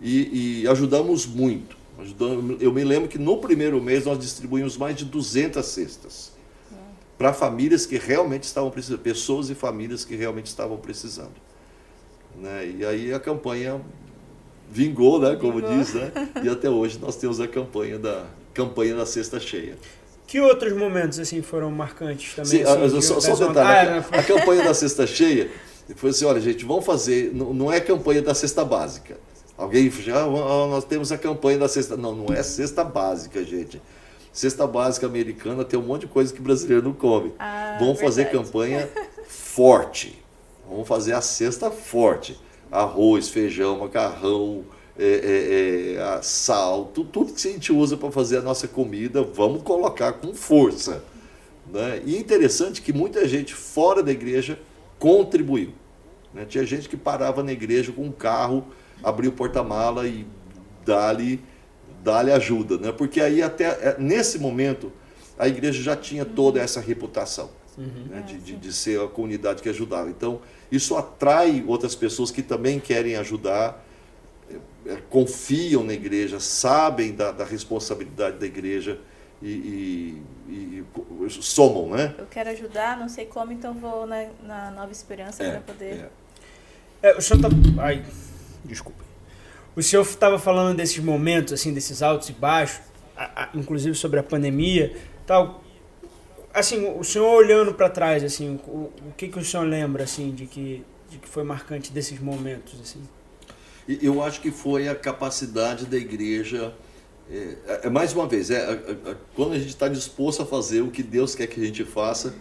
E, 0.00 0.62
e 0.62 0.68
ajudamos 0.68 1.26
muito. 1.26 1.76
Ajudamos, 1.98 2.62
eu 2.62 2.72
me 2.72 2.84
lembro 2.84 3.08
que 3.08 3.18
no 3.18 3.38
primeiro 3.38 3.82
mês 3.82 4.04
nós 4.04 4.18
distribuímos 4.18 4.76
mais 4.76 4.94
de 4.94 5.04
200 5.04 5.64
cestas 5.66 6.32
para 7.18 7.32
famílias 7.32 7.84
que 7.84 7.98
realmente 7.98 8.44
estavam 8.44 8.70
precisando, 8.70 9.00
pessoas 9.00 9.50
e 9.50 9.54
famílias 9.54 10.04
que 10.04 10.14
realmente 10.14 10.46
estavam 10.46 10.76
precisando. 10.76 11.34
Né? 12.36 12.74
E 12.78 12.84
aí 12.84 13.12
a 13.12 13.18
campanha 13.18 13.80
vingou, 14.70 15.18
né, 15.18 15.34
como 15.34 15.54
vingou. 15.54 15.76
diz, 15.76 15.94
né? 15.94 16.12
E 16.44 16.48
até 16.48 16.70
hoje 16.70 16.98
nós 17.00 17.16
temos 17.16 17.40
a 17.40 17.48
campanha 17.48 17.98
da 17.98 18.26
campanha 18.54 18.94
da 18.94 19.06
cesta 19.06 19.40
cheia. 19.40 19.76
Que 20.28 20.42
outros 20.42 20.74
momentos 20.74 21.18
assim 21.18 21.40
foram 21.40 21.70
marcantes 21.70 22.34
também? 22.34 22.50
Sim, 22.50 22.62
assim, 22.62 23.00
só, 23.00 23.18
só 23.18 23.32
um 23.32 23.48
detalhe, 23.48 23.90
ah, 23.92 24.04
a, 24.12 24.20
a 24.20 24.22
campanha 24.22 24.62
da 24.62 24.74
cesta 24.74 25.06
cheia 25.06 25.50
foi 25.96 26.10
assim, 26.10 26.26
olha 26.26 26.38
gente, 26.38 26.66
vamos 26.66 26.84
fazer, 26.84 27.32
não, 27.34 27.54
não 27.54 27.72
é 27.72 27.80
campanha 27.80 28.20
da 28.20 28.34
cesta 28.34 28.62
básica. 28.62 29.16
Alguém 29.56 29.90
já, 29.90 30.20
ah, 30.20 30.26
nós 30.26 30.84
temos 30.84 31.10
a 31.10 31.16
campanha 31.16 31.56
da 31.56 31.66
cesta, 31.66 31.96
não, 31.96 32.14
não 32.14 32.34
é 32.34 32.42
cesta 32.42 32.84
básica, 32.84 33.42
gente. 33.42 33.80
Cesta 34.30 34.66
básica 34.66 35.06
americana 35.06 35.64
tem 35.64 35.80
um 35.80 35.82
monte 35.82 36.02
de 36.02 36.08
coisa 36.08 36.30
que 36.30 36.42
brasileiro 36.42 36.84
não 36.84 36.92
come. 36.92 37.32
Ah, 37.38 37.78
vamos 37.80 37.98
fazer 37.98 38.30
campanha 38.30 38.86
forte. 39.26 40.22
Vamos 40.68 40.86
fazer 40.86 41.14
a 41.14 41.22
cesta 41.22 41.70
forte. 41.70 42.38
Arroz, 42.70 43.30
feijão, 43.30 43.78
macarrão, 43.78 44.62
é, 44.98 45.04
é, 45.04 46.16
é, 46.16 46.22
sal, 46.22 46.86
tudo, 46.86 47.08
tudo 47.10 47.32
que 47.32 47.48
a 47.48 47.52
gente 47.52 47.72
usa 47.72 47.96
para 47.96 48.10
fazer 48.10 48.38
a 48.38 48.42
nossa 48.42 48.66
comida, 48.66 49.22
vamos 49.22 49.62
colocar 49.62 50.14
com 50.14 50.34
força. 50.34 51.04
Né? 51.72 52.02
E 52.04 52.16
é 52.16 52.18
interessante 52.18 52.82
que 52.82 52.92
muita 52.92 53.26
gente 53.28 53.54
fora 53.54 54.02
da 54.02 54.10
igreja 54.10 54.58
contribuiu. 54.98 55.72
Né? 56.34 56.44
Tinha 56.44 56.66
gente 56.66 56.88
que 56.88 56.96
parava 56.96 57.42
na 57.42 57.52
igreja 57.52 57.92
com 57.92 58.02
um 58.02 58.12
carro, 58.12 58.66
abria 59.02 59.30
o 59.30 59.32
porta-mala 59.32 60.06
e 60.06 60.26
dá-lhe 60.84 61.40
dá 62.02 62.20
ajuda. 62.20 62.78
Né? 62.78 62.92
Porque 62.92 63.20
aí 63.20 63.42
até 63.42 63.64
é, 63.64 63.96
nesse 63.98 64.38
momento 64.38 64.92
a 65.38 65.46
igreja 65.46 65.80
já 65.80 65.94
tinha 65.94 66.24
toda 66.24 66.60
essa 66.60 66.80
reputação 66.80 67.50
uhum. 67.76 68.06
né? 68.10 68.24
de, 68.26 68.38
de, 68.38 68.56
de 68.56 68.72
ser 68.72 69.00
a 69.00 69.06
comunidade 69.06 69.62
que 69.62 69.68
ajudava. 69.68 70.10
Então 70.10 70.40
isso 70.72 70.96
atrai 70.96 71.64
outras 71.66 71.94
pessoas 71.94 72.30
que 72.30 72.42
também 72.42 72.80
querem 72.80 73.16
ajudar 73.16 73.84
confiam 75.08 75.82
na 75.84 75.92
igreja, 75.92 76.40
sabem 76.40 77.14
da, 77.14 77.30
da 77.32 77.44
responsabilidade 77.44 78.38
da 78.38 78.46
igreja 78.46 78.98
e, 79.42 79.48
e, 79.48 80.22
e, 80.48 80.84
e, 81.26 81.30
somam, 81.30 81.90
né? 81.90 82.14
Eu 82.18 82.26
quero 82.26 82.50
ajudar, 82.50 82.98
não 82.98 83.08
sei 83.08 83.26
como, 83.26 83.52
então 83.52 83.74
vou 83.74 84.06
na, 84.06 84.26
na 84.42 84.70
Nova 84.70 84.90
Esperança 84.90 85.42
é, 85.42 85.50
para 85.52 85.60
poder. 85.60 86.10
É. 87.02 87.10
É, 87.10 87.16
o 87.16 87.20
senhor 87.20 87.40
tá. 87.40 87.48
Ai, 87.78 88.04
desculpa. 88.64 89.04
O 89.76 89.82
senhor 89.82 90.02
estava 90.02 90.38
falando 90.38 90.76
desses 90.76 90.98
momentos, 90.98 91.52
assim, 91.52 91.72
desses 91.72 92.02
altos 92.02 92.28
e 92.30 92.32
baixos, 92.32 92.80
a, 93.16 93.44
a, 93.44 93.48
inclusive 93.54 93.94
sobre 93.94 94.18
a 94.18 94.22
pandemia, 94.22 94.96
tal. 95.26 95.62
Assim, 96.52 96.92
o 96.98 97.04
senhor 97.04 97.28
olhando 97.28 97.74
para 97.74 97.88
trás, 97.88 98.24
assim, 98.24 98.58
o, 98.66 98.90
o 99.06 99.12
que 99.16 99.28
que 99.28 99.38
o 99.38 99.44
senhor 99.44 99.64
lembra, 99.64 100.02
assim, 100.02 100.32
de 100.32 100.46
que 100.46 100.84
de 101.08 101.18
que 101.18 101.28
foi 101.28 101.42
marcante 101.42 101.92
desses 101.92 102.20
momentos, 102.20 102.78
assim? 102.80 103.02
Eu 103.88 104.22
acho 104.22 104.40
que 104.42 104.50
foi 104.50 104.86
a 104.88 104.94
capacidade 104.94 105.86
da 105.86 105.96
igreja. 105.96 106.74
É, 107.30 107.80
é 107.84 107.90
mais 107.90 108.12
uma 108.12 108.26
vez, 108.26 108.50
é, 108.50 108.56
é, 108.56 109.16
quando 109.34 109.52
a 109.52 109.58
gente 109.58 109.70
está 109.70 109.88
disposto 109.88 110.42
a 110.42 110.46
fazer 110.46 110.82
o 110.82 110.90
que 110.90 111.02
Deus 111.02 111.34
quer 111.34 111.46
que 111.46 111.60
a 111.60 111.64
gente 111.64 111.84
faça, 111.84 112.34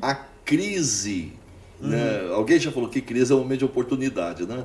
a 0.00 0.14
crise. 0.14 1.32
Né? 1.80 1.88
Uhum. 1.88 2.28
Né? 2.28 2.34
Alguém 2.34 2.58
já 2.58 2.70
falou 2.70 2.88
que 2.88 3.00
crise 3.00 3.32
é 3.32 3.34
um 3.34 3.40
momento 3.40 3.60
de 3.60 3.64
oportunidade, 3.64 4.46
né? 4.46 4.64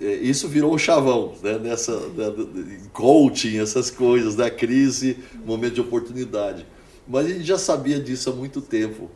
É, 0.00 0.12
isso 0.14 0.48
virou 0.48 0.74
um 0.74 0.78
chavão, 0.78 1.34
né? 1.42 1.58
Nessa 1.58 1.96
né? 2.08 2.80
coaching, 2.92 3.58
essas 3.58 3.90
coisas, 3.90 4.34
da 4.34 4.44
né? 4.44 4.50
crise, 4.50 5.18
momento 5.44 5.74
de 5.74 5.80
oportunidade. 5.80 6.66
Mas 7.06 7.26
a 7.26 7.28
gente 7.30 7.44
já 7.44 7.58
sabia 7.58 8.00
disso 8.00 8.30
há 8.30 8.32
muito 8.32 8.60
tempo, 8.60 9.10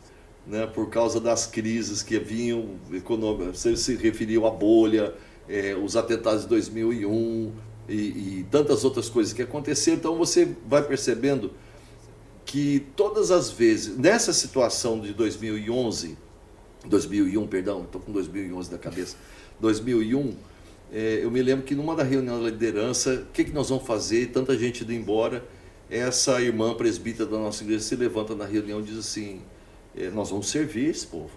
né? 0.47 0.67
Por 0.67 0.89
causa 0.89 1.21
das 1.21 1.47
crises 1.47 2.03
que 2.03 2.19
vinham 2.19 2.77
econômicas. 2.93 3.59
Você 3.59 3.77
se 3.77 3.97
referiu 3.97 4.47
à 4.47 4.51
bolha, 4.51 5.15
é, 5.49 5.75
os 5.75 5.97
atentados 5.97 6.43
de 6.43 6.49
2001 6.49 7.53
e, 7.89 7.95
e 7.95 8.47
tantas 8.51 8.85
outras 8.85 9.09
coisas 9.09 9.33
que 9.33 9.43
aconteceram. 9.43 9.97
Então 9.97 10.17
você 10.17 10.55
vai 10.67 10.83
percebendo 10.83 11.53
que 12.45 12.87
todas 12.97 13.31
as 13.31 13.51
vezes, 13.51 13.97
nessa 13.97 14.33
situação 14.33 15.01
de 15.01 15.13
2011, 15.13 16.17
2001, 16.87 17.47
perdão, 17.47 17.83
estou 17.83 18.01
com 18.01 18.13
2011 18.13 18.71
na 18.71 18.79
cabeça, 18.79 19.17
2001, 19.61 20.35
é, 20.91 21.21
eu 21.23 21.31
me 21.31 21.43
lembro 21.43 21.65
que 21.65 21.75
numa 21.75 21.95
da 21.95 22.03
reunião 22.03 22.43
da 22.43 22.49
liderança, 22.49 23.27
o 23.29 23.33
que, 23.33 23.45
que 23.45 23.53
nós 23.53 23.69
vamos 23.69 23.87
fazer? 23.87 24.29
Tanta 24.29 24.57
gente 24.57 24.83
indo 24.83 24.93
embora, 24.93 25.45
essa 25.91 26.41
irmã 26.41 26.75
presbítera 26.75 27.29
da 27.29 27.39
nossa 27.39 27.63
igreja 27.63 27.81
se 27.81 27.97
levanta 27.97 28.35
na 28.35 28.45
reunião 28.45 28.81
e 28.81 28.83
diz 28.83 28.99
assim: 28.99 29.43
é, 29.97 30.09
Nós 30.11 30.31
vamos 30.31 30.49
servir 30.49 30.89
esse 30.89 31.07
povo, 31.07 31.31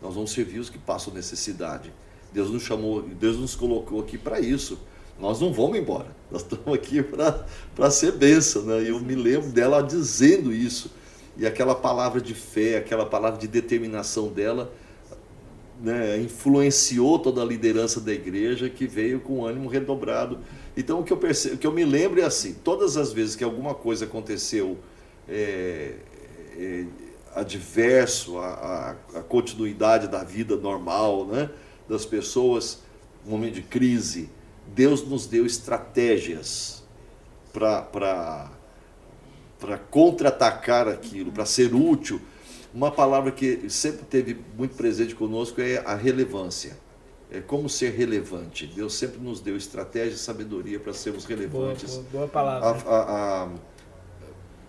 nós 0.00 0.14
vamos 0.14 0.32
servir 0.32 0.58
os 0.58 0.70
que 0.70 0.78
passam 0.78 1.12
necessidade. 1.12 1.92
Deus 2.34 2.50
nos 2.50 2.64
chamou, 2.64 3.00
Deus 3.00 3.38
nos 3.38 3.54
colocou 3.54 4.00
aqui 4.00 4.18
para 4.18 4.40
isso. 4.40 4.76
Nós 5.20 5.40
não 5.40 5.52
vamos 5.52 5.78
embora, 5.78 6.08
nós 6.30 6.42
estamos 6.42 6.74
aqui 6.74 7.00
para 7.02 7.90
ser 7.90 8.12
bênção. 8.12 8.62
Né? 8.62 8.82
E 8.82 8.88
eu 8.88 8.98
me 8.98 9.14
lembro 9.14 9.50
dela 9.50 9.80
dizendo 9.80 10.52
isso. 10.52 10.90
E 11.36 11.46
aquela 11.46 11.74
palavra 11.74 12.20
de 12.20 12.34
fé, 12.34 12.76
aquela 12.76 13.06
palavra 13.06 13.38
de 13.38 13.46
determinação 13.46 14.28
dela, 14.28 14.72
né, 15.80 16.18
influenciou 16.18 17.18
toda 17.18 17.42
a 17.42 17.44
liderança 17.44 18.00
da 18.00 18.12
igreja 18.12 18.68
que 18.68 18.86
veio 18.86 19.20
com 19.20 19.44
ânimo 19.44 19.68
redobrado. 19.68 20.38
Então 20.76 21.00
o 21.00 21.04
que 21.04 21.12
eu 21.12 21.16
percebo, 21.16 21.54
o 21.56 21.58
que 21.58 21.66
eu 21.66 21.72
me 21.72 21.84
lembro 21.84 22.20
é 22.20 22.24
assim: 22.24 22.54
todas 22.54 22.96
as 22.96 23.12
vezes 23.12 23.34
que 23.34 23.42
alguma 23.42 23.74
coisa 23.74 24.04
aconteceu 24.04 24.78
é, 25.28 25.94
é, 26.56 26.84
adverso 27.34 28.38
à, 28.38 28.96
à, 29.14 29.20
continuidade 29.22 30.06
da 30.08 30.22
vida 30.22 30.56
normal, 30.56 31.26
né? 31.26 31.50
Das 31.88 32.06
pessoas, 32.06 32.80
no 33.24 33.32
momento 33.32 33.54
de 33.54 33.62
crise, 33.62 34.30
Deus 34.74 35.06
nos 35.06 35.26
deu 35.26 35.44
estratégias 35.44 36.82
para 37.52 38.50
contra-atacar 39.90 40.88
aquilo, 40.88 41.30
para 41.30 41.44
ser 41.44 41.74
útil. 41.74 42.20
Uma 42.72 42.90
palavra 42.90 43.30
que 43.30 43.70
sempre 43.70 44.04
teve 44.04 44.36
muito 44.56 44.74
presente 44.74 45.14
conosco 45.14 45.60
é 45.60 45.78
a 45.86 45.94
relevância. 45.94 46.76
É 47.30 47.40
como 47.40 47.68
ser 47.68 47.92
relevante. 47.92 48.66
Deus 48.66 48.94
sempre 48.94 49.20
nos 49.20 49.40
deu 49.40 49.56
estratégia 49.56 50.14
e 50.14 50.18
sabedoria 50.18 50.80
para 50.80 50.92
sermos 50.92 51.24
relevantes. 51.24 51.94
Boa, 51.94 52.02
boa, 52.02 52.26
boa 52.26 52.28
palavra. 52.28 52.80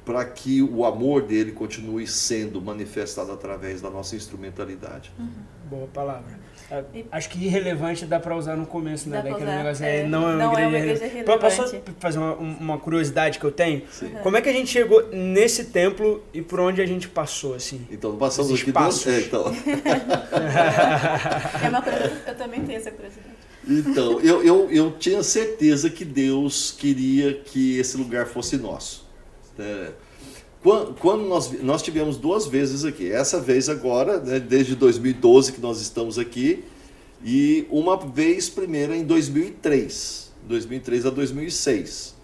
para 0.06 0.24
que 0.26 0.62
o 0.62 0.86
amor 0.86 1.24
dele 1.24 1.52
continue 1.52 2.06
sendo 2.06 2.62
manifestado 2.62 3.32
através 3.32 3.82
da 3.82 3.90
nossa 3.90 4.16
instrumentalidade. 4.16 5.12
Uhum. 5.18 5.32
Boa 5.68 5.88
palavra. 5.88 6.40
É, 6.70 6.84
acho 7.12 7.30
que 7.30 7.46
irrelevante 7.46 8.06
dá 8.06 8.20
para 8.20 8.36
usar 8.36 8.56
no 8.56 8.66
começo, 8.66 9.08
né? 9.08 9.22
Daquele 9.22 9.46
negócio 9.46 9.86
é, 9.86 10.08
não 10.08 10.28
é 10.28 10.36
uma, 10.36 10.46
não 10.46 10.52
igreja, 10.54 10.66
é 10.66 10.68
uma 10.68 10.78
igreja 10.78 11.06
relevante. 11.08 11.40
Posso 11.40 11.82
fazer 12.00 12.18
uma, 12.18 12.34
uma, 12.34 12.78
curiosidade 12.80 13.38
que 13.38 13.46
eu 13.46 13.52
tenho? 13.52 13.84
Sim. 13.92 14.12
Como 14.24 14.36
é 14.36 14.42
que 14.42 14.50
a 14.50 14.54
gente 14.54 14.72
chegou 14.72 15.08
nesse 15.12 15.66
templo 15.66 16.24
e 16.34 16.42
por 16.42 16.60
onde 16.60 16.82
a 16.82 16.86
gente 16.86 17.08
passou, 17.08 17.54
assim? 17.54 17.86
Então, 17.92 18.18
passamos 18.18 18.60
aqui 18.60 18.72
passos. 18.72 19.06
É, 19.06 19.20
então. 19.20 19.46
é 21.64 21.70
uma 21.70 21.82
coisa, 21.84 22.12
eu 22.28 22.36
também 22.36 22.66
tenho 22.66 22.80
essa 22.80 22.90
curiosidade. 22.90 23.36
Então, 23.68 24.20
eu, 24.22 24.44
eu, 24.44 24.72
eu 24.72 24.92
tinha 24.92 25.22
certeza 25.22 25.90
que 25.90 26.04
Deus 26.04 26.72
queria 26.72 27.34
que 27.34 27.78
esse 27.78 27.96
lugar 27.96 28.26
fosse 28.26 28.58
nosso. 28.58 29.08
É, 29.60 29.92
quando, 31.00 31.28
nós, 31.28 31.52
nós 31.62 31.84
tivemos 31.84 32.18
duas 32.18 32.48
vezes 32.48 32.84
aqui, 32.84 33.12
essa 33.12 33.40
vez 33.40 33.70
agora, 33.70 34.20
né, 34.20 34.40
desde 34.40 34.76
2012 34.76 35.54
que 35.54 35.62
nós 35.62 35.80
estamos 35.80 36.18
aqui, 36.18 36.64
e 37.24 37.68
uma 37.70 37.96
vez 37.98 38.50
primeira 38.50 38.96
em 38.96 39.04
2003, 39.04 40.32
2003 40.48 41.06
a 41.06 41.10
2006. 41.12 42.16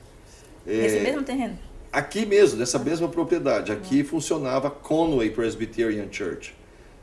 Nesse 0.66 0.98
é, 0.98 1.04
mesmo 1.04 1.24
terreno? 1.24 1.58
Aqui 1.94 2.26
mesmo, 2.26 2.58
nessa 2.58 2.80
mesma 2.80 3.08
propriedade. 3.08 3.72
Aqui 3.72 4.00
uhum. 4.00 4.06
funcionava 4.06 4.72
Conway 4.72 5.30
Presbyterian 5.30 6.08
Church, 6.12 6.56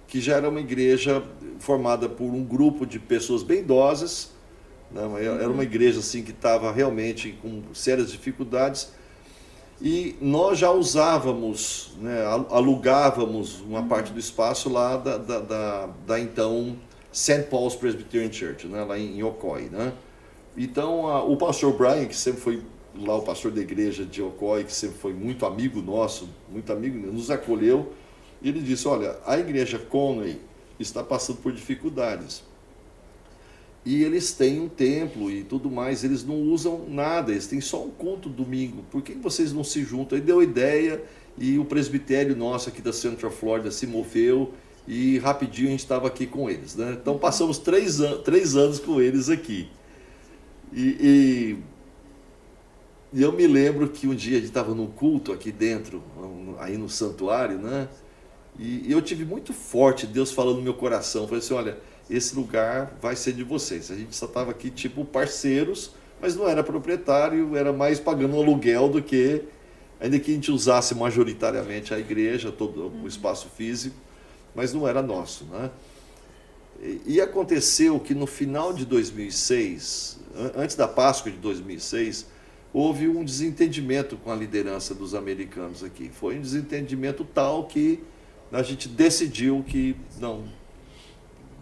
que 0.08 0.20
já 0.20 0.36
era 0.36 0.48
uma 0.48 0.60
igreja 0.60 1.22
formada 1.60 2.08
por 2.08 2.26
um 2.26 2.42
grupo 2.42 2.84
de 2.84 2.98
pessoas 2.98 3.44
bem 3.44 3.60
idosas, 3.60 4.32
né, 4.90 5.02
era 5.40 5.50
uma 5.50 5.62
igreja 5.62 6.00
assim 6.00 6.22
que 6.22 6.32
estava 6.32 6.72
realmente 6.72 7.38
com 7.40 7.62
sérias 7.74 8.10
dificuldades, 8.10 8.90
e 9.80 10.16
nós 10.20 10.58
já 10.58 10.70
usávamos, 10.72 11.92
né, 11.98 12.24
alugávamos 12.50 13.60
uma 13.60 13.84
parte 13.84 14.12
do 14.12 14.18
espaço 14.18 14.68
lá 14.68 14.96
da, 14.96 15.16
da, 15.16 15.40
da, 15.40 15.86
da 16.06 16.20
então 16.20 16.76
St. 17.12 17.44
Paul's 17.50 17.76
Presbyterian 17.76 18.32
Church, 18.32 18.66
né, 18.66 18.82
lá 18.82 18.98
em, 18.98 19.20
em 19.20 19.22
Né? 19.70 19.92
Então 20.56 21.06
a, 21.06 21.22
o 21.22 21.36
pastor 21.36 21.72
Brian, 21.74 22.06
que 22.06 22.16
sempre 22.16 22.40
foi 22.40 22.62
lá 22.96 23.16
o 23.16 23.22
pastor 23.22 23.52
da 23.52 23.60
igreja 23.60 24.04
de 24.04 24.20
Ocói, 24.20 24.64
que 24.64 24.72
sempre 24.72 24.98
foi 24.98 25.12
muito 25.12 25.46
amigo 25.46 25.80
nosso, 25.80 26.28
muito 26.50 26.72
amigo, 26.72 26.98
nos 27.12 27.30
acolheu, 27.30 27.92
e 28.42 28.48
ele 28.48 28.60
disse, 28.60 28.88
olha, 28.88 29.16
a 29.24 29.38
igreja 29.38 29.78
Conway 29.78 30.40
está 30.80 31.04
passando 31.04 31.38
por 31.38 31.52
dificuldades 31.52 32.42
e 33.84 34.02
eles 34.02 34.32
têm 34.32 34.60
um 34.60 34.68
templo 34.68 35.30
e 35.30 35.42
tudo 35.42 35.70
mais, 35.70 36.04
eles 36.04 36.24
não 36.24 36.40
usam 36.42 36.84
nada, 36.88 37.32
eles 37.32 37.46
têm 37.46 37.60
só 37.60 37.84
um 37.84 37.90
culto 37.90 38.28
domingo. 38.28 38.84
Por 38.90 39.02
que 39.02 39.14
vocês 39.14 39.52
não 39.52 39.64
se 39.64 39.82
juntam? 39.82 40.16
Aí 40.16 40.22
deu 40.22 40.42
ideia 40.42 41.02
e 41.38 41.58
o 41.58 41.64
presbitério 41.64 42.36
nosso 42.36 42.68
aqui 42.68 42.82
da 42.82 42.92
Central 42.92 43.30
Florida 43.30 43.70
se 43.70 43.86
moveu 43.86 44.52
e 44.86 45.18
rapidinho 45.18 45.68
a 45.68 45.70
gente 45.70 45.80
estava 45.80 46.06
aqui 46.06 46.26
com 46.26 46.50
eles. 46.50 46.74
Né? 46.74 46.98
Então 47.00 47.18
passamos 47.18 47.58
três, 47.58 48.00
an 48.00 48.18
três 48.18 48.56
anos 48.56 48.80
com 48.80 49.00
eles 49.00 49.28
aqui. 49.28 49.68
E, 50.72 50.82
e, 53.12 53.18
e 53.18 53.22
eu 53.22 53.32
me 53.32 53.46
lembro 53.46 53.88
que 53.88 54.06
um 54.06 54.14
dia 54.14 54.36
a 54.36 54.40
gente 54.40 54.48
estava 54.48 54.74
num 54.74 54.86
culto 54.86 55.32
aqui 55.32 55.50
dentro, 55.50 56.02
aí 56.58 56.76
no 56.76 56.88
santuário, 56.88 57.58
né? 57.58 57.88
E 58.58 58.90
eu 58.90 59.00
tive 59.00 59.24
muito 59.24 59.52
forte 59.52 60.04
Deus 60.04 60.32
falando 60.32 60.56
no 60.56 60.62
meu 60.62 60.74
coração. 60.74 61.26
falei 61.26 61.38
assim: 61.38 61.54
olha, 61.54 61.78
esse 62.10 62.34
lugar 62.34 62.96
vai 63.00 63.14
ser 63.14 63.32
de 63.32 63.44
vocês. 63.44 63.90
A 63.90 63.94
gente 63.94 64.14
só 64.16 64.26
estava 64.26 64.50
aqui 64.50 64.70
tipo 64.70 65.04
parceiros, 65.04 65.92
mas 66.20 66.34
não 66.34 66.48
era 66.48 66.62
proprietário, 66.64 67.56
era 67.56 67.72
mais 67.72 68.00
pagando 68.00 68.36
um 68.36 68.40
aluguel 68.40 68.88
do 68.88 69.02
que. 69.02 69.44
Ainda 70.00 70.18
que 70.18 70.30
a 70.30 70.34
gente 70.34 70.50
usasse 70.50 70.94
majoritariamente 70.94 71.92
a 71.92 71.98
igreja, 71.98 72.52
todo 72.52 72.92
o 73.02 73.08
espaço 73.08 73.48
físico, 73.48 73.96
mas 74.54 74.72
não 74.72 74.86
era 74.86 75.02
nosso, 75.02 75.44
né? 75.44 75.70
E 77.04 77.20
aconteceu 77.20 77.98
que 77.98 78.14
no 78.14 78.26
final 78.26 78.72
de 78.72 78.86
2006, 78.86 80.20
antes 80.56 80.76
da 80.76 80.86
Páscoa 80.86 81.32
de 81.32 81.38
2006, 81.38 82.26
houve 82.72 83.08
um 83.08 83.24
desentendimento 83.24 84.16
com 84.16 84.30
a 84.30 84.36
liderança 84.36 84.94
dos 84.94 85.14
americanos 85.14 85.82
aqui. 85.82 86.08
Foi 86.08 86.38
um 86.38 86.40
desentendimento 86.40 87.24
tal 87.24 87.66
que 87.66 88.00
a 88.52 88.62
gente 88.62 88.88
decidiu 88.88 89.64
que 89.66 89.96
não, 90.20 90.44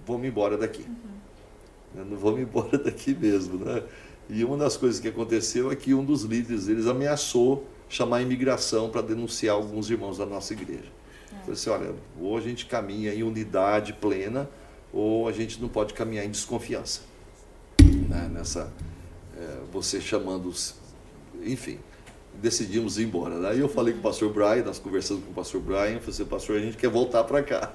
vamos 0.07 0.26
embora 0.26 0.57
daqui. 0.57 0.82
Uhum. 0.82 2.04
Não 2.04 2.16
vamos 2.16 2.40
embora 2.40 2.78
daqui 2.78 3.14
mesmo, 3.14 3.64
né? 3.64 3.82
E 4.28 4.44
uma 4.44 4.57
das 4.57 4.76
coisas 4.76 5.00
que 5.00 5.09
aconteceu 5.09 5.70
é 5.70 5.76
que 5.76 5.94
um 5.94 6.04
dos 6.04 6.22
líderes 6.22 6.66
deles 6.66 6.86
ameaçou 6.86 7.66
chamar 7.88 8.18
a 8.18 8.22
imigração 8.22 8.90
para 8.90 9.00
denunciar 9.00 9.54
alguns 9.54 9.90
irmãos 9.90 10.18
da 10.18 10.26
nossa 10.26 10.52
igreja. 10.52 10.90
É. 11.32 11.38
Falei 11.40 11.52
assim, 11.52 11.70
olha, 11.70 11.94
ou 12.20 12.36
a 12.36 12.40
gente 12.40 12.66
caminha 12.66 13.14
em 13.14 13.22
unidade 13.22 13.92
plena, 13.92 14.48
ou 14.92 15.28
a 15.28 15.32
gente 15.32 15.61
não 15.61 15.68
pode 15.68 15.94
caminhar 15.94 16.24
em 16.24 16.30
desconfiança. 16.30 17.02
Né? 17.80 18.30
Nessa, 18.32 18.72
é, 19.36 19.59
você 19.72 20.00
chamando, 20.00 20.52
enfim, 21.44 21.78
decidimos 22.34 22.98
ir 22.98 23.04
embora. 23.04 23.38
Daí 23.40 23.61
eu 23.61 23.68
falei 23.68 23.94
com 23.94 24.00
o 24.00 24.02
pastor 24.02 24.32
Brian, 24.32 24.64
nós 24.64 24.78
conversando 24.78 25.22
com 25.22 25.30
o 25.30 25.34
pastor 25.34 25.61
Brian, 25.61 26.00
falei 26.00 26.09
assim, 26.09 26.24
pastor, 26.24 26.57
a 26.57 26.61
gente 26.61 26.76
quer 26.76 26.88
voltar 26.88 27.22
para 27.24 27.42
cá. 27.42 27.72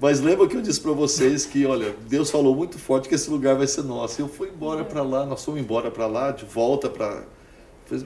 Mas 0.00 0.20
lembra 0.20 0.46
que 0.46 0.56
eu 0.56 0.62
disse 0.62 0.80
para 0.80 0.92
vocês 0.92 1.46
que, 1.46 1.64
olha, 1.64 1.94
Deus 2.08 2.30
falou 2.30 2.54
muito 2.54 2.78
forte 2.78 3.08
que 3.08 3.14
esse 3.14 3.30
lugar 3.30 3.56
vai 3.56 3.66
ser 3.66 3.82
nosso. 3.84 4.20
Eu 4.20 4.28
fui 4.28 4.48
embora 4.48 4.84
para 4.84 5.02
lá, 5.02 5.24
nós 5.24 5.44
fomos 5.44 5.60
embora 5.60 5.90
para 5.90 6.06
lá, 6.06 6.30
de 6.30 6.44
volta 6.44 6.90
para. 6.90 7.24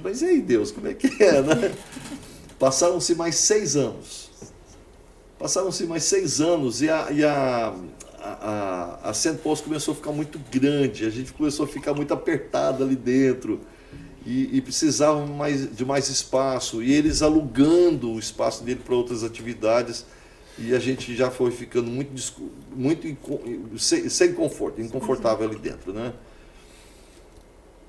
Mas 0.02 0.22
e 0.22 0.26
aí, 0.26 0.40
Deus, 0.40 0.70
como 0.70 0.88
é 0.88 0.94
que 0.94 1.22
é, 1.22 1.40
né? 1.40 1.74
Passaram-se 2.58 3.14
mais 3.14 3.36
seis 3.36 3.76
anos. 3.76 4.30
Passaram-se 5.38 5.84
mais 5.86 6.02
seis 6.02 6.40
anos 6.40 6.82
e 6.82 6.90
a, 6.90 7.12
e 7.12 7.24
a, 7.24 7.72
a, 8.20 9.00
a, 9.04 9.10
a 9.10 9.14
Saint 9.14 9.38
começou 9.40 9.92
a 9.92 9.96
ficar 9.96 10.10
muito 10.10 10.40
grande, 10.50 11.06
a 11.06 11.10
gente 11.10 11.32
começou 11.32 11.64
a 11.64 11.68
ficar 11.68 11.94
muito 11.94 12.12
apertado 12.12 12.82
ali 12.82 12.96
dentro 12.96 13.60
e, 14.26 14.56
e 14.56 14.60
precisavam 14.60 15.26
mais, 15.26 15.74
de 15.74 15.84
mais 15.84 16.08
espaço, 16.08 16.82
e 16.82 16.92
eles 16.92 17.22
alugando 17.22 18.12
o 18.12 18.18
espaço 18.18 18.64
dele 18.64 18.80
para 18.84 18.94
outras 18.94 19.22
atividades, 19.22 20.04
e 20.58 20.74
a 20.74 20.78
gente 20.78 21.14
já 21.14 21.30
foi 21.30 21.50
ficando 21.50 21.88
muito, 21.90 22.12
muito 22.74 23.78
sem, 23.78 24.08
sem 24.08 24.32
conforto, 24.32 24.80
inconfortável 24.80 25.48
ali 25.48 25.58
dentro. 25.58 25.92
Né? 25.92 26.12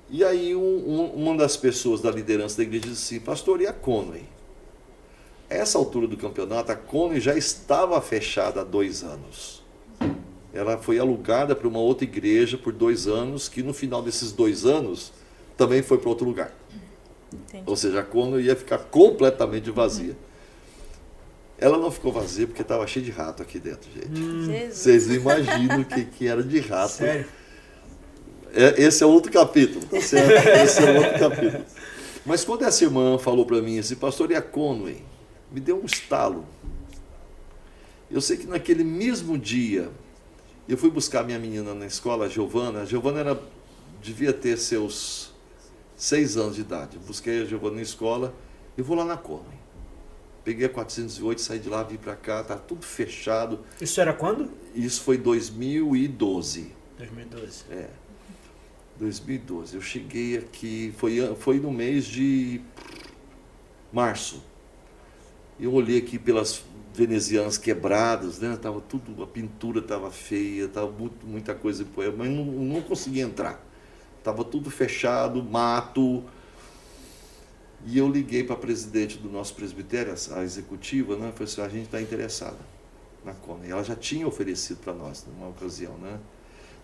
E 0.08 0.24
aí 0.24 0.54
um, 0.54 0.60
um, 0.60 1.04
uma 1.14 1.36
das 1.36 1.56
pessoas 1.56 2.00
da 2.00 2.10
liderança 2.10 2.58
da 2.58 2.62
igreja 2.62 2.88
disse 2.88 3.14
assim, 3.16 3.24
pastor, 3.24 3.60
e 3.60 3.66
a 3.66 3.72
Conway? 3.72 4.24
Essa 5.48 5.78
altura 5.78 6.06
do 6.06 6.16
campeonato, 6.16 6.70
a 6.70 6.76
Conway 6.76 7.20
já 7.20 7.36
estava 7.36 8.00
fechada 8.00 8.60
há 8.60 8.64
dois 8.64 9.02
anos. 9.02 9.62
Ela 10.52 10.78
foi 10.78 10.98
alugada 10.98 11.54
para 11.54 11.66
uma 11.66 11.78
outra 11.78 12.04
igreja 12.04 12.56
por 12.56 12.72
dois 12.72 13.06
anos, 13.06 13.48
que 13.48 13.62
no 13.62 13.72
final 13.72 14.02
desses 14.02 14.32
dois 14.32 14.64
anos 14.64 15.12
também 15.56 15.82
foi 15.82 15.98
para 15.98 16.08
outro 16.08 16.24
lugar. 16.24 16.52
Entendi. 17.32 17.64
Ou 17.66 17.76
seja, 17.76 18.00
a 18.00 18.02
Cono 18.02 18.40
ia 18.40 18.56
ficar 18.56 18.78
completamente 18.78 19.70
vazia. 19.70 20.16
Ela 21.60 21.76
não 21.76 21.90
ficou 21.90 22.10
vazia 22.10 22.46
porque 22.46 22.62
estava 22.62 22.86
cheio 22.86 23.04
de 23.04 23.10
rato 23.10 23.42
aqui 23.42 23.58
dentro, 23.58 23.90
gente. 23.92 24.18
Hum. 24.18 24.70
Vocês 24.70 25.10
imaginam 25.10 25.82
o 25.82 25.84
que, 25.84 26.06
que 26.06 26.26
era 26.26 26.42
de 26.42 26.58
rato. 26.58 26.92
Sério? 26.92 27.26
É, 28.52 28.82
esse 28.82 29.02
é 29.02 29.06
outro 29.06 29.30
capítulo, 29.30 29.84
tá 29.86 30.00
certo? 30.00 30.48
Esse 30.48 30.82
é 30.82 30.98
outro 30.98 31.18
capítulo. 31.18 31.64
Mas 32.24 32.44
quando 32.44 32.64
essa 32.64 32.82
irmã 32.82 33.18
falou 33.18 33.44
para 33.44 33.60
mim 33.60 33.78
assim, 33.78 33.94
pastor, 33.94 34.30
e 34.30 34.34
a 34.34 34.42
Conway? 34.42 35.04
Me 35.52 35.60
deu 35.60 35.80
um 35.80 35.84
estalo. 35.84 36.46
Eu 38.10 38.20
sei 38.20 38.38
que 38.38 38.46
naquele 38.46 38.82
mesmo 38.82 39.36
dia, 39.38 39.90
eu 40.68 40.78
fui 40.78 40.90
buscar 40.90 41.24
minha 41.24 41.38
menina 41.38 41.74
na 41.74 41.86
escola, 41.86 42.26
a 42.26 42.28
Giovana. 42.28 42.82
A 42.82 42.84
Giovana 42.84 43.20
era, 43.20 43.42
devia 44.02 44.32
ter 44.32 44.56
seus 44.56 45.32
seis 45.94 46.36
anos 46.36 46.56
de 46.56 46.62
idade. 46.62 46.98
Busquei 47.06 47.42
a 47.42 47.44
Giovana 47.44 47.76
na 47.76 47.82
escola 47.82 48.34
e 48.78 48.82
vou 48.82 48.96
lá 48.96 49.04
na 49.04 49.16
Conway. 49.16 49.59
Peguei 50.44 50.66
a 50.66 50.68
408, 50.70 51.40
saí 51.40 51.58
de 51.58 51.68
lá, 51.68 51.82
vim 51.82 51.96
para 51.96 52.16
cá, 52.16 52.42
tá 52.42 52.56
tudo 52.56 52.84
fechado. 52.84 53.60
Isso 53.80 54.00
era 54.00 54.12
quando? 54.12 54.50
Isso 54.74 55.02
foi 55.02 55.18
2012. 55.18 56.72
2012. 56.96 57.64
É. 57.70 57.88
2012. 58.98 59.74
Eu 59.74 59.82
cheguei 59.82 60.38
aqui, 60.38 60.94
foi, 60.96 61.34
foi 61.36 61.58
no 61.58 61.70
mês 61.70 62.04
de 62.04 62.60
março. 63.92 64.42
Eu 65.58 65.72
olhei 65.74 65.98
aqui 65.98 66.18
pelas 66.18 66.62
venezianas 66.94 67.56
quebradas, 67.58 68.38
né? 68.38 68.56
Tava 68.56 68.80
tudo, 68.80 69.22
a 69.22 69.26
pintura 69.26 69.80
estava 69.80 70.10
feia, 70.10 70.68
tava 70.68 70.90
muito, 70.90 71.26
muita 71.26 71.54
coisa, 71.54 71.86
mas 72.16 72.30
não, 72.30 72.44
não 72.44 72.82
consegui 72.82 73.20
entrar. 73.20 73.64
Estava 74.18 74.44
tudo 74.44 74.70
fechado, 74.70 75.42
mato. 75.42 76.22
E 77.86 77.98
eu 77.98 78.08
liguei 78.08 78.44
para 78.44 78.54
a 78.54 78.58
presidente 78.58 79.18
do 79.18 79.30
nosso 79.30 79.54
presbitério, 79.54 80.14
a 80.32 80.42
executiva, 80.42 81.16
né? 81.16 81.32
Falei 81.32 81.52
assim, 81.52 81.62
a 81.62 81.68
gente 81.68 81.86
está 81.86 82.00
interessada 82.00 82.58
na 83.24 83.32
Cona. 83.32 83.66
E 83.66 83.70
ela 83.70 83.82
já 83.82 83.96
tinha 83.96 84.26
oferecido 84.26 84.78
para 84.78 84.92
nós 84.92 85.26
numa 85.26 85.48
ocasião, 85.48 85.96
né? 85.98 86.18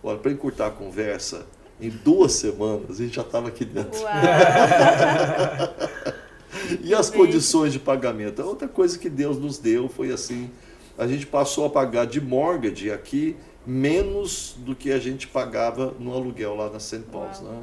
Olha, 0.03 0.17
para 0.17 0.31
encurtar 0.31 0.67
a 0.67 0.71
conversa, 0.71 1.45
em 1.79 1.89
duas 1.89 2.33
semanas 2.33 2.99
a 2.99 3.03
gente 3.03 3.15
já 3.15 3.21
estava 3.21 3.47
aqui 3.47 3.65
dentro. 3.65 3.99
e 6.81 6.93
as 6.93 7.09
condições 7.09 7.73
de 7.73 7.79
pagamento? 7.79 8.41
Outra 8.41 8.67
coisa 8.67 8.97
que 8.97 9.09
Deus 9.09 9.37
nos 9.37 9.57
deu 9.57 9.87
foi 9.87 10.11
assim, 10.11 10.49
a 10.97 11.07
gente 11.07 11.25
passou 11.25 11.65
a 11.65 11.69
pagar 11.69 12.05
de 12.05 12.19
mortgage 12.19 12.91
aqui 12.91 13.35
menos 13.65 14.55
do 14.59 14.75
que 14.75 14.91
a 14.91 14.99
gente 14.99 15.27
pagava 15.27 15.93
no 15.99 16.13
aluguel 16.13 16.55
lá 16.55 16.69
na 16.69 16.79
St. 16.79 17.03
Paul's, 17.11 17.41
né? 17.41 17.61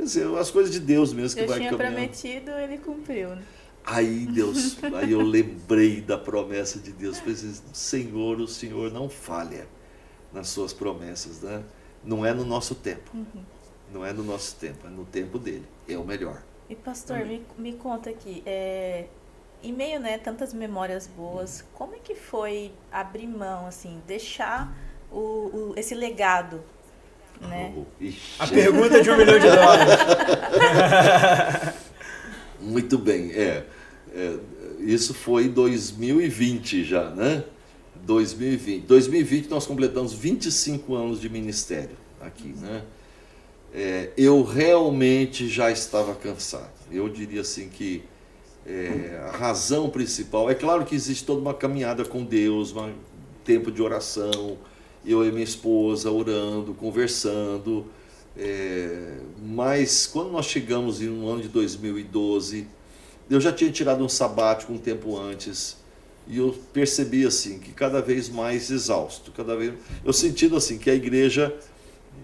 Quer 0.00 0.04
dizer, 0.04 0.38
as 0.38 0.50
coisas 0.50 0.72
de 0.72 0.80
Deus 0.80 1.12
mesmo 1.12 1.38
que 1.38 1.44
Deus 1.44 1.50
vai 1.50 1.58
tinha 1.58 1.70
caminhando. 1.76 1.94
prometido, 1.94 2.50
ele 2.52 2.78
cumpriu. 2.78 3.36
Né? 3.36 3.42
Aí 3.84 4.24
Deus, 4.32 4.78
aí 4.94 5.12
eu 5.12 5.20
lembrei 5.20 6.00
da 6.00 6.16
promessa 6.16 6.78
de 6.78 6.90
Deus, 6.90 7.18
falei 7.18 7.34
assim, 7.34 7.60
Senhor, 7.74 8.40
o 8.40 8.48
Senhor 8.48 8.90
não 8.90 9.10
falha 9.10 9.68
nas 10.32 10.48
suas 10.48 10.72
promessas, 10.72 11.42
né? 11.42 11.62
Não 12.02 12.24
é 12.24 12.32
no 12.32 12.46
nosso 12.46 12.74
tempo. 12.74 13.10
Uhum. 13.12 13.44
Não 13.92 14.02
é 14.02 14.10
no 14.10 14.24
nosso 14.24 14.56
tempo, 14.56 14.86
é 14.86 14.90
no 14.90 15.04
tempo 15.04 15.38
dele. 15.38 15.66
É 15.86 15.98
o 15.98 16.04
melhor. 16.04 16.42
E 16.66 16.74
pastor, 16.74 17.26
me, 17.26 17.44
me 17.58 17.74
conta 17.74 18.08
aqui, 18.08 18.42
é, 18.46 19.04
em 19.62 19.72
meio, 19.72 20.00
né, 20.00 20.16
tantas 20.16 20.54
memórias 20.54 21.06
boas, 21.06 21.62
como 21.74 21.94
é 21.94 21.98
que 21.98 22.14
foi 22.14 22.72
abrir 22.90 23.26
mão, 23.26 23.66
assim, 23.66 24.00
deixar 24.06 24.74
o, 25.12 25.18
o 25.18 25.74
esse 25.76 25.94
legado. 25.94 26.62
Né? 27.40 27.74
A 28.38 28.46
pergunta 28.46 29.02
de 29.02 29.10
um 29.10 29.16
milhão 29.16 29.38
de 29.38 29.46
dólares. 29.46 29.94
Muito 32.60 32.98
bem, 32.98 33.32
é, 33.32 33.64
é, 34.14 34.38
Isso 34.80 35.14
foi 35.14 35.48
2020 35.48 36.84
já, 36.84 37.10
né? 37.10 37.44
2020. 38.02 38.86
2020 38.86 39.48
nós 39.48 39.66
completamos 39.66 40.12
25 40.12 40.94
anos 40.94 41.20
de 41.20 41.28
ministério 41.28 41.96
aqui, 42.20 42.54
né? 42.60 42.82
É, 43.72 44.10
eu 44.16 44.42
realmente 44.42 45.48
já 45.48 45.70
estava 45.70 46.14
cansado. 46.14 46.70
Eu 46.90 47.08
diria 47.08 47.40
assim 47.40 47.68
que 47.68 48.02
é, 48.66 49.28
a 49.32 49.36
razão 49.36 49.88
principal, 49.88 50.50
é 50.50 50.54
claro 50.54 50.84
que 50.84 50.94
existe 50.94 51.24
toda 51.24 51.40
uma 51.40 51.54
caminhada 51.54 52.04
com 52.04 52.24
Deus, 52.24 52.74
um 52.74 52.92
tempo 53.44 53.70
de 53.70 53.80
oração, 53.80 54.58
eu 55.04 55.24
e 55.24 55.30
minha 55.30 55.44
esposa 55.44 56.10
orando, 56.10 56.74
conversando. 56.74 57.86
É, 58.36 59.18
mas 59.42 60.06
quando 60.06 60.30
nós 60.30 60.46
chegamos 60.46 61.00
no 61.00 61.28
ano 61.28 61.42
de 61.42 61.48
2012, 61.48 62.66
eu 63.28 63.40
já 63.40 63.52
tinha 63.52 63.70
tirado 63.70 64.04
um 64.04 64.08
sabático 64.08 64.72
um 64.72 64.78
tempo 64.78 65.18
antes 65.18 65.76
e 66.26 66.38
eu 66.38 66.56
percebi 66.72 67.26
assim 67.26 67.58
que 67.58 67.72
cada 67.72 68.00
vez 68.00 68.28
mais 68.28 68.70
exausto, 68.70 69.32
cada 69.32 69.56
vez 69.56 69.74
eu 70.04 70.12
sentindo 70.12 70.56
assim 70.56 70.78
que 70.78 70.88
a 70.90 70.94
igreja 70.94 71.54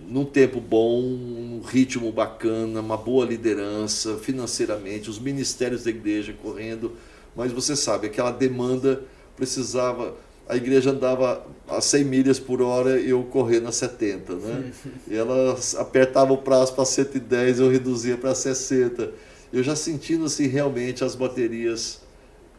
num 0.08 0.24
tempo 0.24 0.60
bom, 0.60 1.00
um 1.02 1.62
ritmo 1.64 2.12
bacana, 2.12 2.80
uma 2.80 2.96
boa 2.96 3.24
liderança 3.24 4.16
financeiramente, 4.18 5.10
os 5.10 5.18
ministérios 5.18 5.84
da 5.84 5.90
igreja 5.90 6.34
correndo, 6.40 6.92
mas 7.34 7.50
você 7.50 7.74
sabe 7.74 8.06
aquela 8.06 8.30
demanda 8.30 9.02
precisava 9.36 10.14
a 10.49 10.57
igreja 10.57 10.90
andava 10.90 11.44
a 11.68 11.80
100 11.80 12.05
milhas 12.05 12.38
por 12.38 12.62
hora 12.62 13.01
e 13.01 13.11
eu 13.11 13.24
correndo 13.24 13.68
a 13.68 13.72
70, 13.72 14.34
né? 14.36 14.72
E 15.09 15.16
ela 15.16 15.59
apertava 15.78 16.32
o 16.32 16.38
prazo 16.38 16.74
para 16.74 16.84
110, 16.84 17.59
eu 17.59 17.68
reduzia 17.68 18.16
para 18.16 18.34
60. 18.34 19.12
Eu 19.53 19.62
já 19.62 19.74
sentindo 19.74 20.24
assim 20.26 20.47
realmente 20.47 21.03
as 21.03 21.16
baterias 21.16 22.01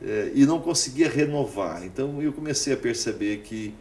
é, 0.01 0.31
e 0.35 0.45
não 0.45 0.59
conseguia 0.59 1.09
renovar. 1.09 1.85
Então 1.85 2.21
eu 2.21 2.33
comecei 2.33 2.73
a 2.73 2.77
perceber 2.77 3.37
que 3.37 3.73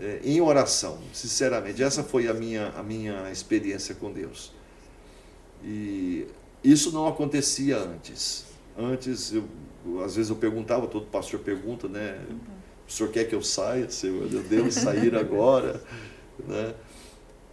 é, 0.00 0.20
em 0.24 0.40
oração, 0.40 0.98
sinceramente, 1.12 1.82
essa 1.82 2.02
foi 2.02 2.26
a 2.26 2.34
minha 2.34 2.70
a 2.76 2.82
minha 2.82 3.30
experiência 3.30 3.94
com 3.94 4.10
Deus. 4.12 4.52
E 5.62 6.26
isso 6.62 6.90
não 6.90 7.06
acontecia 7.06 7.78
antes. 7.78 8.46
Antes 8.76 9.32
eu 9.32 9.44
às 10.04 10.16
vezes 10.16 10.28
eu 10.28 10.36
perguntava, 10.36 10.88
todo 10.88 11.06
pastor 11.06 11.38
pergunta, 11.38 11.88
né? 11.88 12.18
Uhum 12.28 12.57
o 12.88 12.92
senhor 12.92 13.12
quer 13.12 13.24
que 13.24 13.34
eu 13.34 13.42
saia, 13.42 13.90
Senhor? 13.90 14.26
Eu 14.32 14.40
devo 14.40 14.72
sair 14.72 15.14
agora, 15.14 15.80
né? 16.46 16.72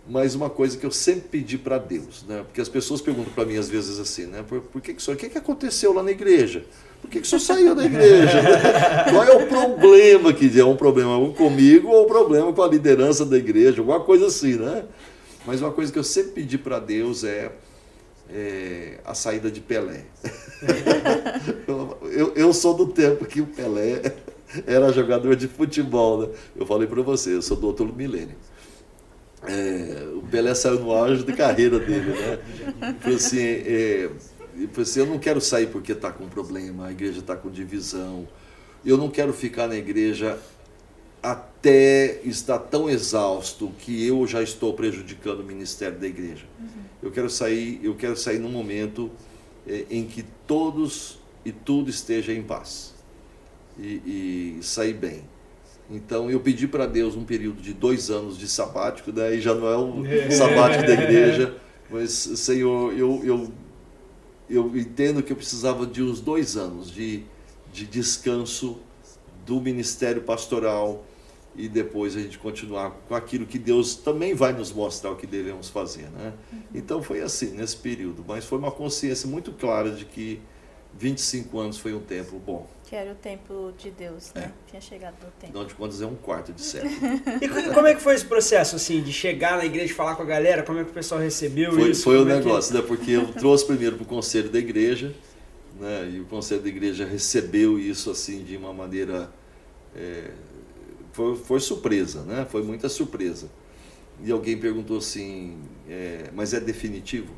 Mas 0.07 0.33
uma 0.33 0.49
coisa 0.49 0.77
que 0.77 0.85
eu 0.85 0.91
sempre 0.91 1.27
pedi 1.29 1.57
para 1.57 1.77
Deus, 1.77 2.23
né? 2.27 2.43
Porque 2.43 2.61
as 2.61 2.69
pessoas 2.69 3.01
perguntam 3.01 3.33
para 3.33 3.43
mim 3.43 3.57
às 3.57 3.67
vezes 3.67 3.99
assim, 3.99 4.27
né? 4.27 4.45
Por, 4.47 4.61
por 4.61 4.81
que, 4.81 4.93
que 4.93 5.01
o 5.01 5.03
senhor, 5.03 5.17
o 5.17 5.19
que, 5.19 5.29
que 5.29 5.37
aconteceu 5.37 5.91
lá 5.91 6.01
na 6.01 6.11
igreja? 6.11 6.63
Por 7.01 7.09
que, 7.09 7.19
que 7.19 7.25
o 7.25 7.29
senhor 7.29 7.41
saiu 7.41 7.75
da 7.75 7.83
igreja? 7.83 8.41
Qual 9.11 9.23
é 9.23 9.35
o 9.35 9.47
problema 9.47 10.31
que 10.31 10.57
é 10.57 10.63
um 10.63 10.77
problema 10.77 11.33
comigo 11.33 11.89
ou 11.89 12.05
um 12.05 12.07
problema 12.07 12.53
com 12.53 12.61
a 12.61 12.67
liderança 12.67 13.25
da 13.25 13.37
igreja? 13.37 13.81
Alguma 13.81 13.99
coisa 13.99 14.27
assim, 14.27 14.55
né? 14.55 14.85
Mas 15.45 15.61
uma 15.61 15.71
coisa 15.71 15.91
que 15.91 15.99
eu 15.99 16.03
sempre 16.03 16.31
pedi 16.31 16.57
para 16.57 16.79
Deus 16.79 17.23
é, 17.23 17.51
é, 18.29 18.99
a 19.03 19.13
saída 19.13 19.51
de 19.51 19.59
Pelé. 19.59 20.05
eu, 22.11 22.31
eu 22.35 22.53
sou 22.53 22.73
do 22.73 22.87
tempo 22.87 23.25
que 23.25 23.41
o 23.41 23.47
Pelé 23.47 24.01
era 24.65 24.91
jogador 24.91 25.35
de 25.35 25.47
futebol, 25.47 26.21
né? 26.21 26.29
Eu 26.55 26.65
falei 26.65 26.87
para 26.87 27.01
você, 27.01 27.35
eu 27.35 27.41
sou 27.41 27.57
do 27.57 27.67
outro 27.67 27.91
milênio. 27.93 28.35
É, 29.47 30.07
o 30.15 30.21
Pelé 30.23 30.55
saiu 30.55 30.79
no 30.79 30.91
auge 30.91 31.23
de 31.23 31.33
carreira 31.33 31.79
dele, 31.79 32.11
né? 32.11 32.95
Falei 32.99 33.17
assim, 33.17 33.39
é, 33.41 34.09
assim, 34.79 34.99
eu 34.99 35.05
não 35.05 35.19
quero 35.19 35.39
sair 35.39 35.67
porque 35.67 35.91
está 35.91 36.11
com 36.11 36.27
problema, 36.27 36.87
a 36.87 36.91
igreja 36.91 37.19
está 37.19 37.35
com 37.35 37.49
divisão. 37.49 38.27
Eu 38.85 38.97
não 38.97 39.09
quero 39.09 39.33
ficar 39.33 39.67
na 39.67 39.75
igreja 39.75 40.39
até 41.21 42.21
estar 42.23 42.59
tão 42.59 42.89
exausto 42.89 43.71
que 43.79 44.05
eu 44.05 44.25
já 44.27 44.41
estou 44.43 44.73
prejudicando 44.73 45.39
o 45.39 45.43
ministério 45.43 45.97
da 45.97 46.07
igreja. 46.07 46.45
Eu 47.01 47.11
quero 47.11 47.29
sair, 47.29 47.79
eu 47.83 47.95
quero 47.95 48.15
sair 48.15 48.39
num 48.39 48.51
momento 48.51 49.11
é, 49.67 49.85
em 49.89 50.05
que 50.05 50.23
todos 50.47 51.19
e 51.43 51.51
tudo 51.51 51.89
esteja 51.89 52.31
em 52.31 52.41
paz 52.41 52.94
e, 53.77 54.57
e 54.59 54.63
sair 54.63 54.93
bem. 54.93 55.23
Então 55.89 56.29
eu 56.29 56.39
pedi 56.39 56.67
para 56.67 56.85
Deus 56.87 57.15
um 57.15 57.23
período 57.23 57.61
de 57.61 57.73
dois 57.73 58.09
anos 58.09 58.37
de 58.37 58.47
sabático, 58.47 59.11
daí 59.11 59.35
né? 59.35 59.41
já 59.41 59.53
não 59.53 59.67
é 59.67 59.77
um 59.77 60.03
sabático 60.31 60.85
da 60.85 60.93
igreja, 60.93 61.55
mas 61.89 62.11
Senhor, 62.11 62.91
eu, 62.93 63.21
eu, 63.23 63.51
eu 64.49 64.77
entendo 64.77 65.21
que 65.21 65.31
eu 65.31 65.37
precisava 65.37 65.85
de 65.85 66.01
uns 66.01 66.19
dois 66.19 66.57
anos 66.57 66.89
de, 66.89 67.23
de 67.71 67.85
descanso 67.85 68.79
do 69.45 69.61
ministério 69.61 70.23
pastoral 70.23 71.05
e 71.55 71.69
depois 71.69 72.15
a 72.15 72.19
gente 72.19 72.37
continuar 72.37 72.91
com 73.07 73.15
aquilo 73.15 73.45
que 73.45 73.57
Deus 73.57 73.95
também 73.95 74.33
vai 74.33 74.51
nos 74.51 74.73
mostrar 74.73 75.11
o 75.11 75.15
que 75.15 75.25
devemos 75.25 75.69
fazer, 75.69 76.09
né? 76.09 76.33
Uhum. 76.51 76.59
Então 76.73 77.01
foi 77.01 77.21
assim 77.21 77.51
nesse 77.51 77.77
período, 77.77 78.25
mas 78.27 78.43
foi 78.43 78.57
uma 78.57 78.71
consciência 78.71 79.29
muito 79.29 79.53
clara 79.53 79.91
de 79.91 80.03
que 80.03 80.41
25 80.97 81.57
anos 81.59 81.77
foi 81.77 81.93
um 81.93 82.01
tempo 82.01 82.37
bom. 82.39 82.67
Que 82.85 82.95
era 82.95 83.11
o 83.11 83.15
tempo 83.15 83.73
de 83.75 83.89
Deus, 83.89 84.31
né? 84.35 84.43
É. 84.43 84.69
Tinha 84.69 84.81
chegado 84.81 85.15
o 85.15 85.31
tempo. 85.39 85.45
Afinal 85.45 85.65
de 85.65 85.73
contas, 85.73 86.01
é 86.01 86.05
um 86.05 86.15
quarto 86.15 86.53
de 86.53 86.61
século. 86.61 86.93
e 87.41 87.73
como 87.73 87.87
é 87.87 87.95
que 87.95 88.01
foi 88.01 88.13
esse 88.13 88.25
processo, 88.25 88.75
assim, 88.75 89.01
de 89.01 89.11
chegar 89.11 89.57
na 89.57 89.65
igreja 89.65 89.91
e 89.91 89.95
falar 89.95 90.15
com 90.15 90.21
a 90.21 90.25
galera? 90.25 90.61
Como 90.61 90.77
é 90.77 90.83
que 90.83 90.91
o 90.91 90.93
pessoal 90.93 91.19
recebeu 91.19 91.73
foi, 91.73 91.89
isso? 91.89 92.03
Foi 92.03 92.17
o 92.17 92.29
é 92.29 92.35
negócio, 92.35 92.71
que... 92.71 92.79
né? 92.79 92.87
Porque 92.87 93.11
eu 93.11 93.33
trouxe 93.33 93.65
primeiro 93.65 93.95
para 93.95 94.03
o 94.03 94.05
conselho 94.05 94.49
da 94.49 94.59
igreja, 94.59 95.15
né? 95.79 96.11
E 96.13 96.19
o 96.19 96.25
conselho 96.25 96.61
da 96.61 96.69
igreja 96.69 97.05
recebeu 97.05 97.79
isso, 97.79 98.11
assim, 98.11 98.43
de 98.43 98.55
uma 98.55 98.71
maneira... 98.71 99.31
É... 99.95 100.29
Foi, 101.11 101.35
foi 101.37 101.59
surpresa, 101.59 102.21
né? 102.21 102.45
Foi 102.47 102.61
muita 102.61 102.87
surpresa. 102.87 103.49
E 104.23 104.31
alguém 104.31 104.57
perguntou 104.57 104.97
assim, 104.99 105.57
é... 105.89 106.29
mas 106.35 106.53
é 106.53 106.59
definitivo? 106.59 107.33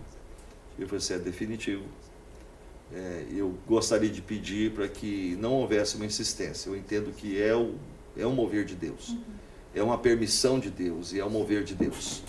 Eu 0.77 0.87
falei 0.87 0.97
assim, 0.97 1.13
é 1.13 1.19
definitivo 1.19 1.83
é, 2.93 3.25
eu 3.35 3.53
gostaria 3.67 4.09
de 4.09 4.21
pedir 4.21 4.71
para 4.71 4.87
que 4.87 5.37
não 5.39 5.53
houvesse 5.53 5.95
uma 5.95 6.05
insistência. 6.05 6.69
Eu 6.69 6.75
entendo 6.75 7.11
que 7.11 7.41
é, 7.41 7.55
o, 7.55 7.75
é 8.17 8.25
um 8.25 8.33
mover 8.33 8.65
de 8.65 8.75
Deus, 8.75 9.09
uhum. 9.09 9.21
é 9.75 9.83
uma 9.83 9.97
permissão 9.97 10.59
de 10.59 10.69
Deus 10.69 11.11
e 11.13 11.19
é 11.19 11.25
um 11.25 11.29
mover 11.29 11.63
de 11.63 11.75
Deus. 11.75 12.23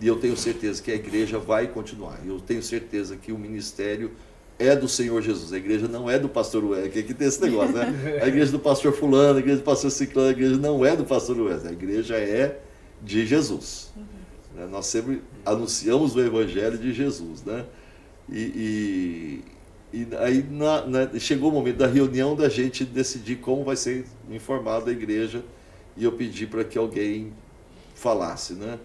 E 0.00 0.06
eu 0.06 0.16
tenho 0.16 0.36
certeza 0.36 0.82
que 0.82 0.90
a 0.90 0.94
igreja 0.94 1.38
vai 1.38 1.68
continuar. 1.68 2.20
Eu 2.26 2.40
tenho 2.40 2.62
certeza 2.62 3.16
que 3.16 3.32
o 3.32 3.38
ministério 3.38 4.10
é 4.58 4.74
do 4.74 4.88
Senhor 4.88 5.20
Jesus. 5.22 5.52
A 5.52 5.56
igreja 5.56 5.88
não 5.88 6.10
é 6.10 6.18
do 6.18 6.28
pastor 6.28 6.64
Wesley. 6.64 7.00
Aqui 7.00 7.14
tem 7.14 7.26
esse 7.26 7.40
negócio, 7.40 7.74
né? 7.74 8.20
A 8.22 8.28
igreja 8.28 8.52
do 8.52 8.58
pastor 8.58 8.92
fulano, 8.92 9.38
a 9.38 9.40
igreja 9.40 9.58
do 9.58 9.64
pastor 9.64 9.90
ciclano, 9.90 10.28
a 10.28 10.32
igreja 10.32 10.56
não 10.56 10.84
é 10.84 10.96
do 10.96 11.04
pastor 11.04 11.38
Wesley. 11.38 11.70
A 11.70 11.72
igreja 11.72 12.16
é 12.16 12.60
de 13.02 13.24
Jesus. 13.24 13.92
Uhum. 13.96 14.68
Nós 14.68 14.86
sempre 14.86 15.22
anunciamos 15.44 16.14
o 16.14 16.20
evangelho 16.20 16.78
de 16.78 16.92
Jesus, 16.92 17.42
né? 17.44 17.64
E, 18.30 19.40
e, 19.94 20.08
aí 20.16 20.44
na, 20.50 20.84
na, 20.84 21.18
chegou 21.20 21.50
o 21.50 21.52
momento 21.52 21.76
da 21.76 21.86
reunião 21.86 22.34
da 22.34 22.48
gente 22.48 22.84
decidir 22.84 23.36
como 23.36 23.62
vai 23.62 23.76
ser 23.76 24.04
informada 24.28 24.90
a 24.90 24.92
igreja 24.92 25.44
e 25.96 26.02
eu 26.02 26.10
pedi 26.10 26.48
para 26.48 26.64
que 26.64 26.76
alguém 26.76 27.32
falasse, 27.94 28.54
né? 28.54 28.80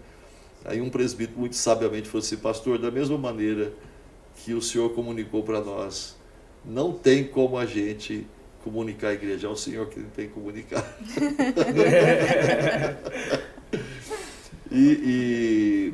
Aí 0.64 0.80
um 0.80 0.88
presbítero 0.88 1.40
muito 1.40 1.56
sabiamente 1.56 2.08
falou 2.08 2.24
assim, 2.24 2.36
pastor, 2.36 2.78
da 2.78 2.92
mesma 2.92 3.18
maneira 3.18 3.72
que 4.36 4.54
o 4.54 4.62
senhor 4.62 4.90
comunicou 4.90 5.42
para 5.42 5.60
nós, 5.60 6.16
não 6.64 6.92
tem 6.92 7.24
como 7.24 7.58
a 7.58 7.66
gente 7.66 8.24
comunicar 8.62 9.08
a 9.08 9.14
igreja, 9.14 9.48
é 9.48 9.50
o 9.50 9.56
senhor 9.56 9.88
que 9.88 10.00
tem 10.00 10.28
que 10.28 10.34
comunicar. 10.34 10.96
e, 14.70 15.92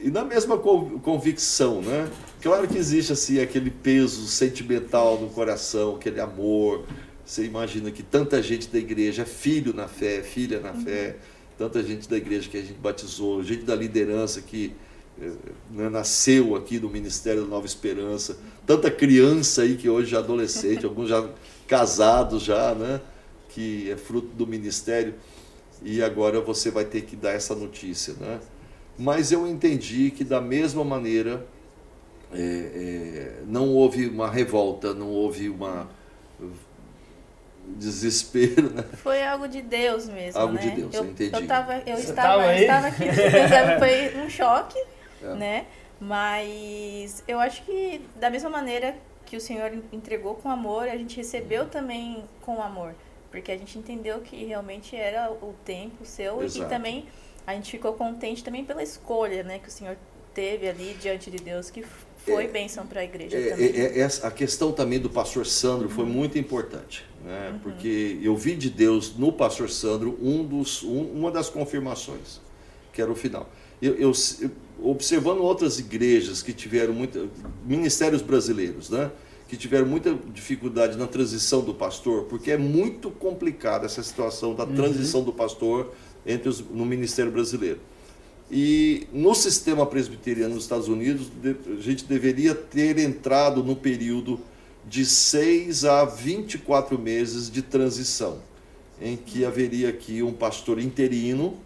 e, 0.00 0.06
e 0.06 0.10
na 0.10 0.24
mesma 0.24 0.56
convicção, 0.56 1.82
né? 1.82 2.08
Claro 2.46 2.68
que 2.68 2.78
existe 2.78 3.12
assim 3.12 3.40
aquele 3.40 3.72
peso 3.72 4.24
sentimental 4.28 5.20
no 5.20 5.28
coração, 5.30 5.96
aquele 5.96 6.20
amor. 6.20 6.84
Você 7.24 7.44
imagina 7.44 7.90
que 7.90 8.04
tanta 8.04 8.40
gente 8.40 8.68
da 8.68 8.78
igreja 8.78 9.22
é 9.22 9.24
filho 9.24 9.74
na 9.74 9.88
fé, 9.88 10.22
filha 10.22 10.60
na 10.60 10.72
fé, 10.72 11.16
tanta 11.58 11.82
gente 11.82 12.08
da 12.08 12.16
igreja 12.16 12.48
que 12.48 12.56
a 12.56 12.60
gente 12.60 12.78
batizou, 12.78 13.42
gente 13.42 13.64
da 13.64 13.74
liderança 13.74 14.40
que 14.40 14.72
eh, 15.20 15.32
né, 15.72 15.88
nasceu 15.88 16.54
aqui 16.54 16.78
no 16.78 16.88
Ministério 16.88 17.42
da 17.42 17.48
Nova 17.48 17.66
Esperança, 17.66 18.38
tanta 18.64 18.92
criança 18.92 19.62
aí 19.62 19.74
que 19.74 19.88
hoje 19.88 20.12
já 20.12 20.18
é 20.18 20.20
adolescente, 20.20 20.86
alguns 20.86 21.08
já 21.08 21.28
casados 21.66 22.44
já, 22.44 22.76
né, 22.76 23.00
que 23.48 23.90
é 23.90 23.96
fruto 23.96 24.28
do 24.28 24.46
ministério. 24.46 25.14
E 25.82 26.00
agora 26.00 26.40
você 26.40 26.70
vai 26.70 26.84
ter 26.84 27.00
que 27.00 27.16
dar 27.16 27.32
essa 27.32 27.56
notícia, 27.56 28.14
né? 28.20 28.38
Mas 28.96 29.32
eu 29.32 29.48
entendi 29.48 30.12
que 30.12 30.22
da 30.22 30.40
mesma 30.40 30.84
maneira 30.84 31.44
é, 32.36 33.40
é, 33.40 33.42
não 33.46 33.74
houve 33.74 34.06
uma 34.06 34.30
revolta, 34.30 34.94
não 34.94 35.10
houve 35.10 35.48
uma 35.48 35.88
desespero, 37.68 38.70
né? 38.70 38.84
Foi 38.94 39.22
algo 39.24 39.48
de 39.48 39.60
Deus 39.62 40.08
mesmo, 40.08 40.40
algo 40.40 40.54
né? 40.54 40.60
de 40.60 40.70
Deus, 40.70 40.94
eu, 40.94 41.04
eu 41.04 41.10
entendi. 41.10 41.34
Eu, 41.34 41.46
tava, 41.46 41.82
eu 41.86 41.96
estava, 41.96 42.54
eu 42.54 42.60
estava 42.62 42.86
aqui, 42.86 43.04
foi 43.78 44.24
um 44.24 44.30
choque, 44.30 44.78
é. 45.22 45.34
né? 45.34 45.66
Mas 46.00 47.24
eu 47.26 47.40
acho 47.40 47.62
que 47.64 48.02
da 48.16 48.30
mesma 48.30 48.50
maneira 48.50 48.94
que 49.24 49.36
o 49.36 49.40
Senhor 49.40 49.72
entregou 49.92 50.34
com 50.34 50.48
amor, 50.48 50.88
a 50.88 50.96
gente 50.96 51.16
recebeu 51.16 51.66
também 51.66 52.24
com 52.42 52.62
amor, 52.62 52.94
porque 53.30 53.50
a 53.50 53.56
gente 53.56 53.78
entendeu 53.78 54.20
que 54.20 54.44
realmente 54.44 54.94
era 54.94 55.30
o 55.30 55.54
tempo 55.64 56.04
seu 56.04 56.42
Exato. 56.42 56.66
e 56.66 56.68
também 56.68 57.06
a 57.46 57.54
gente 57.54 57.70
ficou 57.70 57.94
contente 57.94 58.44
também 58.44 58.64
pela 58.64 58.82
escolha, 58.82 59.42
né, 59.42 59.58
que 59.58 59.68
o 59.68 59.70
Senhor 59.70 59.96
teve 60.34 60.68
ali 60.68 60.94
diante 61.00 61.30
de 61.30 61.38
Deus, 61.38 61.70
que 61.70 61.84
foi 62.26 62.44
é, 62.44 62.48
bênção 62.48 62.86
para 62.86 63.00
a 63.00 63.04
igreja 63.04 63.36
é, 63.36 63.50
também. 63.50 63.66
É, 63.76 64.00
é, 64.00 64.08
a 64.22 64.30
questão 64.30 64.72
também 64.72 64.98
do 64.98 65.08
pastor 65.08 65.46
Sandro 65.46 65.88
uhum. 65.88 65.94
foi 65.94 66.04
muito 66.04 66.36
importante, 66.36 67.04
né? 67.24 67.52
Uhum. 67.52 67.58
porque 67.60 68.18
eu 68.20 68.36
vi 68.36 68.56
de 68.56 68.68
Deus 68.68 69.16
no 69.16 69.32
pastor 69.32 69.70
Sandro 69.70 70.18
um 70.20 70.44
dos, 70.44 70.82
um, 70.82 71.02
uma 71.12 71.30
das 71.30 71.48
confirmações, 71.48 72.40
que 72.92 73.00
era 73.00 73.10
o 73.10 73.14
final. 73.14 73.48
Eu, 73.80 73.94
eu, 73.94 74.12
observando 74.82 75.40
outras 75.40 75.78
igrejas 75.78 76.42
que 76.42 76.52
tiveram 76.52 76.92
muita, 76.92 77.26
ministérios 77.64 78.22
brasileiros, 78.22 78.90
né? 78.90 79.10
que 79.48 79.56
tiveram 79.56 79.86
muita 79.86 80.12
dificuldade 80.32 80.98
na 80.98 81.06
transição 81.06 81.60
do 81.60 81.72
pastor, 81.72 82.24
porque 82.24 82.50
é 82.50 82.56
muito 82.56 83.10
complicada 83.10 83.86
essa 83.86 84.02
situação 84.02 84.54
da 84.54 84.64
uhum. 84.64 84.74
transição 84.74 85.22
do 85.22 85.32
pastor 85.32 85.92
entre 86.26 86.48
os, 86.48 86.60
no 86.60 86.84
ministério 86.84 87.30
brasileiro. 87.30 87.78
E 88.50 89.08
no 89.12 89.34
sistema 89.34 89.84
presbiteriano 89.84 90.54
nos 90.54 90.64
Estados 90.64 90.88
Unidos, 90.88 91.30
a 91.78 91.80
gente 91.80 92.04
deveria 92.04 92.54
ter 92.54 92.98
entrado 92.98 93.62
no 93.62 93.74
período 93.74 94.40
de 94.86 95.04
6 95.04 95.84
a 95.84 96.04
24 96.04 96.98
meses 96.98 97.50
de 97.50 97.62
transição. 97.62 98.40
em 99.00 99.14
que 99.14 99.44
haveria 99.44 99.90
aqui 99.90 100.22
um 100.22 100.32
pastor 100.32 100.78
interino 100.78 101.58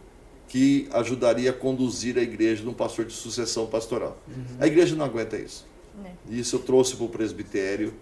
que 0.49 0.89
ajudaria 0.93 1.51
a 1.51 1.53
conduzir 1.53 2.19
a 2.19 2.23
igreja 2.23 2.65
num 2.65 2.73
pastor 2.73 3.05
de 3.05 3.13
sucessão 3.13 3.67
pastoral. 3.69 4.21
A 4.59 4.67
igreja 4.67 4.97
não 4.97 5.05
aguenta 5.05 5.37
isso. 5.37 5.65
É. 6.05 6.11
Isso 6.29 6.57
eu 6.57 6.61
trouxe 6.61 6.97
para 6.97 7.05
o 7.05 7.09
presbitério. 7.09 7.95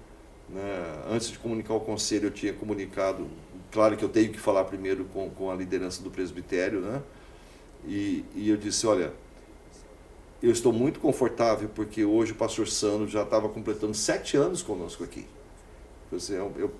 né? 0.48 1.02
Antes 1.10 1.30
de 1.30 1.38
comunicar 1.38 1.74
ao 1.74 1.80
conselho, 1.80 2.28
eu 2.28 2.30
tinha 2.30 2.54
comunicado. 2.54 3.26
Claro 3.70 3.98
que 3.98 4.04
eu 4.04 4.08
tenho 4.08 4.32
que 4.32 4.40
falar 4.40 4.64
primeiro 4.64 5.04
com, 5.12 5.28
com 5.28 5.50
a 5.50 5.54
liderança 5.54 6.02
do 6.02 6.10
presbitério, 6.10 6.80
né? 6.80 7.02
E, 7.86 8.24
e 8.34 8.48
eu 8.50 8.56
disse: 8.56 8.86
olha, 8.86 9.12
eu 10.42 10.50
estou 10.52 10.72
muito 10.72 11.00
confortável 11.00 11.68
porque 11.74 12.04
hoje 12.04 12.32
o 12.32 12.34
pastor 12.34 12.68
Sandro 12.68 13.08
já 13.08 13.22
estava 13.22 13.48
completando 13.48 13.94
sete 13.94 14.36
anos 14.36 14.62
conosco 14.62 15.02
aqui. 15.02 15.26
Quer 16.10 16.16
dizer, 16.16 16.38
eu, 16.38 16.52
eu- 16.58 16.72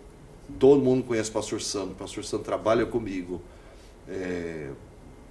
todo 0.59 0.81
mundo 0.83 1.05
conhece 1.05 1.31
o 1.31 1.33
pastor 1.33 1.61
Sandro, 1.61 1.93
o 1.93 1.97
pastor 1.97 2.25
Sandro 2.25 2.45
trabalha 2.45 2.87
comigo. 2.87 3.41
É, 4.09 4.71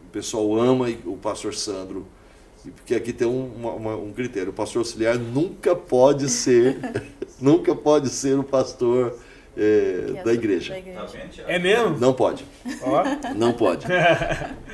o 0.08 0.10
pessoal 0.12 0.56
ama 0.58 0.88
o 1.06 1.18
pastor 1.18 1.54
Sandro. 1.56 2.06
Porque 2.76 2.96
aqui 2.96 3.14
tem 3.14 3.28
um, 3.28 3.48
uma- 3.56 3.96
um 3.96 4.12
critério: 4.14 4.52
o 4.52 4.54
pastor 4.54 4.80
auxiliar 4.82 5.18
nunca 5.18 5.76
pode 5.76 6.30
ser, 6.30 6.80
nunca 7.40 7.76
pode 7.76 8.10
ser 8.10 8.38
o 8.38 8.44
pastor 8.44 9.18
é, 9.58 10.20
é 10.20 10.24
da 10.24 10.34
igreja. 10.34 10.74
Da 10.74 10.80
igreja. 10.80 11.00
Tá? 11.00 11.44
É 11.48 11.58
mesmo? 11.58 11.98
Não 11.98 12.14
pode. 12.14 12.46
Ó. 12.82 13.04
Não 13.36 13.54
pode. 13.54 13.86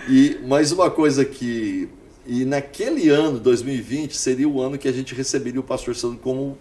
E 0.10 0.38
mais 0.46 0.74
uma 0.74 0.92
coisa 0.92 1.24
que 1.24 1.88
e 2.26 2.44
naquele 2.44 3.10
ano, 3.10 3.40
2020, 3.40 4.16
seria 4.18 4.48
o 4.48 4.62
ano 4.62 4.78
que 4.78 4.88
a 4.88 4.92
gente 4.92 5.16
receberia 5.16 5.60
o 5.60 5.64
pastor 5.64 5.96
Sandro 5.96 6.20
como 6.20 6.58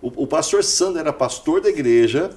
o, 0.00 0.24
o 0.24 0.26
pastor 0.26 0.64
Sandro 0.64 0.98
era 0.98 1.12
pastor 1.12 1.60
da 1.60 1.68
igreja, 1.68 2.30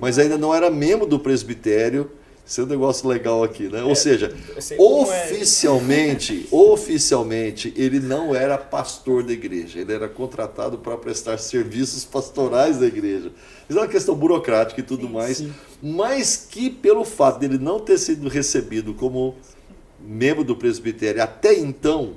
mas 0.00 0.18
ainda 0.18 0.36
não 0.36 0.54
era 0.54 0.68
membro 0.70 1.06
do 1.06 1.18
presbitério. 1.18 2.10
Isso 2.46 2.60
é 2.60 2.64
um 2.64 2.66
negócio 2.66 3.08
legal 3.08 3.42
aqui, 3.42 3.68
né? 3.68 3.82
Ou 3.82 3.94
seja, 3.94 4.36
é. 4.54 4.76
oficialmente, 4.78 6.46
oficialmente, 6.52 7.72
ele 7.74 7.98
não 7.98 8.34
era 8.34 8.58
pastor 8.58 9.22
da 9.22 9.32
igreja. 9.32 9.80
Ele 9.80 9.94
era 9.94 10.08
contratado 10.08 10.76
para 10.76 10.96
prestar 10.98 11.38
serviços 11.38 12.04
pastorais 12.04 12.78
da 12.78 12.86
igreja. 12.86 13.32
Isso 13.68 13.78
é 13.78 13.82
uma 13.82 13.88
questão 13.88 14.14
burocrática 14.14 14.78
e 14.78 14.84
tudo 14.84 15.06
Sim, 15.06 15.12
mais. 15.12 15.36
sim. 15.38 15.54
Mas 15.82 16.46
que 16.50 16.68
pelo 16.68 17.04
fato 17.04 17.38
dele 17.38 17.56
não 17.56 17.80
ter 17.80 17.96
sido 17.96 18.28
recebido 18.28 18.92
como 18.92 19.36
membro 19.98 20.44
do 20.44 20.54
presbitério 20.54 21.22
até 21.22 21.58
então, 21.58 22.16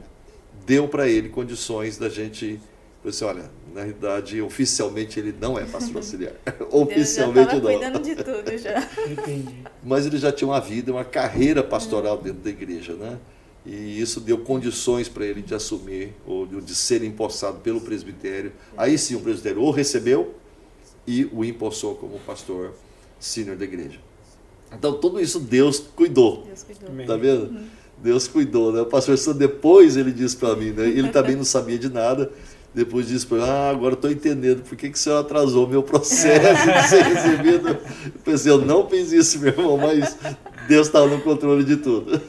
deu 0.66 0.90
para 0.90 1.08
ele 1.08 1.30
condições 1.30 1.98
da 1.98 2.10
gente. 2.10 2.60
Falei 3.02 3.10
assim, 3.10 3.26
olha, 3.26 3.52
na 3.74 3.82
realidade, 3.82 4.42
oficialmente 4.42 5.20
ele 5.20 5.34
não 5.40 5.58
é 5.58 5.66
pastor 5.66 5.98
auxiliar. 5.98 6.34
Deus 6.44 6.70
já 6.70 6.76
oficialmente 6.76 7.56
não. 7.56 7.62
cuidando 7.62 8.00
de 8.00 8.16
tudo 8.16 8.58
já. 8.58 8.80
Entendi. 9.10 9.64
Mas 9.84 10.06
ele 10.06 10.18
já 10.18 10.32
tinha 10.32 10.48
uma 10.48 10.60
vida, 10.60 10.92
uma 10.92 11.06
carreira 11.06 11.64
pastoral 11.64 12.18
dentro 12.18 12.40
da 12.40 12.50
igreja, 12.50 12.94
né? 12.94 13.18
E 13.66 14.00
isso 14.00 14.22
deu 14.22 14.38
condições 14.38 15.10
para 15.10 15.26
ele 15.26 15.42
de 15.42 15.54
assumir, 15.54 16.14
ou 16.26 16.46
de 16.46 16.62
de 16.62 16.74
ser 16.74 17.04
empossado 17.04 17.60
pelo 17.60 17.82
presbitério. 17.82 18.54
Aí 18.78 18.98
sim 18.98 19.16
o 19.16 19.20
presbitério 19.20 19.62
o 19.62 19.72
recebeu 19.72 20.36
e 21.06 21.26
o 21.34 21.44
empossou 21.44 21.96
como 21.96 22.18
pastor 22.20 22.74
sênior 23.20 23.58
da 23.58 23.66
igreja. 23.66 24.00
Então 24.74 24.94
tudo 24.94 25.20
isso 25.20 25.40
Deus 25.40 25.80
cuidou. 25.80 26.44
Deus 26.46 26.64
cuidou. 26.64 26.90
Amém. 26.90 27.06
Tá 27.06 27.18
vendo? 27.18 27.60
Deus 27.98 28.28
cuidou, 28.28 28.72
né? 28.72 28.82
O 28.82 28.86
pastor 28.86 29.18
Sandro 29.18 29.40
depois 29.40 29.98
ele 29.98 30.12
disse 30.12 30.38
para 30.38 30.56
mim, 30.56 30.72
né? 30.72 30.88
Ele 30.88 31.10
também 31.10 31.36
não 31.36 31.44
sabia 31.44 31.78
de 31.78 31.90
nada. 31.90 32.32
Depois 32.74 33.08
disse 33.08 33.26
para 33.26 33.38
mim, 33.38 33.44
ah, 33.48 33.70
agora 33.72 33.96
tô 33.96 34.08
entendendo 34.08 34.62
por 34.62 34.78
que, 34.78 34.90
que 34.90 34.98
o 34.98 35.00
senhor 35.00 35.18
atrasou 35.18 35.66
o 35.66 35.70
meu 35.70 35.82
processo 35.82 36.72
de 36.72 36.88
ser 36.88 37.04
recebido. 37.04 37.70
Eu 37.70 38.22
pensei, 38.24 38.52
eu 38.52 38.60
não 38.60 38.88
fiz 38.88 39.12
isso, 39.12 39.40
meu 39.40 39.50
irmão, 39.50 39.78
mas 39.78 40.18
Deus 40.68 40.88
estava 40.88 41.08
no 41.08 41.22
controle 41.22 41.64
de 41.64 41.78
tudo. 41.78 42.22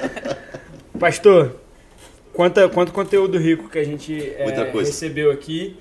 Pastor, 0.98 1.56
quanto, 2.32 2.68
quanto 2.70 2.92
conteúdo 2.92 3.38
rico 3.38 3.68
que 3.68 3.78
a 3.78 3.84
gente 3.84 4.18
é, 4.18 4.46
recebeu 4.72 5.30
aqui. 5.30 5.76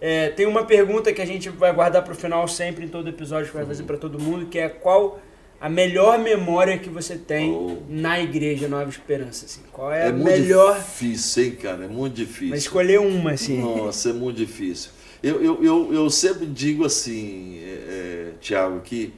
É, 0.00 0.28
tem 0.28 0.46
uma 0.46 0.64
pergunta 0.64 1.12
que 1.12 1.20
a 1.20 1.26
gente 1.26 1.48
vai 1.48 1.72
guardar 1.72 2.04
para 2.04 2.12
o 2.12 2.16
final 2.16 2.46
sempre 2.46 2.84
em 2.84 2.88
todo 2.88 3.08
episódio 3.08 3.48
que 3.48 3.54
vai 3.54 3.62
Uhum. 3.62 3.68
fazer 3.68 3.82
para 3.84 3.96
todo 3.96 4.18
mundo, 4.18 4.46
que 4.46 4.58
é 4.58 4.68
qual 4.68 5.20
a 5.60 5.68
melhor 5.68 6.18
memória 6.18 6.78
que 6.78 6.88
você 6.88 7.16
tem 7.16 7.52
Oh. 7.52 7.78
na 7.88 8.20
igreja 8.20 8.68
Nova 8.68 8.88
Esperança? 8.88 9.46
Assim? 9.46 9.60
Qual 9.72 9.92
é, 9.92 10.06
É 10.06 10.08
a 10.08 10.12
muito 10.12 10.24
melhor? 10.24 10.78
difícil, 10.78 11.44
hein, 11.44 11.50
cara? 11.56 11.84
É 11.84 11.88
muito 11.88 12.14
difícil. 12.14 12.50
Mas 12.50 12.60
escolher 12.60 13.00
uma, 13.00 13.32
assim. 13.32 13.60
Nossa, 13.60 14.10
é 14.10 14.12
muito 14.12 14.36
difícil. 14.36 14.90
Eu, 15.22 15.42
eu, 15.42 15.64
eu, 15.64 15.92
eu 15.94 16.10
sempre 16.10 16.46
digo 16.46 16.84
assim, 16.84 17.58
é, 17.60 17.68
é, 17.68 18.32
Tiago, 18.40 18.80
que 18.80 19.12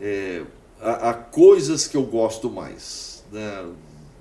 é, 0.00 0.42
há, 0.80 1.10
há 1.10 1.14
coisas 1.14 1.86
que 1.86 1.96
eu 1.96 2.02
gosto 2.02 2.50
mais 2.50 3.24
né, 3.30 3.64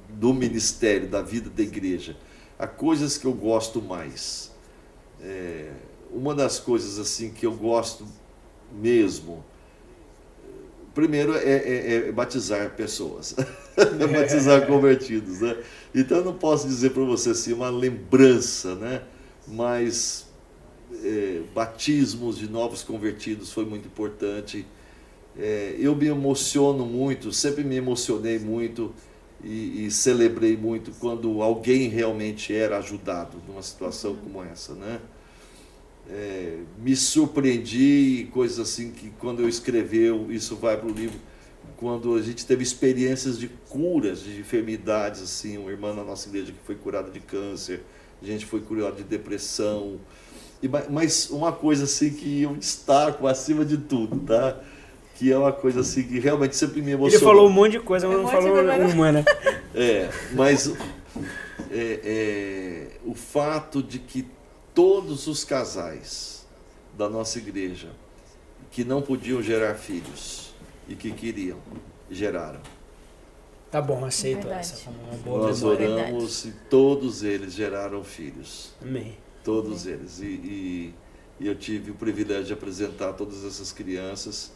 do 0.10 0.32
ministério, 0.34 1.08
da 1.08 1.24
vida 1.24 1.50
da 1.50 1.64
igreja. 1.64 2.16
Há 2.60 2.68
coisas 2.68 3.18
que 3.18 3.26
eu 3.26 3.34
gosto 3.34 3.82
mais. 3.82 4.52
É, 5.20 5.72
uma 6.14 6.36
das 6.36 6.60
coisas 6.60 7.00
assim 7.00 7.32
que 7.32 7.48
eu 7.48 7.54
gosto 7.54 8.06
mesmo, 8.72 9.44
primeiro 10.94 11.36
é, 11.36 11.40
é- 11.44 12.08
é 12.10 12.12
batizar 12.12 12.72
pessoas, 12.76 13.36
é 13.78 14.08
batizar 14.08 14.66
convertidos, 14.68 15.40
né? 15.42 15.58
Então 15.94 16.18
eu 16.20 16.26
não 16.26 16.34
posso 16.36 16.68
dizer 16.68 16.92
para 16.92 17.04
você 17.04 17.32
assim 17.32 17.54
uma 17.54 17.70
lembrança, 17.70 18.76
né? 18.76 19.04
Mas 19.48 20.26
é, 21.04 21.42
batismos 21.54 22.38
de 22.38 22.50
novos 22.50 22.84
convertidos 22.84 23.52
foi 23.52 23.66
muito 23.66 23.88
importante. 23.88 24.66
É, 25.38 25.76
eu 25.80 25.96
me 25.96 26.08
emociono 26.08 26.86
muito, 26.86 27.32
sempre 27.32 27.64
me 27.64 27.76
emocionei 27.76 28.40
muito 28.40 28.94
e, 29.44 29.86
e 29.86 29.92
celebrei 29.92 30.56
muito 30.56 30.92
quando 31.00 31.42
alguém 31.42 31.90
realmente 31.90 32.54
era 32.56 32.78
ajudado 32.78 33.38
numa 33.48 33.62
situação 33.64 34.16
como 34.16 34.44
essa, 34.44 34.74
né? 34.76 35.00
É, 36.10 36.58
me 36.78 36.96
surpreendi 36.96 38.22
e 38.22 38.26
coisas 38.26 38.60
assim 38.60 38.92
que 38.92 39.10
quando 39.20 39.42
eu 39.42 39.48
escreveu, 39.50 40.28
isso 40.30 40.56
vai 40.56 40.76
para 40.78 40.88
o 40.88 40.92
livro, 40.92 41.18
quando 41.78 42.14
a 42.16 42.22
gente 42.22 42.46
teve 42.46 42.62
experiências 42.62 43.40
de 43.40 43.48
curas 43.70 44.22
de 44.22 44.40
enfermidades, 44.40 45.22
assim, 45.22 45.58
uma 45.58 45.72
irmã 45.72 45.94
na 45.94 46.04
nossa 46.04 46.28
igreja 46.28 46.52
que 46.52 46.58
foi 46.66 46.76
curada 46.76 47.10
de 47.10 47.20
câncer, 47.22 47.82
a 48.22 48.26
gente 48.26 48.46
foi 48.46 48.60
curada 48.62 48.98
de 48.98 49.04
depressão, 49.04 49.98
e, 50.62 50.68
ma- 50.68 50.84
mas 50.90 51.30
uma 51.30 51.52
coisa 51.52 51.86
assim 51.86 52.10
que 52.12 52.42
eu 52.44 52.54
destaco 52.56 53.26
acima 53.28 53.64
de 53.66 53.78
tudo, 53.78 54.20
tá? 54.20 54.60
Que 55.16 55.32
é 55.32 55.38
uma 55.38 55.52
coisa 55.54 55.82
assim 55.82 56.04
que 56.04 56.20
realmente 56.20 56.56
sempre 56.56 56.82
me 56.82 56.88
Ele 56.88 56.94
emocionou. 56.96 57.28
falou 57.28 57.48
um 57.50 57.52
monte 57.52 57.74
de 57.74 57.80
coisa, 57.80 58.08
mas 58.08 58.18
Um 58.18 58.22
não 58.24 58.28
falou 58.30 58.54
uma, 58.94 59.12
né? 59.12 59.26
É, 59.74 60.10
mas 60.34 60.68
é, 61.72 62.00
é, 62.04 62.88
o 63.06 63.14
fato 63.14 63.82
de 63.82 64.00
que 64.00 64.26
todos 64.74 65.28
os 65.28 65.44
casais 65.44 66.46
da 66.98 67.10
nossa 67.10 67.38
igreja 67.38 67.90
que 68.72 68.84
não 68.84 69.02
podiam 69.02 69.42
gerar 69.42 69.76
filhos 69.76 70.54
e 70.88 70.96
que 70.96 71.12
queriam, 71.12 71.58
geraram. 72.10 72.60
Tá 73.72 73.82
bom, 73.82 74.06
aceito 74.06 74.42
Verdade. 74.44 74.60
essa 74.60 74.84
como 74.86 74.98
uma 75.04 75.18
boa 75.18 75.48
Nós 75.48 75.62
memória. 75.62 75.90
oramos 75.90 76.46
e 76.46 76.52
todos 76.70 77.24
eles 77.24 77.54
geraram 77.54 78.04
filhos. 78.04 78.72
Amém. 78.82 79.18
Todos 79.44 79.86
eles. 79.88 80.20
E, 80.20 80.26
e- 80.26 80.94
e 81.40 81.48
eu 81.48 81.56
tive 81.56 81.90
o 81.92 81.96
privilégio 81.96 82.46
de 82.46 82.54
apresentar 82.54 83.14
todas 83.14 83.44
essas 83.44 83.72
crianças. 83.72 84.52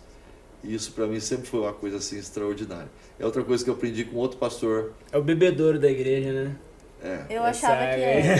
E 0.63 0.73
isso 0.73 0.91
para 0.91 1.07
mim 1.07 1.19
sempre 1.19 1.47
foi 1.47 1.61
uma 1.61 1.73
coisa 1.73 1.97
assim 1.97 2.17
extraordinária. 2.17 2.89
É 3.19 3.25
outra 3.25 3.43
coisa 3.43 3.63
que 3.63 3.69
eu 3.69 3.73
aprendi 3.73 4.05
com 4.05 4.17
outro 4.17 4.37
pastor. 4.37 4.93
É 5.11 5.17
o 5.17 5.23
bebedouro 5.23 5.79
da 5.79 5.89
igreja, 5.89 6.31
né? 6.31 6.55
É, 7.03 7.17
Eu 7.29 7.45
Essa 7.45 7.67
achava 7.67 7.85
que 7.93 8.01
é- 8.01 8.37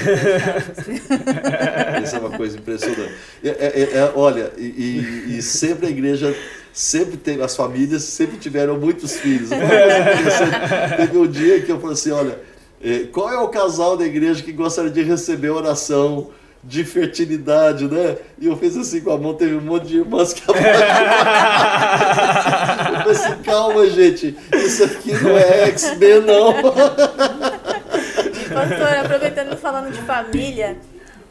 era. 1.85 2.01
Isso 2.03 2.15
é 2.15 2.19
uma 2.19 2.31
coisa 2.31 2.57
impressionante. 2.57 3.13
É, 3.43 3.49
é- 3.49 3.97
é- 3.99 4.11
olha, 4.15 4.51
e, 4.57 4.63
e- 5.29 5.37
e 5.37 5.41
sempre 5.43 5.85
a 5.87 5.89
igreja, 5.89 6.35
sempre 6.73 7.17
teve, 7.17 7.43
as 7.43 7.55
famílias 7.55 8.03
sempre 8.03 8.37
tiveram 8.37 8.77
muitos 8.79 9.17
filhos. 9.17 9.49
Teve 10.97 11.17
um 11.17 11.27
dia 11.27 11.61
que 11.61 11.71
eu 11.71 11.79
falei 11.79 11.93
assim, 11.93 12.11
olha, 12.11 12.39
eh, 12.83 13.05
qual 13.11 13.31
é 13.31 13.37
o 13.39 13.47
casal 13.49 13.95
da 13.95 14.05
igreja 14.05 14.41
que 14.43 14.51
gostaria 14.51 14.89
de 14.91 15.03
receber 15.03 15.49
oração 15.51 16.31
de 16.63 16.83
fertilidade, 16.83 17.85
né? 17.87 18.17
E 18.39 18.47
eu 18.47 18.57
fiz 18.57 18.75
assim 18.75 18.99
com 19.01 19.11
a 19.11 19.17
mão, 19.17 19.35
teve 19.35 19.53
um 19.55 19.61
monte 19.61 19.85
de 19.87 19.97
irmãs 19.99 20.33
que 20.33 20.41
Eu 20.49 20.55
falei 23.03 23.11
assim, 23.11 23.35
calma, 23.43 23.87
gente, 23.89 24.35
isso 24.53 24.83
aqui 24.83 25.11
não 25.13 25.37
é 25.37 25.67
X-Men, 25.67 26.21
não. 26.21 26.53
Pastor, 28.57 29.05
aproveitando 29.05 29.57
falando 29.57 29.91
de 29.93 30.01
família, 30.01 30.77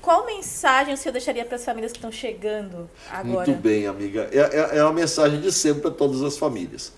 qual 0.00 0.24
mensagem 0.26 0.94
o 0.94 0.96
senhor 0.96 1.12
deixaria 1.12 1.44
para 1.44 1.56
as 1.56 1.64
famílias 1.64 1.90
que 1.92 1.98
estão 1.98 2.12
chegando 2.12 2.88
agora? 3.10 3.46
Muito 3.46 3.60
bem, 3.60 3.86
amiga. 3.86 4.28
É, 4.32 4.38
é, 4.38 4.78
é 4.78 4.82
uma 4.84 4.92
mensagem 4.92 5.40
de 5.40 5.50
sempre 5.50 5.82
para 5.82 5.90
todas 5.90 6.22
as 6.22 6.38
famílias. 6.38 6.92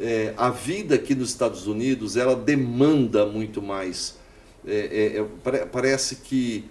É, 0.00 0.32
a 0.36 0.50
vida 0.50 0.94
aqui 0.94 1.14
nos 1.14 1.28
Estados 1.30 1.66
Unidos, 1.66 2.16
ela 2.16 2.34
demanda 2.34 3.24
muito 3.26 3.62
mais. 3.62 4.16
É, 4.66 5.14
é, 5.16 5.18
é, 5.20 5.24
pare- 5.42 5.66
parece 5.66 6.16
que, 6.16 6.68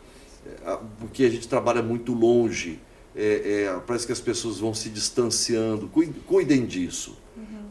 é, 0.65 0.77
porque 0.99 1.23
a 1.23 1.29
gente 1.29 1.47
trabalha 1.47 1.81
muito 1.81 2.13
longe, 2.13 2.79
parece 3.87 4.05
que 4.05 4.11
as 4.13 4.19
pessoas 4.21 4.59
vão 4.59 4.73
se 4.73 4.89
distanciando. 4.89 5.87
Cuidem, 5.87 6.15
cuidem 6.25 6.65
disso. 6.65 7.17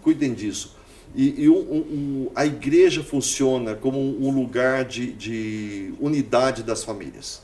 Cuidem 0.02 0.34
disso. 0.34 0.76
E, 1.16 1.44
e 1.44 1.48
um, 1.48 1.56
um, 1.56 2.30
a 2.34 2.44
igreja 2.44 3.02
funciona 3.02 3.74
como 3.74 3.98
um 3.98 4.30
lugar 4.30 4.84
de, 4.84 5.14
de 5.14 5.94
unidade 5.98 6.62
das 6.62 6.84
famílias. 6.84 7.42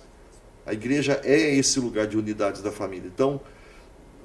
A 0.66 0.74
igreja 0.74 1.18
é 1.24 1.56
esse 1.56 1.80
lugar 1.80 2.06
de 2.06 2.18
unidade 2.18 2.62
da 2.62 2.70
família. 2.70 3.10
Então, 3.12 3.40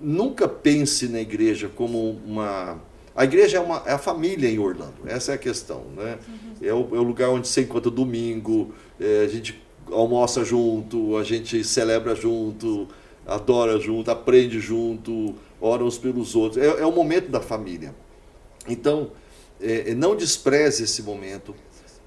nunca 0.02 0.50
pense 0.50 1.08
na 1.08 1.22
igreja 1.22 1.72
como 1.74 2.20
uma. 2.26 2.78
A 3.16 3.24
igreja 3.24 3.58
é, 3.58 3.60
uma, 3.62 3.82
é 3.86 3.94
a 3.94 3.98
família 3.98 4.50
em 4.50 4.60
Orlando, 4.60 4.98
essa 5.06 5.32
é 5.32 5.36
a 5.36 5.38
questão. 5.38 5.86
Né? 5.96 6.20
É, 6.62 6.74
o, 6.74 6.90
é, 6.94 7.00
o, 7.00 7.04
lugar 7.04 7.30
onde 7.30 7.48
você 7.48 7.62
encontra 7.62 7.90
domingo, 7.90 8.74
é, 9.00 9.24
a 9.24 9.28
gente 9.30 9.64
almoça 9.90 10.44
junto, 10.44 11.18
a 11.18 11.24
gente 11.24 11.64
celebra 11.64 12.14
junto, 12.14 12.88
adora 13.26 13.80
junto, 13.80 14.12
aprende 14.12 14.60
junto, 14.60 15.34
ora 15.60 15.86
uns 15.86 15.98
pelos 15.98 16.36
outros. 16.36 16.62
É, 16.62 16.82
é 16.82 16.86
o 16.86 16.92
momento 16.92 17.32
da 17.32 17.40
família. 17.40 17.96
Então, 18.68 19.12
é, 19.62 19.94
não 19.94 20.16
despreze 20.16 20.84
esse 20.84 21.02
momento, 21.02 21.56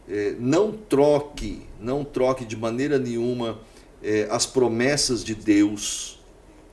é, 0.08 0.34
não 0.38 0.72
troque, 0.72 1.62
não 1.80 2.04
troque 2.04 2.44
de 2.44 2.56
maneira 2.56 2.98
nenhuma 2.98 3.60
é, 4.02 4.26
as 4.30 4.46
promessas 4.46 5.22
de 5.22 5.34
Deus 5.34 6.20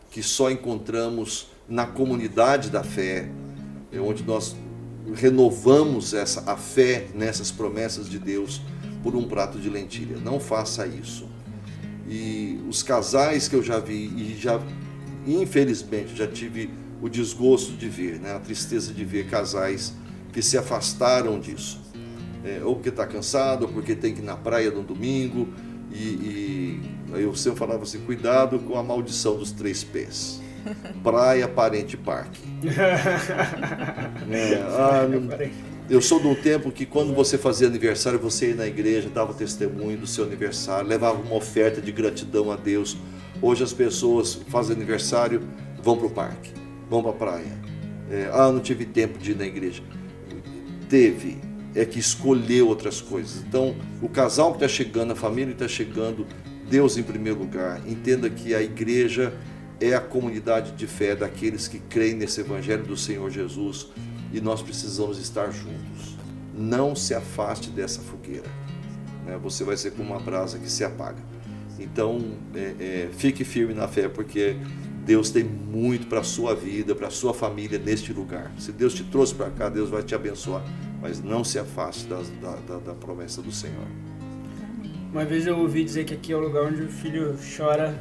que 0.10 0.24
só 0.24 0.50
encontramos 0.50 1.48
na 1.68 1.86
comunidade 1.86 2.70
da 2.70 2.84
fé, 2.84 3.30
é 3.92 4.00
onde 4.00 4.24
nós 4.24 4.56
renovamos 5.14 6.14
essa, 6.14 6.50
a 6.50 6.58
fé 6.58 7.08
nessas 7.14 7.52
promessas 7.52 8.10
de 8.10 8.18
Deus 8.18 8.62
por 9.04 9.16
um 9.16 9.28
prato 9.28 9.60
de 9.60 9.70
lentilha. 9.70 10.18
Não 10.18 10.40
faça 10.40 10.88
isso. 10.88 11.30
E 12.08 12.60
os 12.68 12.82
casais 12.82 13.48
que 13.48 13.56
eu 13.56 13.64
já 13.64 13.80
vi 13.80 14.06
e 14.16 14.38
já 14.40 14.62
infelizmente 15.26 16.16
já 16.16 16.26
tive 16.26 16.70
o 17.02 17.10
desgosto 17.10 17.74
de 17.74 17.90
ver, 17.90 18.20
né, 18.20 18.34
a 18.34 18.40
tristeza 18.40 18.94
de 18.94 19.04
ver 19.04 19.30
casais 19.30 19.94
que 20.38 20.44
se 20.44 20.56
afastaram 20.56 21.40
disso. 21.40 21.82
É, 22.46 22.62
ou 22.64 22.76
porque 22.76 22.90
está 22.90 23.08
cansado, 23.08 23.64
ou 23.64 23.70
porque 23.70 23.96
tem 23.96 24.14
que 24.14 24.22
ir 24.22 24.24
na 24.24 24.36
praia 24.36 24.70
no 24.70 24.84
domingo, 24.84 25.50
e, 25.92 25.98
e 25.98 26.82
aí 27.12 27.24
eu 27.24 27.34
sempre 27.34 27.58
falava 27.58 27.82
assim, 27.82 28.02
cuidado 28.02 28.60
com 28.60 28.78
a 28.78 28.84
maldição 28.84 29.36
dos 29.36 29.52
três 29.52 29.84
pés. 29.84 30.40
Praia, 31.02 31.48
parente, 31.48 31.98
parque. 31.98 32.40
é, 34.30 34.62
ah, 34.62 35.08
eu 35.90 36.00
sou 36.04 36.20
de 36.20 36.28
um 36.28 36.36
tempo 36.36 36.72
que 36.72 36.86
quando 36.86 37.16
você 37.16 37.36
fazia 37.36 37.66
aniversário, 37.68 38.20
você 38.20 38.50
ia 38.50 38.56
na 38.58 38.68
igreja, 38.68 39.10
dava 39.10 39.34
testemunho 39.34 39.98
do 39.98 40.06
seu 40.06 40.24
aniversário, 40.24 40.88
levava 40.88 41.20
uma 41.20 41.34
oferta 41.34 41.82
de 41.82 41.92
gratidão 41.92 42.52
a 42.52 42.56
Deus. 42.56 42.96
Hoje 43.42 43.64
as 43.64 43.74
pessoas 43.74 44.36
fazem 44.50 44.76
aniversário, 44.76 45.42
vão 45.82 45.98
para 45.98 46.06
o 46.06 46.12
parque, 46.12 46.52
vão 46.88 47.02
para 47.02 47.12
a 47.12 47.16
praia. 47.16 47.58
É, 48.12 48.30
ah, 48.32 48.52
não 48.52 48.60
tive 48.60 48.86
tempo 48.86 49.18
de 49.18 49.32
ir 49.32 49.36
na 49.36 49.46
igreja. 49.46 49.82
Teve, 50.90 51.40
é 51.76 51.86
que 51.86 52.00
escolheu 52.00 52.68
outras 52.68 53.02
coisas. 53.02 53.44
Então, 53.48 53.76
o 54.02 54.10
casal 54.10 54.52
que 54.52 54.58
está 54.58 54.68
chegando, 54.68 55.12
a 55.12 55.16
família 55.16 55.54
que 55.54 55.64
está 55.64 55.68
chegando, 55.68 56.26
Deus 56.70 56.98
em 56.98 57.04
primeiro 57.04 57.40
lugar. 57.40 57.82
Entenda 57.88 58.30
que 58.30 58.54
a 58.54 58.62
igreja 58.62 59.34
é 59.80 59.94
a 59.94 60.02
comunidade 60.02 60.72
de 60.72 60.88
fé 60.88 61.16
daqueles 61.16 61.68
que 61.68 61.80
creem 61.80 62.16
nesse 62.16 62.42
Evangelho 62.42 62.84
do 62.84 62.98
Senhor 62.98 63.30
Jesus 63.30 63.88
e 64.34 64.42
nós 64.42 64.62
precisamos 64.62 65.20
estar 65.20 65.52
juntos. 65.52 66.18
Não 66.54 66.96
se 66.96 67.14
afaste 67.14 67.70
dessa 67.70 68.02
fogueira. 68.02 68.48
Né? 69.26 69.38
Você 69.42 69.64
vai 69.64 69.78
ser 69.78 69.92
como 69.92 70.12
uma 70.12 70.20
brasa 70.20 70.58
que 70.58 70.70
se 70.70 70.84
apaga. 70.84 71.22
Então, 71.80 72.20
é, 72.56 72.60
é, 72.80 73.10
fique 73.12 73.44
firme 73.44 73.74
na 73.74 73.88
fé, 73.88 74.10
porque 74.10 74.58
Deus 75.08 75.32
tem 75.32 75.43
muito 75.43 76.05
para 76.05 76.20
a 76.20 76.24
sua 76.24 76.53
vida, 76.53 76.93
para 76.93 77.08
a 77.08 77.12
sua 77.12 77.34
família 77.34 77.80
neste 77.80 78.14
lugar. 78.14 78.51
Se 78.60 78.72
Deus 78.72 78.93
te 78.93 79.03
trouxe 79.03 79.34
para 79.34 79.49
cá, 79.49 79.70
Deus 79.70 79.89
vai 79.89 80.03
te 80.03 80.14
abençoar 80.14 80.64
mas 81.01 81.24
não 81.24 81.43
se 81.43 81.60
afaste 81.60 82.08
da, 82.08 82.22
da, 82.41 82.78
da, 82.80 82.93
promessa 82.93 83.41
do 83.41 83.51
Senhor. 83.51 83.86
Uma 85.12 85.26
vez 85.26 85.47
eu 85.47 85.58
ouvi 85.58 85.84
dizer 85.84 86.05
que 86.05 86.14
aqui 86.14 86.34
é 86.34 86.36
o 86.36 86.39
lugar 86.39 86.64
onde 86.64 86.84
o 86.84 86.89
filho 86.89 87.36
chora 87.55 87.97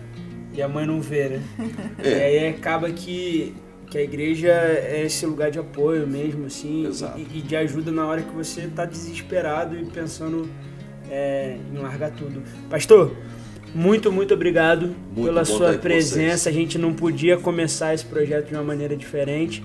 e 0.52 0.60
a 0.62 0.68
mãe 0.68 0.86
não 0.86 1.00
vê, 1.00 1.28
né? 1.28 1.42
É. 2.02 2.08
E 2.08 2.22
aí 2.22 2.48
acaba 2.48 2.90
que, 2.90 3.54
que 3.90 3.98
a 3.98 4.02
igreja 4.02 4.48
é 4.48 5.04
esse 5.04 5.24
lugar 5.26 5.50
de 5.50 5.58
apoio 5.58 6.06
mesmo, 6.06 6.46
assim, 6.46 6.90
e, 7.16 7.38
e, 7.38 7.42
de 7.42 7.56
ajuda 7.56 7.90
na 7.90 8.06
hora 8.06 8.22
que 8.22 8.34
você 8.34 8.62
está 8.62 8.84
desesperado 8.84 9.78
e 9.78 9.84
pensando 9.84 10.48
é, 11.10 11.58
em 11.72 11.78
largar 11.78 12.10
tudo. 12.10 12.42
Pastor, 12.68 13.16
muito, 13.74 14.10
muito 14.10 14.34
obrigado 14.34 14.94
muito 15.14 15.26
pela 15.26 15.44
sua 15.44 15.74
presença. 15.74 16.48
A 16.48 16.52
gente 16.52 16.78
não 16.78 16.92
podia 16.92 17.36
começar 17.36 17.94
esse 17.94 18.04
projeto 18.04 18.48
de 18.48 18.54
uma 18.54 18.64
maneira 18.64 18.96
diferente 18.96 19.62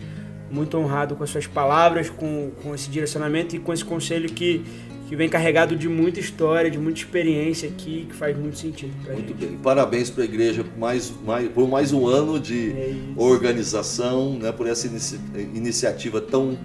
muito 0.52 0.78
honrado 0.78 1.16
com 1.16 1.24
as 1.24 1.30
suas 1.30 1.48
palavras, 1.48 2.10
com, 2.10 2.52
com 2.62 2.76
esse 2.76 2.90
direcionamento 2.90 3.56
e 3.56 3.60
com 3.60 3.74
esse 3.74 3.86
conselho 3.86 4.30
que, 4.30 4.62
que 5.08 5.16
vem 5.16 5.30
carregado 5.30 5.76
de 5.76 5.88
muita 5.88 6.20
história, 6.20 6.70
de 6.70 6.78
muita 6.78 7.00
experiência 7.00 7.70
aqui, 7.70 8.06
que 8.10 8.16
faz 8.16 8.38
muito 8.38 8.58
sentido. 8.58 8.92
muito 9.12 9.28
gente. 9.30 9.34
bem. 9.34 9.58
Parabéns 9.64 10.10
para 10.10 10.24
a 10.24 10.26
igreja 10.26 10.64
por 10.64 10.78
mais, 10.78 11.12
mais, 11.26 11.50
por 11.50 11.68
mais 11.68 11.94
um 11.94 12.06
ano 12.06 12.40
de 12.40 12.72
é 12.72 12.96
organização, 13.16 14.38
né, 14.38 14.52
por 14.52 14.68
essa 14.68 14.88
inici 14.88 15.20
iniciativa 15.56 16.20
tão 16.20 16.58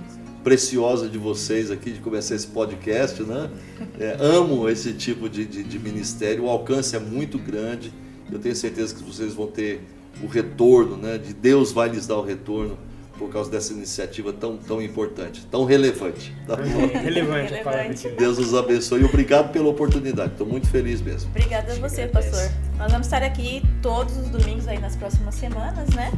preciosa 0.47 1.09
de 1.09 1.19
vocês 1.19 1.73
aqui, 1.73 1.91
de 1.91 1.99
começar 1.99 2.37
esse 2.37 2.47
podcast. 2.47 3.21
Né? 3.21 3.51
É, 3.99 4.17
amo 4.21 4.69
esse 4.69 4.93
tipo 4.93 5.29
de, 5.29 5.45
de, 5.45 5.65
de 5.65 5.77
ministério, 5.77 6.45
o 6.45 6.49
alcance 6.49 6.95
é 6.95 7.01
muito 7.01 7.37
grande. 7.37 7.93
Eu 8.31 8.39
tenho 8.39 8.55
certeza 8.55 8.95
que 8.95 9.03
vocês 9.03 9.35
vão 9.35 9.49
ter 9.49 9.81
o 10.23 10.29
retorno, 10.29 10.97
né? 10.97 11.19
de 11.19 11.35
Deus 11.35 11.73
vai 11.73 11.89
lhes 11.89 12.07
dar 12.07 12.19
o 12.19 12.23
retorno 12.23 12.79
por 13.19 13.29
causa 13.29 13.51
dessa 13.51 13.73
iniciativa 13.73 14.33
tão, 14.33 14.57
tão 14.57 14.81
importante, 14.81 15.45
tão 15.51 15.65
relevante. 15.65 16.33
Tá 16.47 16.55
relevante, 16.63 17.53
relevante. 17.53 18.09
Deus 18.11 18.39
nos 18.39 18.55
abençoe 18.55 19.01
e 19.01 19.05
obrigado 19.05 19.51
pela 19.51 19.69
oportunidade. 19.69 20.31
Estou 20.31 20.47
muito 20.47 20.69
feliz 20.69 21.03
mesmo. 21.03 21.29
Obrigada 21.31 21.73
a 21.73 21.75
você, 21.75 22.07
pastor. 22.07 22.53
Nós 22.79 22.93
vamos 22.93 23.09
estar 23.09 23.25
aqui 23.25 23.65
todos 23.83 24.17
os 24.17 24.29
domingos 24.29 24.69
aí 24.69 24.79
nas 24.79 24.95
próximas 24.95 25.35
semanas, 25.35 25.89
né? 25.89 26.13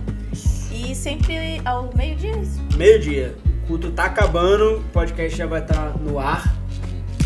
E 0.70 0.94
sempre 0.94 1.62
ao 1.64 1.90
meio-dia. 1.96 2.34
Meio-dia. 2.76 3.34
O 3.68 3.72
culto 3.72 3.90
tá 3.90 4.04
acabando, 4.04 4.78
o 4.78 4.84
podcast 4.94 5.36
já 5.36 5.46
vai 5.46 5.60
estar 5.60 5.92
tá 5.92 5.98
no 5.98 6.18
ar. 6.18 6.56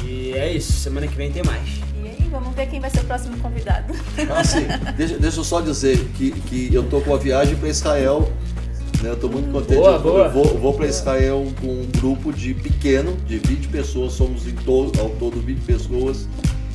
E 0.05 0.33
é 0.33 0.53
isso, 0.53 0.73
semana 0.73 1.07
que 1.07 1.15
vem 1.15 1.31
tem 1.31 1.45
mais. 1.45 1.69
E 2.03 2.09
aí, 2.09 2.29
vamos 2.29 2.53
ver 2.57 2.67
quem 2.67 2.81
vai 2.81 2.91
ser 2.91 2.99
o 2.99 3.05
próximo 3.05 3.39
convidado. 3.39 3.95
Ah, 4.29 4.43
sim. 4.43 4.67
Deixa, 4.97 5.19
deixa 5.19 5.39
eu 5.39 5.45
só 5.45 5.61
dizer 5.61 5.99
que, 6.17 6.33
que 6.33 6.75
eu 6.75 6.83
tô 6.83 7.01
com 7.01 7.15
a 7.15 7.17
viagem 7.17 7.55
para 7.55 7.69
Israel 7.69 8.29
né? 9.01 9.11
Eu 9.11 9.15
estou 9.15 9.31
muito 9.31 9.53
contente. 9.53 9.79
Boa, 9.79 9.99
boa. 10.01 10.29
vou, 10.29 10.59
vou 10.59 10.75
para 10.75 10.87
Israel 10.87 11.47
com 11.61 11.67
um 11.67 11.87
grupo 11.99 12.33
de 12.33 12.55
pequeno, 12.55 13.17
de 13.27 13.39
20 13.39 13.69
pessoas, 13.69 14.13
somos 14.13 14.45
em 14.47 14.55
todo, 14.55 14.99
ao 15.01 15.11
todo 15.11 15.41
20 15.41 15.61
pessoas. 15.61 16.29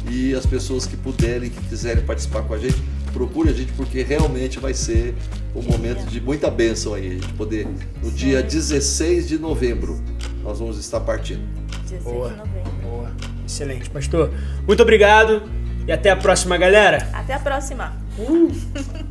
E 0.09 0.33
as 0.33 0.45
pessoas 0.45 0.85
que 0.85 0.95
puderem, 0.95 1.49
que 1.49 1.61
quiserem 1.65 2.01
participar 2.03 2.43
com 2.43 2.53
a 2.53 2.57
gente, 2.57 2.81
procure 3.17 3.49
a 3.49 3.53
gente, 3.53 3.73
porque 3.73 4.03
realmente 4.03 4.59
vai 4.59 4.75
ser 4.75 5.15
um 5.55 5.61
momento 5.63 6.05
de 6.05 6.21
muita 6.21 6.51
bênção 6.51 6.93
aí. 6.93 7.07
A 7.07 7.13
gente 7.13 7.33
poder, 7.33 7.67
no 8.03 8.11
dia 8.11 8.43
16 8.43 9.27
de 9.27 9.39
novembro, 9.39 9.99
nós 10.43 10.59
vamos 10.59 10.77
estar 10.77 10.99
partindo. 10.99 11.41
16 11.89 12.03
boa, 12.03 12.29
de 12.29 12.37
novembro. 12.37 12.71
Boa. 12.83 13.11
Excelente, 13.43 13.89
pastor. 13.89 14.31
Muito 14.67 14.83
obrigado 14.83 15.41
e 15.87 15.91
até 15.91 16.11
a 16.11 16.15
próxima, 16.15 16.57
galera. 16.57 17.09
Até 17.11 17.33
a 17.33 17.39
próxima. 17.39 17.97
Uh. 18.19 18.51